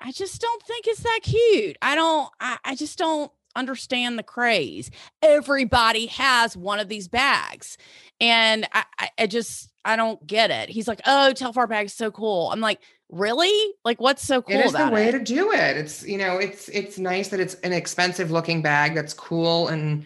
I 0.00 0.10
just 0.10 0.40
don't 0.40 0.62
think 0.64 0.86
it's 0.88 1.02
that 1.02 1.20
cute. 1.22 1.78
I 1.80 1.94
don't, 1.94 2.28
I, 2.40 2.58
I 2.64 2.74
just 2.74 2.98
don't 2.98 3.30
understand 3.54 4.18
the 4.18 4.24
craze. 4.24 4.90
Everybody 5.22 6.06
has 6.06 6.56
one 6.56 6.80
of 6.80 6.88
these 6.88 7.06
bags. 7.06 7.78
And 8.20 8.66
I, 8.72 8.84
I, 8.98 9.10
I 9.18 9.26
just, 9.28 9.71
I 9.84 9.96
don't 9.96 10.24
get 10.26 10.50
it. 10.50 10.68
He's 10.68 10.86
like, 10.86 11.00
oh, 11.06 11.32
Telfar 11.34 11.68
bag's 11.68 11.92
so 11.92 12.10
cool. 12.10 12.50
I'm 12.50 12.60
like, 12.60 12.80
really? 13.10 13.74
Like, 13.84 14.00
what's 14.00 14.22
so 14.22 14.42
cool 14.42 14.56
it 14.56 14.66
is 14.66 14.72
the 14.72 14.88
way 14.88 15.08
it? 15.08 15.12
to 15.12 15.18
do 15.18 15.52
it 15.52 15.76
it's 15.76 16.04
you 16.06 16.18
know 16.18 16.38
it's 16.38 16.68
it's 16.70 16.98
nice 16.98 17.28
that 17.28 17.40
it's 17.40 17.54
an 17.56 17.72
expensive 17.72 18.30
looking 18.30 18.62
bag 18.62 18.94
that's 18.94 19.12
cool 19.12 19.68
and 19.68 20.04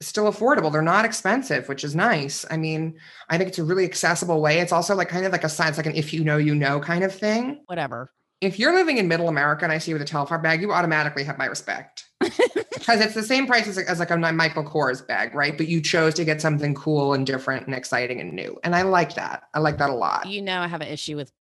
still 0.00 0.30
affordable 0.30 0.70
they're 0.70 0.82
not 0.82 1.04
expensive 1.04 1.68
which 1.68 1.84
is 1.84 1.94
nice 1.94 2.44
i 2.50 2.56
mean 2.56 2.94
i 3.30 3.38
think 3.38 3.48
it's 3.48 3.58
a 3.58 3.64
really 3.64 3.84
accessible 3.84 4.40
way 4.40 4.58
it's 4.58 4.72
also 4.72 4.94
like 4.94 5.08
kind 5.08 5.24
of 5.24 5.32
like 5.32 5.44
a 5.44 5.48
science 5.48 5.76
like 5.76 5.86
an 5.86 5.94
if 5.94 6.12
you 6.12 6.24
know 6.24 6.36
you 6.36 6.54
know 6.54 6.80
kind 6.80 7.04
of 7.04 7.14
thing 7.14 7.62
Whatever. 7.66 8.10
If 8.42 8.58
you're 8.58 8.74
living 8.74 8.98
in 8.98 9.08
middle 9.08 9.28
america 9.28 9.64
and 9.64 9.72
i 9.72 9.78
see 9.78 9.90
you 9.92 9.98
with 9.98 10.02
a 10.02 10.12
telfar 10.12 10.42
bag 10.42 10.60
you 10.60 10.72
automatically 10.72 11.24
have 11.24 11.38
my 11.38 11.46
respect 11.46 12.04
because 12.20 13.00
it's 13.00 13.14
the 13.14 13.22
same 13.22 13.46
price 13.46 13.66
as, 13.66 13.78
as 13.78 13.98
like 13.98 14.10
a 14.10 14.16
michael 14.16 14.64
kors 14.64 15.06
bag 15.06 15.34
right 15.34 15.56
but 15.56 15.68
you 15.68 15.80
chose 15.80 16.12
to 16.12 16.24
get 16.24 16.40
something 16.40 16.74
cool 16.74 17.14
and 17.14 17.26
different 17.26 17.66
and 17.66 17.74
exciting 17.74 18.20
and 18.20 18.32
new 18.32 18.58
and 18.64 18.74
i 18.76 18.82
like 18.82 19.14
that 19.14 19.44
i 19.54 19.58
like 19.58 19.78
that 19.78 19.88
a 19.88 19.94
lot 19.94 20.26
You 20.26 20.42
know, 20.42 20.60
I 20.60 20.66
have 20.66 20.80
an 20.82 20.88
issue 20.88 21.16
with 21.16 21.32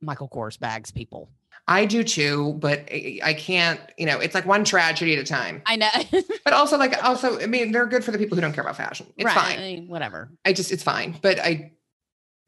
Michael 0.00 0.28
Kors 0.28 0.58
bags, 0.58 0.90
people. 0.90 1.30
i 1.66 1.84
do 1.84 2.02
too 2.04 2.54
but 2.60 2.80
I, 2.90 3.18
I 3.22 3.34
can't 3.34 3.80
you 3.96 4.06
know 4.06 4.18
it's 4.18 4.34
like 4.34 4.46
one 4.46 4.64
tragedy 4.64 5.14
at 5.14 5.18
a 5.20 5.24
time 5.24 5.62
I 5.66 5.76
know. 5.76 5.88
But 6.44 6.54
also, 6.54 6.78
like, 6.78 7.04
also, 7.04 7.38
I 7.38 7.46
mean, 7.46 7.72
they're 7.72 7.84
good 7.84 8.02
for 8.02 8.10
the 8.10 8.16
people 8.16 8.34
who 8.34 8.40
don't 8.40 8.54
care 8.54 8.64
about 8.64 8.76
fashion. 8.78 9.06
It's 9.18 9.26
right. 9.26 9.36
I 9.36 9.40
fine. 9.40 9.58
mean, 9.58 9.88
whatever. 9.88 10.30
I 10.46 10.54
just, 10.54 10.72
it's 10.72 10.82
fine. 10.82 11.14
But 11.20 11.38
I, 11.38 11.72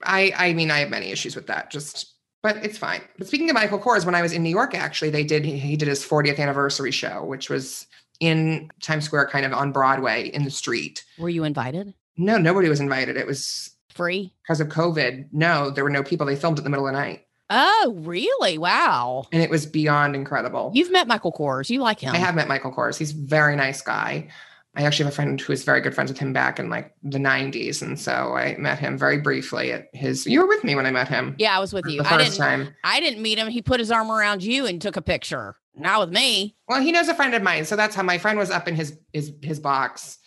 I, 0.02 0.32
I 0.34 0.52
mean, 0.54 0.70
I 0.70 0.78
have 0.78 0.88
many 0.88 1.10
issues 1.10 1.36
with 1.36 1.48
that. 1.48 1.70
Just, 1.70 2.14
but 2.42 2.56
it's 2.64 2.78
fine. 2.78 3.02
But 3.18 3.26
speaking 3.26 3.50
of 3.50 3.54
Michael 3.54 3.78
Kors, 3.78 4.04
when 4.06 4.14
I 4.14 4.22
was 4.22 4.32
in 4.32 4.42
New 4.42 4.50
York, 4.50 4.74
actually, 4.74 5.10
they 5.10 5.24
did. 5.24 5.44
He, 5.44 5.76
did 5.76 5.88
his 5.88 6.04
40th 6.04 6.38
anniversary 6.38 6.90
show, 6.90 7.24
which 7.24 7.50
was 7.50 7.86
in 8.20 8.70
Times 8.82 9.04
Square, 9.04 9.28
kind 9.28 9.46
of 9.46 9.52
on 9.52 9.72
Broadway 9.72 10.28
in 10.28 10.44
the 10.44 10.50
street. 10.50 11.04
Were 11.18 11.28
you 11.28 11.44
invited? 11.44 11.94
No, 12.16 12.36
nobody 12.38 12.68
was 12.68 12.80
invited. 12.80 13.16
It 13.16 13.26
was 13.26 13.70
Free? 13.88 14.32
because 14.42 14.60
of 14.60 14.68
COVID. 14.68 15.28
No, 15.32 15.70
there 15.70 15.84
were 15.84 15.90
no 15.90 16.02
people. 16.02 16.26
They 16.26 16.36
filmed 16.36 16.58
it 16.58 16.60
in 16.60 16.64
the 16.64 16.70
middle 16.70 16.86
of 16.86 16.92
the 16.92 16.98
night, 17.00 17.26
Oh, 17.52 17.94
really? 17.98 18.58
Wow. 18.58 19.26
and 19.32 19.42
it 19.42 19.50
was 19.50 19.66
beyond 19.66 20.14
incredible. 20.14 20.70
You've 20.74 20.92
met 20.92 21.08
Michael 21.08 21.32
Kors. 21.32 21.68
You 21.70 21.80
like 21.80 21.98
him. 22.00 22.14
I 22.14 22.18
have 22.18 22.34
met 22.34 22.46
Michael 22.46 22.72
Kors. 22.72 22.96
He's 22.98 23.12
a 23.12 23.16
very 23.16 23.56
nice 23.56 23.80
guy. 23.82 24.28
I 24.76 24.82
actually 24.82 25.06
have 25.06 25.12
a 25.12 25.16
friend 25.16 25.40
who 25.40 25.52
is 25.52 25.64
very 25.64 25.80
good 25.80 25.94
friends 25.94 26.12
with 26.12 26.18
him 26.18 26.32
back 26.32 26.60
in 26.60 26.70
like 26.70 26.94
the 27.02 27.18
90s. 27.18 27.82
And 27.82 27.98
so 27.98 28.34
I 28.34 28.56
met 28.56 28.78
him 28.78 28.96
very 28.96 29.18
briefly 29.18 29.72
at 29.72 29.88
his 29.92 30.26
you 30.26 30.40
were 30.40 30.46
with 30.46 30.62
me 30.62 30.74
when 30.76 30.86
I 30.86 30.92
met 30.92 31.08
him. 31.08 31.34
Yeah, 31.38 31.56
I 31.56 31.60
was 31.60 31.72
with 31.72 31.84
the 31.84 31.92
you. 31.92 32.02
I 32.02 32.08
first 32.08 32.24
didn't 32.24 32.38
time. 32.38 32.74
I 32.84 33.00
didn't 33.00 33.20
meet 33.20 33.38
him. 33.38 33.48
He 33.48 33.62
put 33.62 33.80
his 33.80 33.90
arm 33.90 34.10
around 34.10 34.44
you 34.44 34.66
and 34.66 34.80
took 34.80 34.96
a 34.96 35.02
picture. 35.02 35.56
Not 35.74 36.00
with 36.00 36.10
me. 36.10 36.56
Well, 36.68 36.80
he 36.80 36.92
knows 36.92 37.08
a 37.08 37.14
friend 37.14 37.34
of 37.34 37.42
mine. 37.42 37.64
So 37.64 37.74
that's 37.74 37.96
how 37.96 38.02
my 38.02 38.18
friend 38.18 38.38
was 38.38 38.50
up 38.50 38.68
in 38.68 38.74
his 38.76 38.96
his 39.12 39.32
his 39.42 39.58
box. 39.58 40.18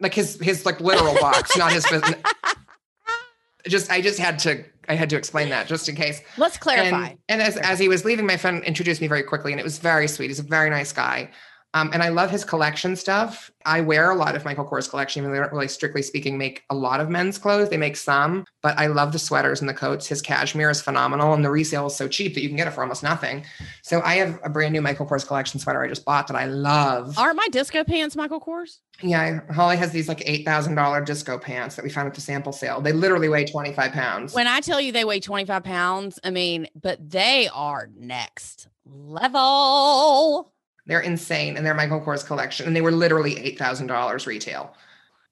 Like 0.00 0.14
his 0.14 0.38
his 0.40 0.66
like 0.66 0.80
literal 0.80 1.14
box, 1.20 1.56
not 1.56 1.72
his 1.72 1.84
just 3.68 3.90
I 3.90 4.00
just 4.00 4.18
had 4.18 4.38
to 4.40 4.64
I 4.88 4.94
had 4.94 5.10
to 5.10 5.16
explain 5.16 5.50
that 5.50 5.68
just 5.68 5.88
in 5.88 5.94
case. 5.94 6.20
Let's 6.36 6.56
clarify. 6.56 7.08
And, 7.08 7.18
and 7.28 7.42
as, 7.42 7.56
as 7.56 7.78
he 7.78 7.88
was 7.88 8.04
leaving, 8.04 8.26
my 8.26 8.36
friend 8.36 8.64
introduced 8.64 9.00
me 9.00 9.06
very 9.06 9.22
quickly, 9.22 9.52
and 9.52 9.60
it 9.60 9.64
was 9.64 9.78
very 9.78 10.08
sweet. 10.08 10.28
He's 10.28 10.40
a 10.40 10.44
very 10.44 10.70
nice 10.70 10.92
guy. 10.92 11.30
Um, 11.74 11.90
and 11.92 12.02
I 12.02 12.10
love 12.10 12.30
his 12.30 12.44
collection 12.44 12.96
stuff. 12.96 13.50
I 13.64 13.80
wear 13.80 14.10
a 14.10 14.14
lot 14.14 14.36
of 14.36 14.44
Michael 14.44 14.66
Kors 14.66 14.90
collection, 14.90 15.20
even 15.20 15.30
though 15.30 15.36
they 15.36 15.42
don't 15.42 15.52
really, 15.52 15.68
strictly 15.68 16.02
speaking, 16.02 16.36
make 16.36 16.64
a 16.68 16.74
lot 16.74 17.00
of 17.00 17.08
men's 17.08 17.38
clothes. 17.38 17.70
They 17.70 17.76
make 17.78 17.96
some, 17.96 18.44
but 18.60 18.78
I 18.78 18.88
love 18.88 19.12
the 19.12 19.18
sweaters 19.18 19.60
and 19.60 19.68
the 19.68 19.74
coats. 19.74 20.06
His 20.06 20.20
cashmere 20.20 20.68
is 20.68 20.82
phenomenal, 20.82 21.32
and 21.32 21.44
the 21.44 21.50
resale 21.50 21.86
is 21.86 21.96
so 21.96 22.08
cheap 22.08 22.34
that 22.34 22.42
you 22.42 22.48
can 22.48 22.56
get 22.56 22.66
it 22.66 22.72
for 22.72 22.82
almost 22.82 23.02
nothing. 23.02 23.44
So 23.82 24.02
I 24.02 24.16
have 24.16 24.38
a 24.44 24.50
brand 24.50 24.72
new 24.72 24.82
Michael 24.82 25.06
Kors 25.06 25.26
collection 25.26 25.60
sweater 25.60 25.82
I 25.82 25.88
just 25.88 26.04
bought 26.04 26.26
that 26.26 26.36
I 26.36 26.44
love. 26.44 27.18
Aren't 27.18 27.36
my 27.36 27.48
disco 27.50 27.84
pants 27.84 28.16
Michael 28.16 28.40
Kors? 28.40 28.78
Yeah, 29.00 29.40
Holly 29.52 29.76
has 29.78 29.92
these 29.92 30.08
like 30.08 30.22
eight 30.26 30.44
thousand 30.44 30.74
dollar 30.74 31.00
disco 31.00 31.38
pants 31.38 31.76
that 31.76 31.84
we 31.84 31.90
found 31.90 32.06
at 32.06 32.14
the 32.14 32.20
sample 32.20 32.52
sale. 32.52 32.80
They 32.80 32.92
literally 32.92 33.28
weigh 33.28 33.46
twenty 33.46 33.72
five 33.72 33.92
pounds. 33.92 34.34
When 34.34 34.46
I 34.46 34.60
tell 34.60 34.80
you 34.80 34.92
they 34.92 35.04
weigh 35.04 35.20
25 35.20 35.64
pounds, 35.64 36.18
I 36.22 36.30
mean, 36.30 36.68
but 36.80 37.10
they 37.10 37.48
are 37.52 37.88
next 37.96 38.68
level. 38.84 40.52
They're 40.86 41.00
insane, 41.00 41.56
and 41.56 41.64
they're 41.64 41.74
Michael 41.74 42.00
Kors 42.00 42.26
collection, 42.26 42.66
and 42.66 42.74
they 42.74 42.80
were 42.80 42.92
literally 42.92 43.38
eight 43.38 43.58
thousand 43.58 43.86
dollars 43.86 44.26
retail, 44.26 44.74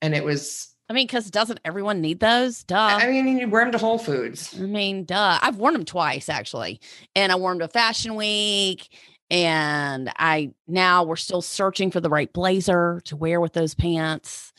and 0.00 0.14
it 0.14 0.24
was. 0.24 0.68
I 0.88 0.92
mean, 0.92 1.06
because 1.06 1.30
doesn't 1.30 1.60
everyone 1.64 2.00
need 2.00 2.18
those? 2.18 2.64
Duh. 2.64 2.98
I 3.00 3.06
mean, 3.08 3.38
you 3.38 3.48
wear 3.48 3.64
them 3.64 3.72
to 3.72 3.78
Whole 3.78 3.98
Foods. 3.98 4.54
I 4.58 4.62
mean, 4.62 5.04
duh. 5.04 5.38
I've 5.40 5.56
worn 5.56 5.72
them 5.72 5.84
twice 5.84 6.28
actually, 6.28 6.80
and 7.14 7.30
I 7.30 7.36
wore 7.36 7.52
them 7.52 7.60
to 7.60 7.68
Fashion 7.68 8.16
Week. 8.16 8.88
And 9.32 10.10
I 10.16 10.52
now 10.66 11.04
we're 11.04 11.14
still 11.14 11.40
searching 11.40 11.92
for 11.92 12.00
the 12.00 12.10
right 12.10 12.32
blazer 12.32 13.00
to 13.04 13.14
wear 13.14 13.40
with 13.40 13.52
those 13.52 13.74
pants. 13.74 14.52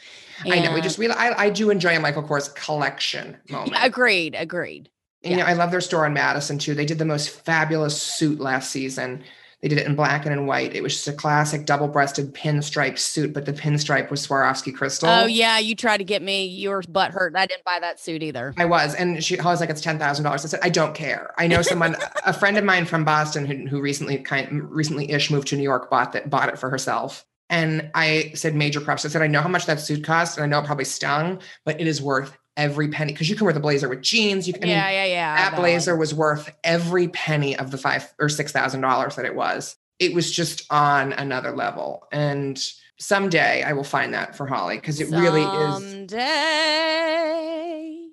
I 0.45 0.59
know. 0.59 0.73
We 0.73 0.79
just 0.79 0.97
we 0.97 1.09
I, 1.09 1.37
I 1.37 1.49
do 1.49 1.69
enjoy 1.69 1.97
a 1.97 1.99
Michael 1.99 2.23
Kors 2.23 2.55
collection 2.55 3.35
moment. 3.49 3.73
Yeah, 3.73 3.85
agreed, 3.85 4.33
agreed. 4.33 4.89
And, 5.23 5.31
you 5.31 5.37
know, 5.37 5.43
I 5.43 5.53
love 5.53 5.71
their 5.71 5.81
store 5.81 6.05
in 6.05 6.13
Madison 6.13 6.57
too. 6.57 6.73
They 6.73 6.85
did 6.85 6.99
the 6.99 7.05
most 7.05 7.29
fabulous 7.29 8.01
suit 8.01 8.39
last 8.39 8.71
season. 8.71 9.23
They 9.61 9.67
did 9.67 9.77
it 9.77 9.85
in 9.85 9.95
black 9.95 10.25
and 10.25 10.33
in 10.33 10.47
white. 10.47 10.75
It 10.75 10.81
was 10.81 10.93
just 10.93 11.07
a 11.07 11.13
classic 11.13 11.65
double-breasted 11.65 12.33
pinstripe 12.33 12.97
suit, 12.97 13.31
but 13.31 13.45
the 13.45 13.53
pinstripe 13.53 14.09
was 14.09 14.25
Swarovski 14.25 14.75
crystal. 14.75 15.07
Oh 15.07 15.25
yeah, 15.27 15.59
you 15.59 15.75
tried 15.75 15.97
to 15.97 16.03
get 16.03 16.23
me 16.23 16.47
your 16.47 16.81
butt 16.89 17.11
hurt. 17.11 17.35
I 17.35 17.45
didn't 17.45 17.63
buy 17.63 17.77
that 17.79 17.99
suit 17.99 18.23
either. 18.23 18.55
I 18.57 18.65
was, 18.65 18.95
and 18.95 19.23
she 19.23 19.39
I 19.39 19.45
was 19.45 19.59
like, 19.59 19.69
"It's 19.69 19.81
ten 19.81 19.99
thousand 19.99 20.23
dollars." 20.25 20.43
I 20.45 20.47
said, 20.47 20.61
"I 20.63 20.69
don't 20.69 20.95
care." 20.95 21.33
I 21.37 21.45
know 21.45 21.61
someone, 21.61 21.95
a 22.25 22.33
friend 22.33 22.57
of 22.57 22.63
mine 22.63 22.85
from 22.85 23.05
Boston, 23.05 23.45
who, 23.45 23.67
who 23.67 23.81
recently 23.81 24.17
kind 24.17 24.63
recently 24.71 25.11
ish 25.11 25.29
moved 25.29 25.49
to 25.49 25.55
New 25.55 25.63
York, 25.63 25.91
bought 25.91 26.13
that 26.13 26.29
bought 26.29 26.49
it 26.49 26.57
for 26.57 26.69
herself. 26.69 27.23
And 27.49 27.91
I 27.93 28.31
said, 28.33 28.55
"Major 28.55 28.81
props." 28.81 29.05
I 29.05 29.09
said, 29.09 29.21
"I 29.21 29.27
know 29.27 29.41
how 29.41 29.49
much 29.49 29.67
that 29.67 29.79
suit 29.79 30.03
cost, 30.03 30.37
and 30.37 30.43
I 30.43 30.47
know 30.47 30.59
it 30.59 30.65
probably 30.65 30.85
stung, 30.85 31.39
but 31.65 31.79
it 31.79 31.85
is 31.85 32.01
worth 32.01 32.35
every 32.61 32.87
penny 32.89 33.11
because 33.11 33.27
you 33.29 33.35
can 33.35 33.45
wear 33.45 33.53
the 33.53 33.59
blazer 33.59 33.89
with 33.89 34.01
jeans. 34.01 34.47
You 34.47 34.53
can, 34.53 34.63
I 34.63 34.65
mean, 34.67 34.75
yeah, 34.75 34.89
yeah, 34.91 35.05
yeah. 35.05 35.35
that 35.35 35.51
valid. 35.51 35.63
blazer 35.63 35.95
was 35.97 36.13
worth 36.13 36.53
every 36.63 37.07
penny 37.07 37.57
of 37.57 37.71
the 37.71 37.77
five 37.77 38.13
or 38.19 38.29
six 38.29 38.51
thousand 38.51 38.81
dollars 38.81 39.15
that 39.15 39.25
it 39.25 39.35
was. 39.35 39.75
It 39.99 40.13
was 40.13 40.31
just 40.31 40.71
on 40.71 41.13
another 41.13 41.51
level, 41.51 42.07
and." 42.11 42.63
Someday 42.97 43.63
I 43.63 43.73
will 43.73 43.83
find 43.83 44.13
that 44.13 44.35
for 44.35 44.45
Holly 44.45 44.75
because 44.75 44.99
it 45.01 45.09
really 45.09 45.41
is 45.41 45.75
Someday. 45.91 46.19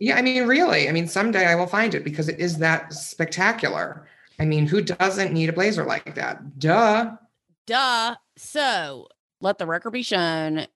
yeah, 0.01 0.17
I 0.17 0.23
mean, 0.23 0.47
really. 0.47 0.89
I 0.89 0.93
mean, 0.93 1.07
someday 1.07 1.45
I 1.45 1.57
will 1.57 1.67
find 1.67 1.95
it 1.95 2.05
because 2.05 2.27
it 2.27 2.41
is 2.41 2.57
that 2.57 2.95
spectacular. 2.95 4.09
I 4.41 4.47
mean, 4.47 4.67
who 4.67 4.81
doesn't 4.81 5.35
need 5.35 5.51
a 5.51 5.53
blazer 5.53 5.85
like 5.85 6.15
that? 6.15 6.59
Duh. 6.59 7.17
Duh. 7.67 8.17
So 8.39 9.09
let 9.43 9.59
the 9.59 9.67
record 9.67 9.91
be 9.91 10.03
shown. 10.03 10.67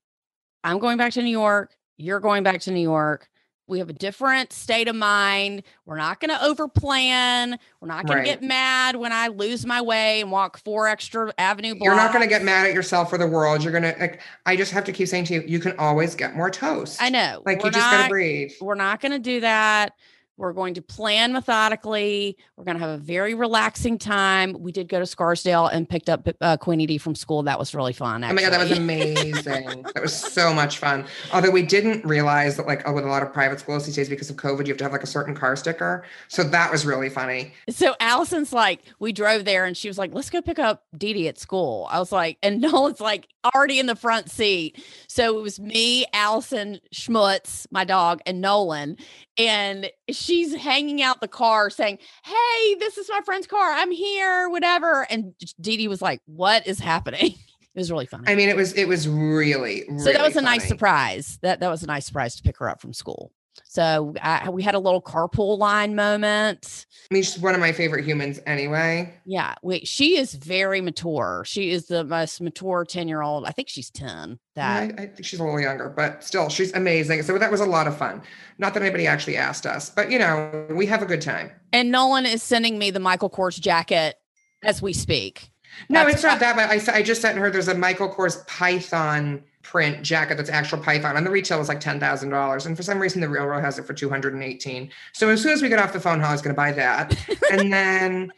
I'm 0.63 0.79
going 0.79 0.99
back 0.99 1.15
to 1.15 1.23
New 1.23 1.31
York. 1.31 1.75
You're 1.97 2.21
going 2.21 2.43
back 2.43 2.61
to 2.63 2.71
New 2.71 2.81
York. 2.81 3.31
We 3.69 3.79
have 3.79 3.89
a 3.89 3.93
different 3.95 4.53
state 4.53 4.89
of 4.89 4.97
mind. 4.97 5.63
We're 5.87 5.97
not 5.97 6.21
going 6.21 6.31
to 6.31 6.45
overplan. 6.45 7.59
We're 7.81 7.89
not 7.89 8.07
going 8.07 8.19
Right. 8.19 8.25
to 8.27 8.31
get 8.33 8.43
mad 8.43 8.97
when 8.97 9.13
I 9.13 9.29
lose 9.29 9.65
my 9.65 9.81
way 9.81 10.21
and 10.21 10.31
walk 10.31 10.59
four 10.59 10.89
extra 10.89 11.33
avenue 11.39 11.75
blocks. 11.75 11.85
You're 11.85 11.95
not 11.97 12.13
going 12.13 12.23
to 12.23 12.29
get 12.29 12.43
mad 12.43 12.67
at 12.67 12.75
yourself 12.75 13.13
or 13.13 13.19
the 13.19 13.27
world. 13.27 13.63
You're 13.63 13.73
going 13.73 13.85
to 13.95 13.97
like. 13.99 14.21
I 14.47 14.57
just 14.57 14.73
have 14.73 14.85
to 14.85 14.93
keep 14.93 15.09
saying 15.09 15.25
to 15.27 15.35
you, 15.35 15.45
you 15.47 15.59
can 15.61 15.77
always 15.79 16.15
get 16.15 16.35
more 16.35 16.51
toast. 16.51 17.01
I 17.01 17.09
know. 17.09 17.43
Like 17.47 17.61
we're 17.63 17.67
you 17.69 17.73
just 17.73 17.91
got 17.91 18.03
to 18.05 18.09
breathe. 18.09 18.53
We're 18.61 18.75
not 18.75 19.01
going 19.01 19.13
to 19.13 19.19
do 19.19 19.41
that. 19.41 19.95
We're 20.37 20.53
going 20.53 20.75
to 20.75 20.83
plan 20.83 21.33
methodically. 21.33 22.37
We're 22.57 22.65
going 22.65 22.79
to 22.79 22.85
have 22.85 22.99
a 22.99 23.03
very 23.03 23.35
relaxing 23.35 23.99
time. 23.99 24.57
We 24.59 24.73
did 24.73 24.89
go 24.89 24.99
to 24.99 25.07
Scarsdale 25.07 25.67
and 25.67 25.89
picked 25.89 26.09
up 26.09 26.29
uh, 26.41 26.57
Queenie 26.57 26.87
D 26.87 26.99
from 26.99 27.15
school. 27.15 27.43
That 27.43 27.59
was 27.59 27.75
really 27.75 27.93
fun. 27.93 28.25
Oh 28.25 28.33
my 28.33 28.41
god, 28.41 28.53
that 28.53 28.59
was 28.61 28.71
amazing. 28.79 29.83
that 29.95 30.03
was 30.03 30.15
so 30.15 30.53
much 30.53 30.79
fun. 30.79 31.05
Although 31.33 31.51
we 31.51 31.63
didn't 31.63 32.05
realize 32.05 32.57
that, 32.57 32.67
like, 32.67 32.83
oh, 32.89 32.93
with 32.93 33.05
a 33.05 33.09
lot 33.09 33.23
of 33.23 33.33
private 33.33 33.61
schools 33.61 33.87
these 33.87 33.97
days, 33.97 34.09
because 34.09 34.31
of 34.31 34.37
COVID, 34.37 34.67
you 34.67 34.73
have 34.73 34.79
to 34.79 34.85
have 34.85 34.93
like 34.93 35.03
a 35.03 35.07
certain 35.07 35.35
car 35.35 35.55
sticker. 35.57 36.05
So 36.29 36.43
that 36.45 36.73
was 36.73 36.87
really 36.87 37.11
funny. 37.11 37.53
So 37.69 37.95
Allison's 38.01 38.53
like, 38.53 38.81
we 38.99 39.13
drove 39.13 39.45
there 39.45 39.65
and 39.65 39.77
she 39.77 39.89
was 39.89 39.99
like, 39.99 40.15
let's 40.15 40.31
go 40.31 40.41
pick 40.41 40.59
up 40.59 40.85
Dee 40.97 41.13
Dee 41.13 41.29
at 41.29 41.39
school. 41.39 41.89
I 41.91 41.99
was 41.99 42.11
like, 42.11 42.39
and 42.43 42.61
Nolan's 42.73 43.01
like 43.01 43.29
already 43.55 43.79
in 43.79 43.87
the 43.87 43.97
front 43.97 44.31
seat. 44.31 44.83
So 45.09 45.39
it 45.39 45.43
was 45.43 45.61
me, 45.61 46.07
Allison 46.13 46.81
Schmutz, 46.95 47.67
my 47.71 47.85
dog, 47.85 48.21
and 48.27 48.41
Nolan. 48.41 48.97
And 49.39 49.91
she's 50.11 50.55
hanging 50.55 51.03
out 51.03 51.21
the 51.21 51.29
car 51.29 51.71
saying, 51.71 51.99
Hey, 52.25 52.75
this 52.79 52.99
is 52.99 53.09
my 53.09 53.21
friend's 53.25 53.47
car. 53.47 53.73
I'm 53.73 53.91
here, 53.91 54.49
whatever. 54.49 55.07
And 55.11 55.35
Dee 55.61 55.77
Dee 55.77 55.89
was 55.89 56.03
like, 56.03 56.21
What 56.27 56.67
is 56.67 56.79
happening? 56.79 57.35
It 57.75 57.79
was 57.79 57.91
really 57.91 58.05
funny. 58.05 58.25
I 58.27 58.35
mean, 58.35 58.51
it 58.51 58.57
was 58.57 58.75
it 58.75 58.87
was 58.87 59.09
really, 59.09 59.85
really 59.89 59.99
so 59.99 60.13
that 60.13 60.21
was 60.21 60.37
a 60.37 60.43
nice 60.43 60.69
surprise. 60.69 61.39
That 61.41 61.61
that 61.61 61.71
was 61.71 61.83
a 61.83 61.87
nice 61.87 62.05
surprise 62.05 62.37
to 62.37 62.43
pick 62.43 62.59
her 62.59 62.69
up 62.69 62.83
from 62.83 62.93
school. 62.93 63.33
So 63.65 64.15
I, 64.23 64.51
we 64.51 64.63
had 64.63 64.75
a 64.75 64.79
little 64.79 65.01
carpool 65.03 65.59
line 65.59 65.95
moment. 65.95 66.87
I 67.11 67.15
mean, 67.15 67.23
she's 67.23 67.39
one 67.39 67.55
of 67.55 67.61
my 67.61 67.73
favorite 67.73 68.05
humans 68.05 68.41
anyway. 68.47 69.15
Yeah, 69.25 69.55
wait, 69.63 69.87
she 69.89 70.17
is 70.19 70.35
very 70.35 70.81
mature. 70.81 71.43
She 71.47 71.71
is 71.71 71.87
the 71.87 72.05
most 72.05 72.41
mature 72.41 72.85
10 72.89 73.09
year 73.09 73.23
old. 73.23 73.45
I 73.47 73.51
think 73.51 73.69
she's 73.69 73.91
10. 73.91 74.39
Yeah, 74.57 74.87
That 74.87 75.01
I, 75.01 75.03
I 75.03 75.07
think 75.07 75.25
she's 75.25 75.41
a 75.41 75.45
little 75.45 75.61
younger, 75.61 75.89
but 75.89 76.23
still, 76.25 76.49
she's 76.49 76.73
amazing. 76.75 77.23
So 77.23 77.39
that 77.39 77.51
was 77.51 77.61
a 77.61 77.67
lot 77.67 77.87
of 77.87 77.97
fun. 77.97 78.23
Not 78.59 78.75
that 78.75 78.83
anybody 78.83 79.07
actually 79.07 79.37
asked 79.37 79.67
us, 79.67 79.91
but 79.91 80.11
you 80.11 80.19
know, 80.19 80.67
we 80.71 80.87
have 80.87 81.03
a 81.03 81.07
good 81.07 81.23
time. 81.23 81.51
and 81.73 81.91
Nolan 81.91 82.27
is 82.27 82.43
sending 82.43 82.79
me 82.79 82.91
the 82.91 83.01
Michael 83.01 83.31
Kors 83.31 83.59
jacket 83.61 84.17
as 84.65 84.81
we 84.83 84.93
speak. 84.93 85.52
No, 85.89 86.01
That's 86.01 86.15
it's 86.15 86.23
not 86.23 86.41
that. 86.41 86.57
But 86.57 86.71
I, 86.71 86.99
I 86.99 87.03
just 87.03 87.21
sent 87.21 87.39
her. 87.39 87.51
There's 87.51 87.69
a 87.69 87.75
Michael 87.75 88.09
Kors 88.09 88.47
Python 88.47 89.43
print 89.63 90.03
jacket 90.03 90.37
that's 90.37 90.51
actual 90.51 90.79
Python, 90.79 91.17
and 91.17 91.27
the 91.27 91.31
retail 91.31 91.59
was 91.59 91.69
like 91.69 91.81
ten 91.81 92.01
thousand 92.01 92.31
dollars. 92.31 92.67
And 92.67 92.77
for 92.77 92.83
some 92.83 92.99
reason, 92.99 93.21
the 93.21 93.29
real 93.29 93.45
world 93.45 93.63
has 93.63 93.79
it 93.79 93.85
for 93.85 93.95
two 93.95 94.09
hundred 94.09 94.35
and 94.35 94.43
eighteen. 94.43 94.91
So 95.13 95.29
as 95.29 95.43
soon 95.43 95.53
as 95.53 95.63
we 95.63 95.69
get 95.69 95.79
off 95.79 95.93
the 95.93 96.01
phone, 96.01 96.21
Holly's 96.21 96.43
going 96.43 96.55
to 96.55 96.57
buy 96.57 96.73
that, 96.73 97.17
and 97.53 97.73
then 97.73 98.33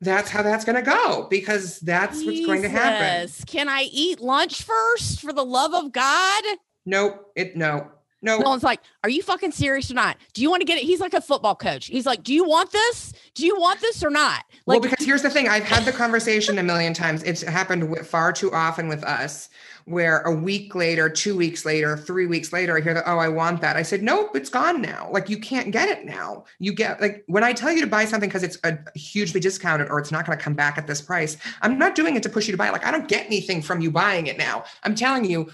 that's 0.00 0.30
how 0.30 0.42
that's 0.42 0.64
going 0.64 0.76
to 0.76 0.90
go 0.90 1.26
because 1.30 1.80
that's 1.80 2.24
what's 2.24 2.44
going 2.44 2.62
to 2.62 2.68
happen. 2.68 3.30
Can 3.46 3.68
I 3.68 3.88
eat 3.90 4.20
lunch 4.20 4.62
first 4.62 5.20
for 5.20 5.32
the 5.32 5.44
love 5.44 5.74
of 5.74 5.92
God? 5.92 6.44
Nope. 6.86 7.32
It 7.34 7.56
no. 7.56 7.90
No. 8.24 8.38
Nolan's 8.38 8.62
like, 8.62 8.80
Are 9.04 9.10
you 9.10 9.22
fucking 9.22 9.52
serious 9.52 9.90
or 9.90 9.94
not? 9.94 10.16
Do 10.32 10.40
you 10.40 10.50
want 10.50 10.62
to 10.62 10.64
get 10.64 10.78
it? 10.78 10.84
He's 10.84 10.98
like 10.98 11.12
a 11.12 11.20
football 11.20 11.54
coach. 11.54 11.86
He's 11.86 12.06
like, 12.06 12.24
Do 12.24 12.32
you 12.32 12.42
want 12.44 12.72
this? 12.72 13.12
Do 13.34 13.44
you 13.44 13.60
want 13.60 13.80
this 13.80 14.02
or 14.02 14.08
not? 14.08 14.44
well, 14.64 14.80
because 14.80 15.04
here's 15.04 15.22
the 15.22 15.28
thing. 15.28 15.46
I've 15.46 15.64
had 15.64 15.84
the 15.84 15.92
conversation 15.92 16.58
a 16.58 16.62
million 16.62 16.94
times. 16.94 17.22
It's 17.22 17.42
happened 17.42 18.06
far 18.06 18.32
too 18.32 18.50
often 18.50 18.88
with 18.88 19.04
us, 19.04 19.50
where 19.84 20.20
a 20.22 20.34
week 20.34 20.74
later, 20.74 21.10
two 21.10 21.36
weeks 21.36 21.66
later, 21.66 21.98
three 21.98 22.24
weeks 22.26 22.50
later, 22.50 22.74
I 22.78 22.80
hear 22.80 22.94
that, 22.94 23.04
oh, 23.06 23.18
I 23.18 23.28
want 23.28 23.60
that. 23.60 23.76
I 23.76 23.82
said, 23.82 24.02
nope, 24.02 24.34
it's 24.34 24.48
gone 24.48 24.80
now. 24.80 25.10
Like 25.12 25.28
you 25.28 25.38
can't 25.38 25.70
get 25.70 25.90
it 25.90 26.06
now. 26.06 26.46
You 26.58 26.72
get 26.72 27.02
like 27.02 27.24
when 27.26 27.44
I 27.44 27.52
tell 27.52 27.70
you 27.70 27.82
to 27.82 27.86
buy 27.86 28.06
something 28.06 28.30
because 28.30 28.42
it's 28.42 28.58
a 28.64 28.78
hugely 28.98 29.38
discounted 29.40 29.90
or 29.90 29.98
it's 29.98 30.10
not 30.10 30.24
going 30.24 30.38
to 30.38 30.42
come 30.42 30.54
back 30.54 30.78
at 30.78 30.86
this 30.86 31.02
price, 31.02 31.36
I'm 31.60 31.78
not 31.78 31.94
doing 31.94 32.16
it 32.16 32.22
to 32.22 32.30
push 32.30 32.46
you 32.46 32.52
to 32.52 32.58
buy 32.58 32.68
it. 32.68 32.72
Like 32.72 32.86
I 32.86 32.90
don't 32.90 33.06
get 33.06 33.26
anything 33.26 33.60
from 33.60 33.82
you 33.82 33.90
buying 33.90 34.28
it 34.28 34.38
now. 34.38 34.64
I'm 34.82 34.94
telling 34.94 35.26
you, 35.26 35.50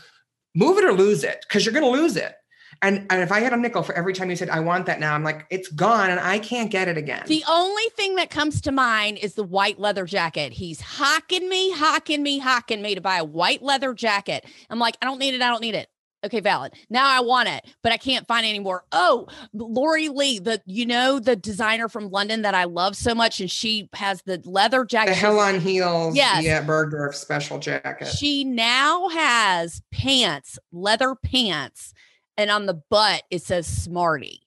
move 0.54 0.78
it 0.78 0.84
or 0.84 0.92
lose 0.92 1.24
it 1.24 1.44
because 1.48 1.64
you're 1.64 1.74
going 1.74 1.84
to 1.84 2.00
lose 2.00 2.16
it. 2.16 2.36
And, 2.82 3.06
and 3.10 3.22
if 3.22 3.30
I 3.30 3.40
had 3.40 3.52
a 3.52 3.56
nickel 3.56 3.82
for 3.82 3.94
every 3.94 4.14
time 4.14 4.30
you 4.30 4.36
said, 4.36 4.48
I 4.48 4.60
want 4.60 4.86
that 4.86 5.00
now, 5.00 5.14
I'm 5.14 5.22
like, 5.22 5.46
it's 5.50 5.68
gone 5.68 6.08
and 6.10 6.18
I 6.18 6.38
can't 6.38 6.70
get 6.70 6.88
it 6.88 6.96
again. 6.96 7.24
The 7.26 7.44
only 7.48 7.82
thing 7.94 8.14
that 8.14 8.30
comes 8.30 8.60
to 8.62 8.72
mind 8.72 9.18
is 9.18 9.34
the 9.34 9.44
white 9.44 9.78
leather 9.78 10.06
jacket. 10.06 10.52
He's 10.54 10.80
hocking 10.80 11.48
me, 11.48 11.70
hocking 11.72 12.22
me, 12.22 12.38
hocking 12.38 12.80
me 12.80 12.94
to 12.94 13.00
buy 13.00 13.18
a 13.18 13.24
white 13.24 13.62
leather 13.62 13.92
jacket. 13.92 14.46
I'm 14.70 14.78
like, 14.78 14.96
I 15.02 15.06
don't 15.06 15.18
need 15.18 15.34
it. 15.34 15.42
I 15.42 15.48
don't 15.48 15.60
need 15.60 15.74
it. 15.74 15.88
Okay, 16.22 16.40
valid. 16.40 16.74
Now 16.90 17.08
I 17.08 17.20
want 17.20 17.48
it, 17.48 17.64
but 17.82 17.92
I 17.92 17.96
can't 17.96 18.26
find 18.26 18.44
it 18.44 18.50
anymore. 18.50 18.84
Oh, 18.92 19.26
Lori 19.54 20.10
Lee, 20.10 20.38
the 20.38 20.60
you 20.66 20.84
know 20.84 21.18
the 21.18 21.34
designer 21.34 21.88
from 21.88 22.10
London 22.10 22.42
that 22.42 22.54
I 22.54 22.64
love 22.64 22.94
so 22.94 23.14
much, 23.14 23.40
and 23.40 23.50
she 23.50 23.88
has 23.94 24.20
the 24.26 24.38
leather 24.44 24.84
jacket. 24.84 25.10
the 25.12 25.16
hell 25.16 25.38
on 25.38 25.60
heels, 25.60 26.14
Yes. 26.14 26.44
yeah, 26.44 26.62
Bergdorf 26.62 27.14
special 27.14 27.58
jacket. 27.58 28.06
She 28.08 28.44
now 28.44 29.08
has 29.08 29.80
pants, 29.92 30.58
leather 30.72 31.14
pants, 31.14 31.94
and 32.36 32.50
on 32.50 32.66
the 32.66 32.74
butt 32.74 33.22
it 33.30 33.42
says 33.42 33.66
Smarty. 33.66 34.40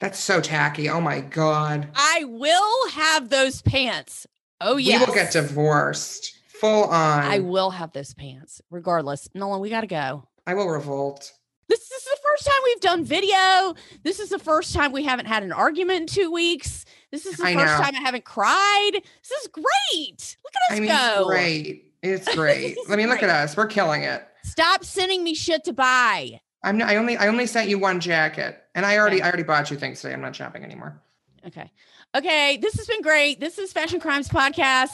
That's 0.00 0.18
so 0.18 0.40
tacky. 0.40 0.88
Oh 0.88 1.00
my 1.00 1.20
god. 1.20 1.88
I 1.94 2.24
will 2.24 2.88
have 2.90 3.28
those 3.28 3.62
pants. 3.62 4.26
Oh 4.60 4.76
yes. 4.76 5.00
We 5.00 5.06
will 5.06 5.14
get 5.14 5.32
divorced. 5.32 6.38
Full 6.60 6.84
on. 6.84 7.22
I 7.22 7.38
will 7.38 7.70
have 7.70 7.92
those 7.92 8.14
pants 8.14 8.60
regardless. 8.70 9.28
Nolan, 9.34 9.60
we 9.60 9.70
got 9.70 9.82
to 9.82 9.86
go. 9.86 10.26
I 10.46 10.54
will 10.54 10.68
revolt. 10.68 11.32
This, 11.68 11.80
is 11.82 12.04
the 12.04 12.18
first 12.24 12.46
time 12.46 12.60
we've 12.64 12.80
done 12.80 13.04
video. 13.04 13.74
This 14.02 14.18
is 14.18 14.30
the 14.30 14.40
first 14.40 14.74
time 14.74 14.90
we 14.90 15.04
haven't 15.04 15.26
had 15.26 15.44
an 15.44 15.52
argument 15.52 16.00
in 16.00 16.06
two 16.08 16.32
weeks. 16.32 16.84
This 17.12 17.26
is 17.26 17.36
the 17.36 17.44
I 17.44 17.54
first 17.54 17.78
know. 17.78 17.84
time 17.84 17.94
I 17.94 18.00
haven't 18.00 18.24
cried. 18.24 18.90
This 18.94 19.30
is 19.42 19.46
great. 19.46 20.36
Look 20.42 20.52
at 20.56 20.72
us 20.72 20.76
I 20.76 20.80
mean, 20.80 20.88
go. 20.88 21.16
it's 21.18 21.26
great. 21.28 21.92
It's 22.02 22.34
great. 22.34 22.76
I 22.90 22.96
mean, 22.96 23.08
look 23.08 23.22
at 23.22 23.30
us. 23.30 23.56
We're 23.56 23.68
killing 23.68 24.02
it. 24.02 24.26
Stop 24.42 24.84
sending 24.84 25.22
me 25.22 25.34
shit 25.34 25.62
to 25.64 25.72
buy. 25.72 26.40
I'm 26.62 26.78
not, 26.78 26.90
I 26.90 26.96
only 26.96 27.16
I 27.16 27.28
only 27.28 27.46
sent 27.46 27.68
you 27.68 27.78
one 27.78 28.00
jacket, 28.00 28.62
and 28.74 28.84
I 28.84 28.98
already. 28.98 29.22
I 29.22 29.28
already 29.28 29.42
bought 29.42 29.70
you 29.70 29.76
things 29.76 30.00
today. 30.00 30.12
I'm 30.12 30.20
not 30.20 30.36
shopping 30.36 30.62
anymore. 30.62 31.00
Okay. 31.46 31.70
Okay. 32.14 32.58
This 32.58 32.74
has 32.76 32.86
been 32.86 33.02
great. 33.02 33.40
This 33.40 33.58
is 33.58 33.72
Fashion 33.72 34.00
Crimes 34.00 34.28
Podcast. 34.28 34.90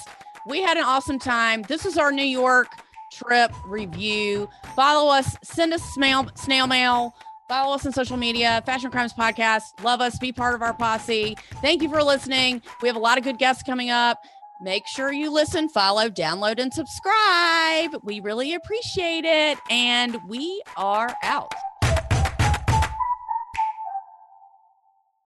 We 0.46 0.62
had 0.62 0.76
an 0.76 0.84
awesome 0.84 1.18
time. 1.18 1.62
This 1.62 1.84
is 1.84 1.98
our 1.98 2.12
New 2.12 2.22
York 2.22 2.68
trip 3.12 3.50
review. 3.66 4.48
Follow 4.76 5.10
us, 5.10 5.36
send 5.42 5.72
us 5.72 5.82
snail, 5.94 6.28
snail 6.36 6.66
mail. 6.66 7.14
Follow 7.48 7.74
us 7.74 7.86
on 7.86 7.92
social 7.92 8.16
media, 8.16 8.62
Fashion 8.66 8.90
Crimes 8.90 9.12
Podcast. 9.12 9.62
Love 9.82 10.00
us, 10.00 10.18
be 10.18 10.32
part 10.32 10.54
of 10.54 10.62
our 10.62 10.74
posse. 10.74 11.36
Thank 11.62 11.80
you 11.80 11.88
for 11.88 12.02
listening. 12.02 12.60
We 12.82 12.88
have 12.88 12.96
a 12.96 13.00
lot 13.00 13.18
of 13.18 13.24
good 13.24 13.38
guests 13.38 13.62
coming 13.62 13.88
up. 13.88 14.20
Make 14.61 14.86
sure 14.86 15.12
you 15.12 15.30
listen, 15.30 15.68
follow, 15.68 16.09
download, 16.09 16.59
and 16.59 16.72
subscribe. 16.72 18.00
We 18.02 18.20
really 18.20 18.54
appreciate 18.54 19.24
it. 19.24 19.59
And 19.70 20.18
we 20.26 20.62
are 20.76 21.14
out. 21.22 21.52